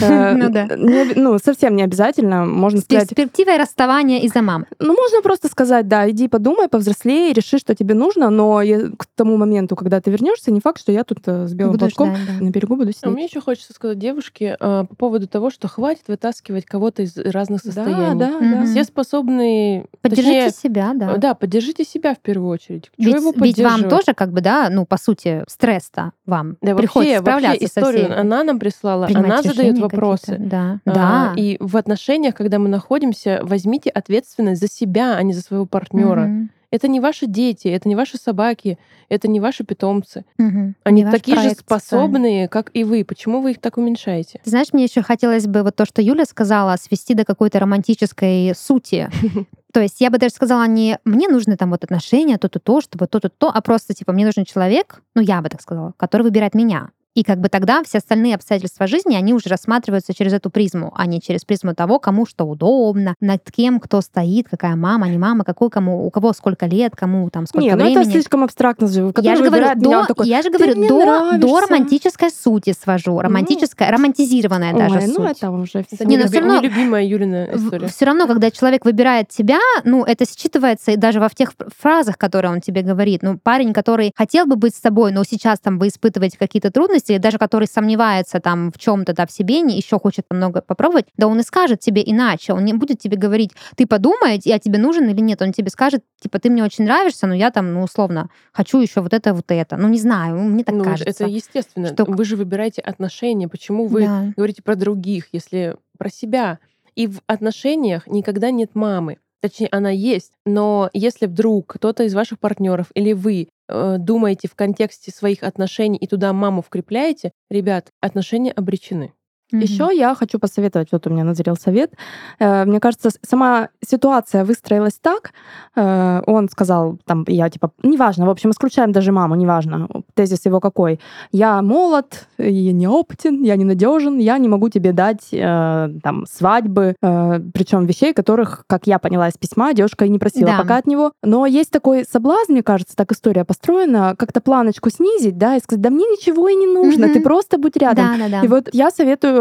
Э, 0.00 0.32
ну 0.36 0.48
да. 0.48 0.68
Ну 0.76 1.38
совсем 1.38 1.76
не 1.76 1.82
обязательно, 1.82 2.44
можно 2.44 2.80
сказать. 2.80 3.08
Перспективой 3.48 3.58
расставания 3.58 4.20
из-за 4.20 4.42
мамы. 4.42 4.66
Ну, 4.78 4.94
можно 4.94 5.22
просто 5.22 5.48
сказать, 5.48 5.88
да, 5.88 6.08
иди 6.10 6.28
подумай, 6.28 6.68
повзрослей, 6.68 7.32
реши, 7.32 7.58
что 7.58 7.74
тебе 7.74 7.94
нужно, 7.94 8.30
но 8.30 8.60
к 8.96 9.06
тому 9.14 9.36
моменту, 9.36 9.74
когда 9.76 10.00
ты 10.00 10.10
вернешься, 10.10 10.50
не 10.50 10.60
факт, 10.60 10.80
что 10.80 10.92
я 10.92 11.04
тут 11.04 11.20
э, 11.26 11.46
с 11.46 11.54
белым 11.54 11.72
буду 11.72 11.86
платком 11.86 12.14
ждать, 12.14 12.38
да. 12.38 12.44
на 12.44 12.50
берегу 12.50 12.76
буду 12.76 12.92
сидеть. 12.92 13.04
А 13.04 13.10
мне 13.10 13.24
еще 13.24 13.40
хочется 13.40 13.72
сказать 13.72 13.98
девушке 13.98 14.56
а, 14.60 14.84
по 14.84 14.94
поводу 14.94 15.26
того, 15.26 15.50
что 15.50 15.68
хватит 15.68 16.04
вытаскивать 16.08 16.66
кого-то 16.66 17.02
из 17.02 17.16
разных 17.16 17.62
состояний. 17.62 18.18
Да, 18.18 18.38
да, 18.38 18.40
да. 18.40 18.66
Все 18.66 18.84
способные... 18.84 19.86
Поддержите 20.02 20.46
точнее, 20.46 20.70
себя, 20.70 20.92
да. 20.94 21.16
Да, 21.16 21.34
поддержите 21.34 21.84
себя 21.84 22.14
в 22.14 22.18
первую 22.18 22.50
очередь. 22.50 22.90
Ведь, 22.98 23.14
его 23.14 23.32
ведь 23.36 23.60
вам 23.60 23.88
тоже, 23.88 24.14
как 24.14 24.32
бы, 24.32 24.40
да, 24.40 24.68
ну, 24.70 24.84
по 24.84 24.98
сути, 24.98 25.44
стресс-то 25.48 26.12
вам 26.26 26.56
да, 26.60 26.74
приходится 26.74 27.14
вообще, 27.14 27.22
справляться 27.22 27.64
вообще 27.64 27.66
историю 27.66 28.00
со 28.00 28.12
всеми. 28.12 28.20
она 28.20 28.44
нам 28.44 28.58
прислала, 28.58 29.08
она 29.12 29.42
задает 29.42 29.78
вопросы. 29.78 30.36
Да, 30.38 30.80
а, 30.84 30.90
да. 30.90 31.32
И 31.36 31.56
в 31.60 31.76
отношениях, 31.76 32.34
когда 32.34 32.58
мы 32.58 32.68
находимся, 32.68 33.37
возьмите 33.42 33.90
ответственность 33.90 34.60
за 34.60 34.68
себя, 34.68 35.16
а 35.16 35.22
не 35.22 35.32
за 35.32 35.42
своего 35.42 35.66
партнера. 35.66 36.26
Mm-hmm. 36.26 36.48
Это 36.70 36.86
не 36.86 37.00
ваши 37.00 37.26
дети, 37.26 37.68
это 37.68 37.88
не 37.88 37.96
ваши 37.96 38.18
собаки, 38.18 38.78
это 39.08 39.26
не 39.26 39.40
ваши 39.40 39.64
питомцы. 39.64 40.26
Угу. 40.38 40.74
Они 40.84 41.02
не 41.02 41.10
такие 41.10 41.40
же 41.40 41.50
способные, 41.52 42.46
как 42.46 42.70
и 42.74 42.84
вы. 42.84 43.04
Почему 43.06 43.40
вы 43.40 43.52
их 43.52 43.60
так 43.60 43.78
уменьшаете? 43.78 44.40
Ты 44.44 44.50
знаешь, 44.50 44.74
мне 44.74 44.84
еще 44.84 45.00
хотелось 45.00 45.46
бы 45.46 45.62
вот 45.62 45.76
то, 45.76 45.86
что 45.86 46.02
Юля 46.02 46.26
сказала, 46.26 46.76
свести 46.76 47.14
до 47.14 47.24
какой-то 47.24 47.58
романтической 47.58 48.52
сути. 48.54 49.08
То 49.72 49.80
есть 49.80 50.00
я 50.00 50.10
бы 50.10 50.18
даже 50.18 50.34
сказала 50.34 50.66
не 50.66 50.98
мне 51.04 51.28
нужны 51.28 51.56
там 51.56 51.70
вот 51.70 51.84
отношения, 51.84 52.36
то-то, 52.36 52.58
то, 52.58 52.80
чтобы 52.82 53.06
то-то, 53.06 53.30
то, 53.30 53.50
а 53.50 53.60
просто 53.62 53.94
типа 53.94 54.12
мне 54.12 54.26
нужен 54.26 54.44
человек, 54.44 55.02
ну 55.14 55.22
я 55.22 55.40
бы 55.40 55.48
так 55.48 55.62
сказала, 55.62 55.94
который 55.96 56.22
выбирает 56.22 56.54
меня. 56.54 56.90
И 57.14 57.24
как 57.24 57.40
бы 57.40 57.48
тогда 57.48 57.82
все 57.82 57.98
остальные 57.98 58.34
обстоятельства 58.36 58.86
жизни, 58.86 59.14
они 59.14 59.34
уже 59.34 59.48
рассматриваются 59.48 60.14
через 60.14 60.32
эту 60.32 60.50
призму, 60.50 60.92
а 60.94 61.06
не 61.06 61.20
через 61.20 61.44
призму 61.44 61.74
того, 61.74 61.98
кому 61.98 62.26
что 62.26 62.44
удобно, 62.44 63.14
над 63.20 63.42
кем 63.50 63.80
кто 63.80 64.00
стоит, 64.00 64.48
какая 64.48 64.76
мама, 64.76 65.08
не 65.08 65.18
мама, 65.18 65.44
какой 65.44 65.70
кому, 65.70 66.06
у 66.06 66.10
кого 66.10 66.32
сколько 66.32 66.66
лет, 66.66 66.94
кому 66.94 67.28
там 67.30 67.46
сколько 67.46 67.64
не, 67.64 67.74
времени. 67.74 67.94
ну 67.94 68.00
это 68.02 68.10
слишком 68.10 68.44
абстрактно. 68.44 68.86
Я 68.86 69.36
же 69.36 69.44
говорю, 69.44 69.66
до, 69.76 70.06
такой, 70.06 70.28
я 70.28 70.42
же 70.42 70.50
говорю 70.50 70.74
до, 70.74 71.38
до 71.38 71.60
романтической 71.60 72.30
сути 72.30 72.74
свожу, 72.78 73.18
романтическая, 73.18 73.90
ну, 73.90 73.96
романтизированная 73.96 74.74
ой, 74.74 74.78
даже 74.78 75.06
ну 75.08 75.14
суть. 75.14 75.38
это 75.38 75.50
уже 75.50 75.84
все. 75.90 76.04
Не, 76.04 76.18
но 76.18 76.26
все 76.26 76.40
равно, 76.40 76.60
нелюбимая 76.60 77.04
Юлина 77.04 77.48
история. 77.52 77.88
Все 77.88 78.04
равно, 78.04 78.26
когда 78.26 78.50
человек 78.50 78.84
выбирает 78.84 79.28
тебя, 79.28 79.58
ну 79.84 80.04
это 80.04 80.24
считывается 80.24 80.92
и 80.92 80.96
даже 80.96 81.20
во 81.20 81.28
тех 81.28 81.52
фразах, 81.78 82.18
которые 82.18 82.52
он 82.52 82.60
тебе 82.60 82.82
говорит. 82.82 83.22
Ну 83.22 83.38
парень, 83.38 83.72
который 83.72 84.12
хотел 84.16 84.46
бы 84.46 84.56
быть 84.56 84.74
с 84.74 84.80
тобой, 84.80 85.12
но 85.12 85.24
сейчас 85.24 85.60
там 85.60 85.78
вы 85.78 85.88
испытываете 85.88 86.38
какие-то 86.38 86.70
трудности, 86.70 86.97
или 87.06 87.18
даже 87.18 87.38
который 87.38 87.66
сомневается 87.66 88.40
там 88.40 88.72
в 88.72 88.78
чем-то, 88.78 89.12
да, 89.12 89.26
в 89.26 89.30
себе, 89.30 89.60
не 89.60 89.76
еще 89.76 89.98
хочет 89.98 90.26
много 90.30 90.60
попробовать, 90.60 91.06
да 91.16 91.26
он 91.26 91.40
и 91.40 91.42
скажет 91.42 91.80
тебе 91.80 92.02
иначе. 92.04 92.52
Он 92.52 92.64
не 92.64 92.72
будет 92.72 92.98
тебе 92.98 93.16
говорить, 93.16 93.52
ты 93.76 93.86
подумай, 93.86 94.40
я 94.44 94.58
тебе 94.58 94.78
нужен 94.78 95.08
или 95.08 95.20
нет. 95.20 95.42
Он 95.42 95.52
тебе 95.52 95.70
скажет, 95.70 96.02
типа, 96.20 96.38
ты 96.38 96.50
мне 96.50 96.64
очень 96.64 96.84
нравишься, 96.84 97.26
но 97.26 97.34
я 97.34 97.50
там, 97.50 97.72
ну, 97.72 97.82
условно, 97.82 98.30
хочу 98.52 98.80
еще 98.80 99.00
вот 99.00 99.12
это, 99.12 99.34
вот 99.34 99.46
это. 99.48 99.76
Ну, 99.76 99.88
не 99.88 99.98
знаю, 99.98 100.38
мне 100.38 100.64
так 100.64 100.74
ну, 100.74 100.84
кажется. 100.84 101.24
Это 101.24 101.30
естественно. 101.30 101.88
Что... 101.88 102.04
Вы 102.04 102.24
же 102.24 102.36
выбираете 102.36 102.82
отношения. 102.82 103.48
Почему 103.48 103.86
вы 103.86 104.02
да. 104.02 104.32
говорите 104.36 104.62
про 104.62 104.74
других, 104.74 105.28
если 105.32 105.76
про 105.96 106.10
себя? 106.10 106.58
И 106.94 107.06
в 107.06 107.20
отношениях 107.26 108.06
никогда 108.06 108.50
нет 108.50 108.74
мамы. 108.74 109.18
Точнее, 109.40 109.68
она 109.70 109.90
есть, 109.90 110.32
но 110.44 110.90
если 110.92 111.26
вдруг 111.26 111.74
кто-то 111.74 112.02
из 112.02 112.14
ваших 112.14 112.40
партнеров 112.40 112.86
или 112.94 113.12
вы 113.12 113.48
э, 113.68 113.96
думаете 113.98 114.48
в 114.48 114.56
контексте 114.56 115.12
своих 115.12 115.44
отношений 115.44 115.96
и 115.96 116.08
туда 116.08 116.32
маму 116.32 116.60
вкрепляете, 116.60 117.30
ребят, 117.48 117.92
отношения 118.00 118.50
обречены. 118.50 119.12
Mm-hmm. 119.52 119.62
Еще 119.62 119.88
я 119.94 120.14
хочу 120.14 120.38
посоветовать, 120.38 120.88
вот 120.92 121.06
у 121.06 121.10
меня 121.10 121.24
назрел 121.24 121.56
совет. 121.56 121.92
Э, 122.38 122.64
мне 122.66 122.80
кажется, 122.80 123.10
сама 123.26 123.68
ситуация 123.86 124.44
выстроилась 124.44 124.98
так. 125.00 125.32
Э, 125.74 126.20
он 126.26 126.48
сказал, 126.50 126.98
там, 127.06 127.24
я 127.26 127.48
типа, 127.48 127.70
неважно, 127.82 128.26
в 128.26 128.30
общем, 128.30 128.50
исключаем 128.50 128.92
даже 128.92 129.10
маму, 129.10 129.36
неважно, 129.36 129.88
тезис 130.14 130.44
его 130.44 130.60
какой. 130.60 131.00
Я 131.32 131.62
молод, 131.62 132.26
я 132.36 132.72
неопытен, 132.72 133.42
я 133.42 133.56
ненадежен, 133.56 134.18
я 134.18 134.36
не 134.36 134.48
могу 134.48 134.68
тебе 134.68 134.92
дать 134.92 135.28
э, 135.32 135.88
там 136.02 136.26
свадьбы, 136.26 136.94
причем 137.00 137.86
вещей, 137.86 138.12
которых, 138.12 138.64
как 138.66 138.86
я 138.86 138.98
поняла 138.98 139.28
из 139.28 139.38
письма, 139.38 139.72
девушка 139.72 140.04
и 140.04 140.08
не 140.08 140.18
просила 140.18 140.50
да. 140.50 140.58
пока 140.58 140.76
от 140.76 140.86
него. 140.86 141.12
Но 141.22 141.46
есть 141.46 141.70
такой 141.70 142.04
соблазн, 142.04 142.52
мне 142.52 142.62
кажется, 142.62 142.96
так 142.96 143.12
история 143.12 143.44
построена, 143.44 144.14
как-то 144.16 144.40
планочку 144.40 144.90
снизить, 144.90 145.38
да, 145.38 145.56
и 145.56 145.60
сказать, 145.60 145.80
да 145.80 145.90
мне 145.90 146.04
ничего 146.04 146.48
и 146.48 146.54
не 146.54 146.66
нужно, 146.66 147.06
mm-hmm. 147.06 147.12
ты 147.14 147.20
просто 147.20 147.58
будь 147.58 147.76
рядом. 147.76 148.06
Да, 148.18 148.18
да, 148.18 148.28
да. 148.28 148.44
И 148.44 148.48
вот 148.48 148.68
я 148.72 148.90
советую 148.90 149.37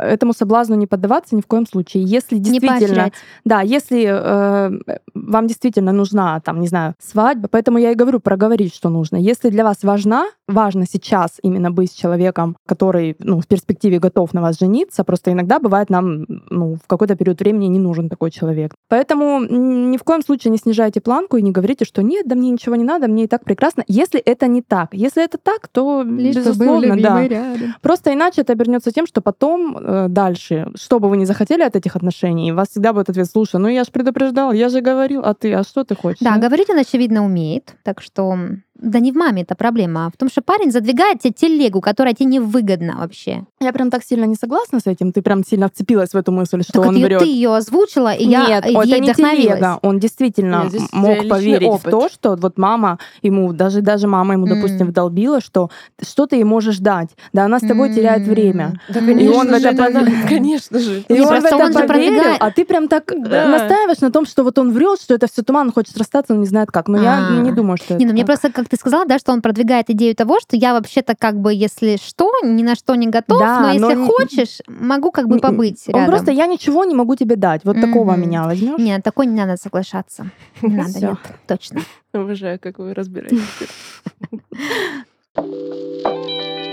этому 0.00 0.32
соблазну 0.32 0.74
не 0.76 0.86
поддаваться 0.86 1.36
ни 1.36 1.40
в 1.40 1.46
коем 1.46 1.66
случае. 1.66 2.04
Если 2.04 2.38
действительно, 2.38 3.10
да, 3.44 3.60
если 3.60 4.06
э, 4.06 4.98
вам 5.14 5.46
действительно 5.46 5.92
нужна, 5.92 6.40
там, 6.40 6.60
не 6.60 6.68
знаю, 6.68 6.94
свадьба, 6.98 7.48
поэтому 7.48 7.78
я 7.78 7.92
и 7.92 7.94
говорю 7.94 8.20
проговорить, 8.20 8.74
что 8.74 8.88
нужно. 8.88 9.16
Если 9.16 9.50
для 9.50 9.64
вас 9.64 9.82
важна, 9.82 10.26
важно 10.48 10.86
сейчас 10.86 11.38
именно 11.42 11.70
быть 11.70 11.92
с 11.92 11.94
человеком, 11.94 12.56
который, 12.66 13.16
ну, 13.18 13.40
в 13.40 13.46
перспективе 13.46 13.98
готов 13.98 14.34
на 14.34 14.42
вас 14.42 14.58
жениться, 14.58 15.04
просто 15.04 15.32
иногда 15.32 15.58
бывает 15.58 15.90
нам, 15.90 16.26
ну, 16.50 16.74
в 16.74 16.86
какой-то 16.86 17.16
период 17.16 17.40
времени 17.40 17.66
не 17.66 17.78
нужен 17.78 18.08
такой 18.08 18.30
человек. 18.30 18.74
Поэтому 18.88 19.40
ни 19.40 19.96
в 19.96 20.04
коем 20.04 20.22
случае 20.22 20.50
не 20.50 20.58
снижайте 20.58 21.00
планку 21.00 21.36
и 21.36 21.42
не 21.42 21.52
говорите, 21.52 21.84
что 21.84 22.02
нет, 22.02 22.26
да 22.26 22.34
мне 22.34 22.50
ничего 22.50 22.76
не 22.76 22.84
надо, 22.84 23.08
мне 23.08 23.24
и 23.24 23.26
так 23.26 23.44
прекрасно. 23.44 23.84
Если 23.88 24.20
это 24.20 24.46
не 24.46 24.62
так, 24.62 24.88
если 24.92 25.24
это 25.24 25.38
так, 25.38 25.68
то 25.68 26.02
Лишь 26.02 26.36
безусловно, 26.36 26.96
да. 27.00 27.26
Рядом. 27.26 27.74
Просто 27.82 28.12
иначе 28.12 28.42
это 28.42 28.52
обернется 28.52 28.90
тем, 28.90 29.06
что 29.06 29.20
потом 29.20 29.35
э, 29.78 30.06
дальше, 30.08 30.68
что 30.74 30.98
бы 31.00 31.08
вы 31.08 31.16
ни 31.16 31.24
захотели 31.24 31.62
от 31.62 31.76
этих 31.76 31.96
отношений, 31.96 32.52
вас 32.52 32.68
всегда 32.68 32.92
будет 32.92 33.08
ответ, 33.10 33.28
слушай, 33.30 33.60
ну 33.60 33.68
я 33.68 33.84
же 33.84 33.90
предупреждал, 33.90 34.52
я 34.52 34.68
же 34.68 34.80
говорил, 34.80 35.22
а 35.24 35.34
ты, 35.34 35.52
а 35.54 35.62
что 35.62 35.84
ты 35.84 35.94
хочешь? 35.94 36.20
Да, 36.20 36.36
говорить 36.36 36.70
он, 36.70 36.78
очевидно, 36.78 37.24
умеет, 37.24 37.76
так 37.82 38.00
что 38.00 38.36
да 38.78 39.00
не 39.00 39.12
в 39.12 39.16
маме 39.16 39.42
это 39.42 39.54
проблема, 39.54 40.06
а 40.06 40.10
в 40.10 40.16
том, 40.16 40.28
что 40.28 40.42
парень 40.42 40.70
задвигает 40.70 41.20
тебе 41.20 41.32
телегу, 41.32 41.80
которая 41.80 42.14
тебе 42.14 42.26
невыгодна 42.26 42.96
вообще. 42.98 43.44
Я 43.60 43.72
прям 43.72 43.90
так 43.90 44.04
сильно 44.04 44.24
не 44.24 44.34
согласна 44.34 44.80
с 44.80 44.86
этим. 44.86 45.12
Ты 45.12 45.22
прям 45.22 45.44
сильно 45.44 45.68
вцепилась 45.68 46.10
в 46.10 46.16
эту 46.16 46.32
мысль, 46.32 46.62
что 46.62 46.74
так 46.74 46.86
он 46.86 47.02
врет. 47.02 47.20
Ты 47.20 47.26
ее 47.26 47.54
озвучила, 47.54 48.12
и 48.12 48.26
Нет, 48.26 48.48
я 48.48 48.58
это 48.58 48.68
ей 48.68 49.00
не 49.00 49.14
телега. 49.14 49.78
Он 49.82 49.98
действительно 49.98 50.68
Нет, 50.70 50.82
мог 50.92 51.28
поверить 51.28 51.68
опыт. 51.68 51.86
в 51.86 51.90
то, 51.90 52.08
что 52.08 52.36
вот 52.36 52.58
мама 52.58 52.98
ему, 53.22 53.52
даже, 53.52 53.80
даже 53.80 54.06
мама 54.06 54.34
ему, 54.34 54.46
mm. 54.46 54.54
допустим, 54.54 54.86
вдолбила, 54.88 55.40
что 55.40 55.70
что 56.02 56.26
ты 56.26 56.36
ей 56.36 56.44
можешь 56.44 56.78
дать. 56.78 57.10
Да 57.32 57.44
она 57.44 57.58
с 57.58 57.66
тобой 57.66 57.90
mm. 57.90 57.94
теряет 57.94 58.26
время. 58.26 58.80
Да, 58.88 59.00
конечно 59.00 59.20
и 59.20 59.28
он 59.28 59.46
же, 59.48 59.52
в 59.52 59.56
это, 59.56 59.68
это 59.68 60.00
пов... 60.00 60.28
конечно 60.28 60.78
же. 60.78 61.04
И 61.08 61.20
он 61.20 61.40
в 61.40 61.44
это 61.44 61.56
он 61.56 61.72
поверил, 61.72 62.36
а 62.38 62.50
ты 62.50 62.64
прям 62.64 62.88
так 62.88 63.04
да. 63.06 63.48
настаиваешь 63.48 64.00
на 64.00 64.10
том, 64.10 64.26
что 64.26 64.44
вот 64.44 64.58
он 64.58 64.72
врет, 64.72 65.00
что 65.00 65.14
это 65.14 65.26
все 65.26 65.42
туман, 65.42 65.72
хочет 65.72 65.96
расстаться, 65.96 66.34
он 66.34 66.40
не 66.40 66.46
знает 66.46 66.70
как. 66.70 66.88
Но 66.88 66.98
А-а-а. 66.98 67.34
я 67.34 67.40
не 67.40 67.52
думаю, 67.52 67.76
что 67.76 67.94
Не, 67.94 68.06
ну 68.06 68.12
мне 68.12 68.24
просто, 68.24 68.50
как 68.66 68.70
ты 68.70 68.76
сказала, 68.76 69.06
да, 69.06 69.18
что 69.20 69.32
он 69.32 69.42
продвигает 69.42 69.90
идею 69.90 70.16
того, 70.16 70.40
что 70.40 70.56
я 70.56 70.74
вообще-то 70.74 71.14
как 71.16 71.38
бы, 71.40 71.54
если 71.54 71.96
что, 71.96 72.32
ни 72.42 72.64
на 72.64 72.74
что 72.74 72.96
не 72.96 73.06
готов, 73.06 73.38
да, 73.38 73.60
но 73.60 73.70
если 73.70 73.94
но... 73.94 74.06
хочешь, 74.06 74.58
могу 74.66 75.12
как 75.12 75.28
бы 75.28 75.38
побыть 75.38 75.84
Он 75.86 75.94
рядом. 75.94 76.10
просто 76.10 76.32
я 76.32 76.46
ничего 76.46 76.84
не 76.84 76.94
могу 76.94 77.14
тебе 77.14 77.36
дать. 77.36 77.60
Вот 77.64 77.76
mm-hmm. 77.76 77.80
такого 77.80 78.16
меня 78.16 78.44
возьмешь? 78.44 78.78
Нет, 78.78 79.04
такой 79.04 79.26
не 79.26 79.36
надо 79.36 79.56
соглашаться. 79.56 80.30
Не 80.62 80.76
надо, 80.76 80.98
нет, 80.98 81.18
точно. 81.46 81.82
Уважаю, 82.12 82.58
как 82.58 82.78
вы 82.78 82.92
разбираетесь. 82.92 83.40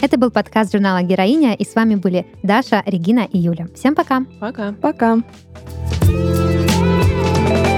Это 0.00 0.16
был 0.16 0.30
подкаст 0.30 0.72
журнала 0.72 1.02
«Героиня», 1.02 1.54
и 1.54 1.64
с 1.64 1.74
вами 1.74 1.96
были 1.96 2.26
Даша, 2.42 2.82
Регина 2.86 3.26
и 3.30 3.38
Юля. 3.38 3.66
Всем 3.74 3.94
пока. 3.94 4.24
Пока. 4.40 4.72
Пока. 4.80 5.18
thank 7.38 7.66
you 7.66 7.77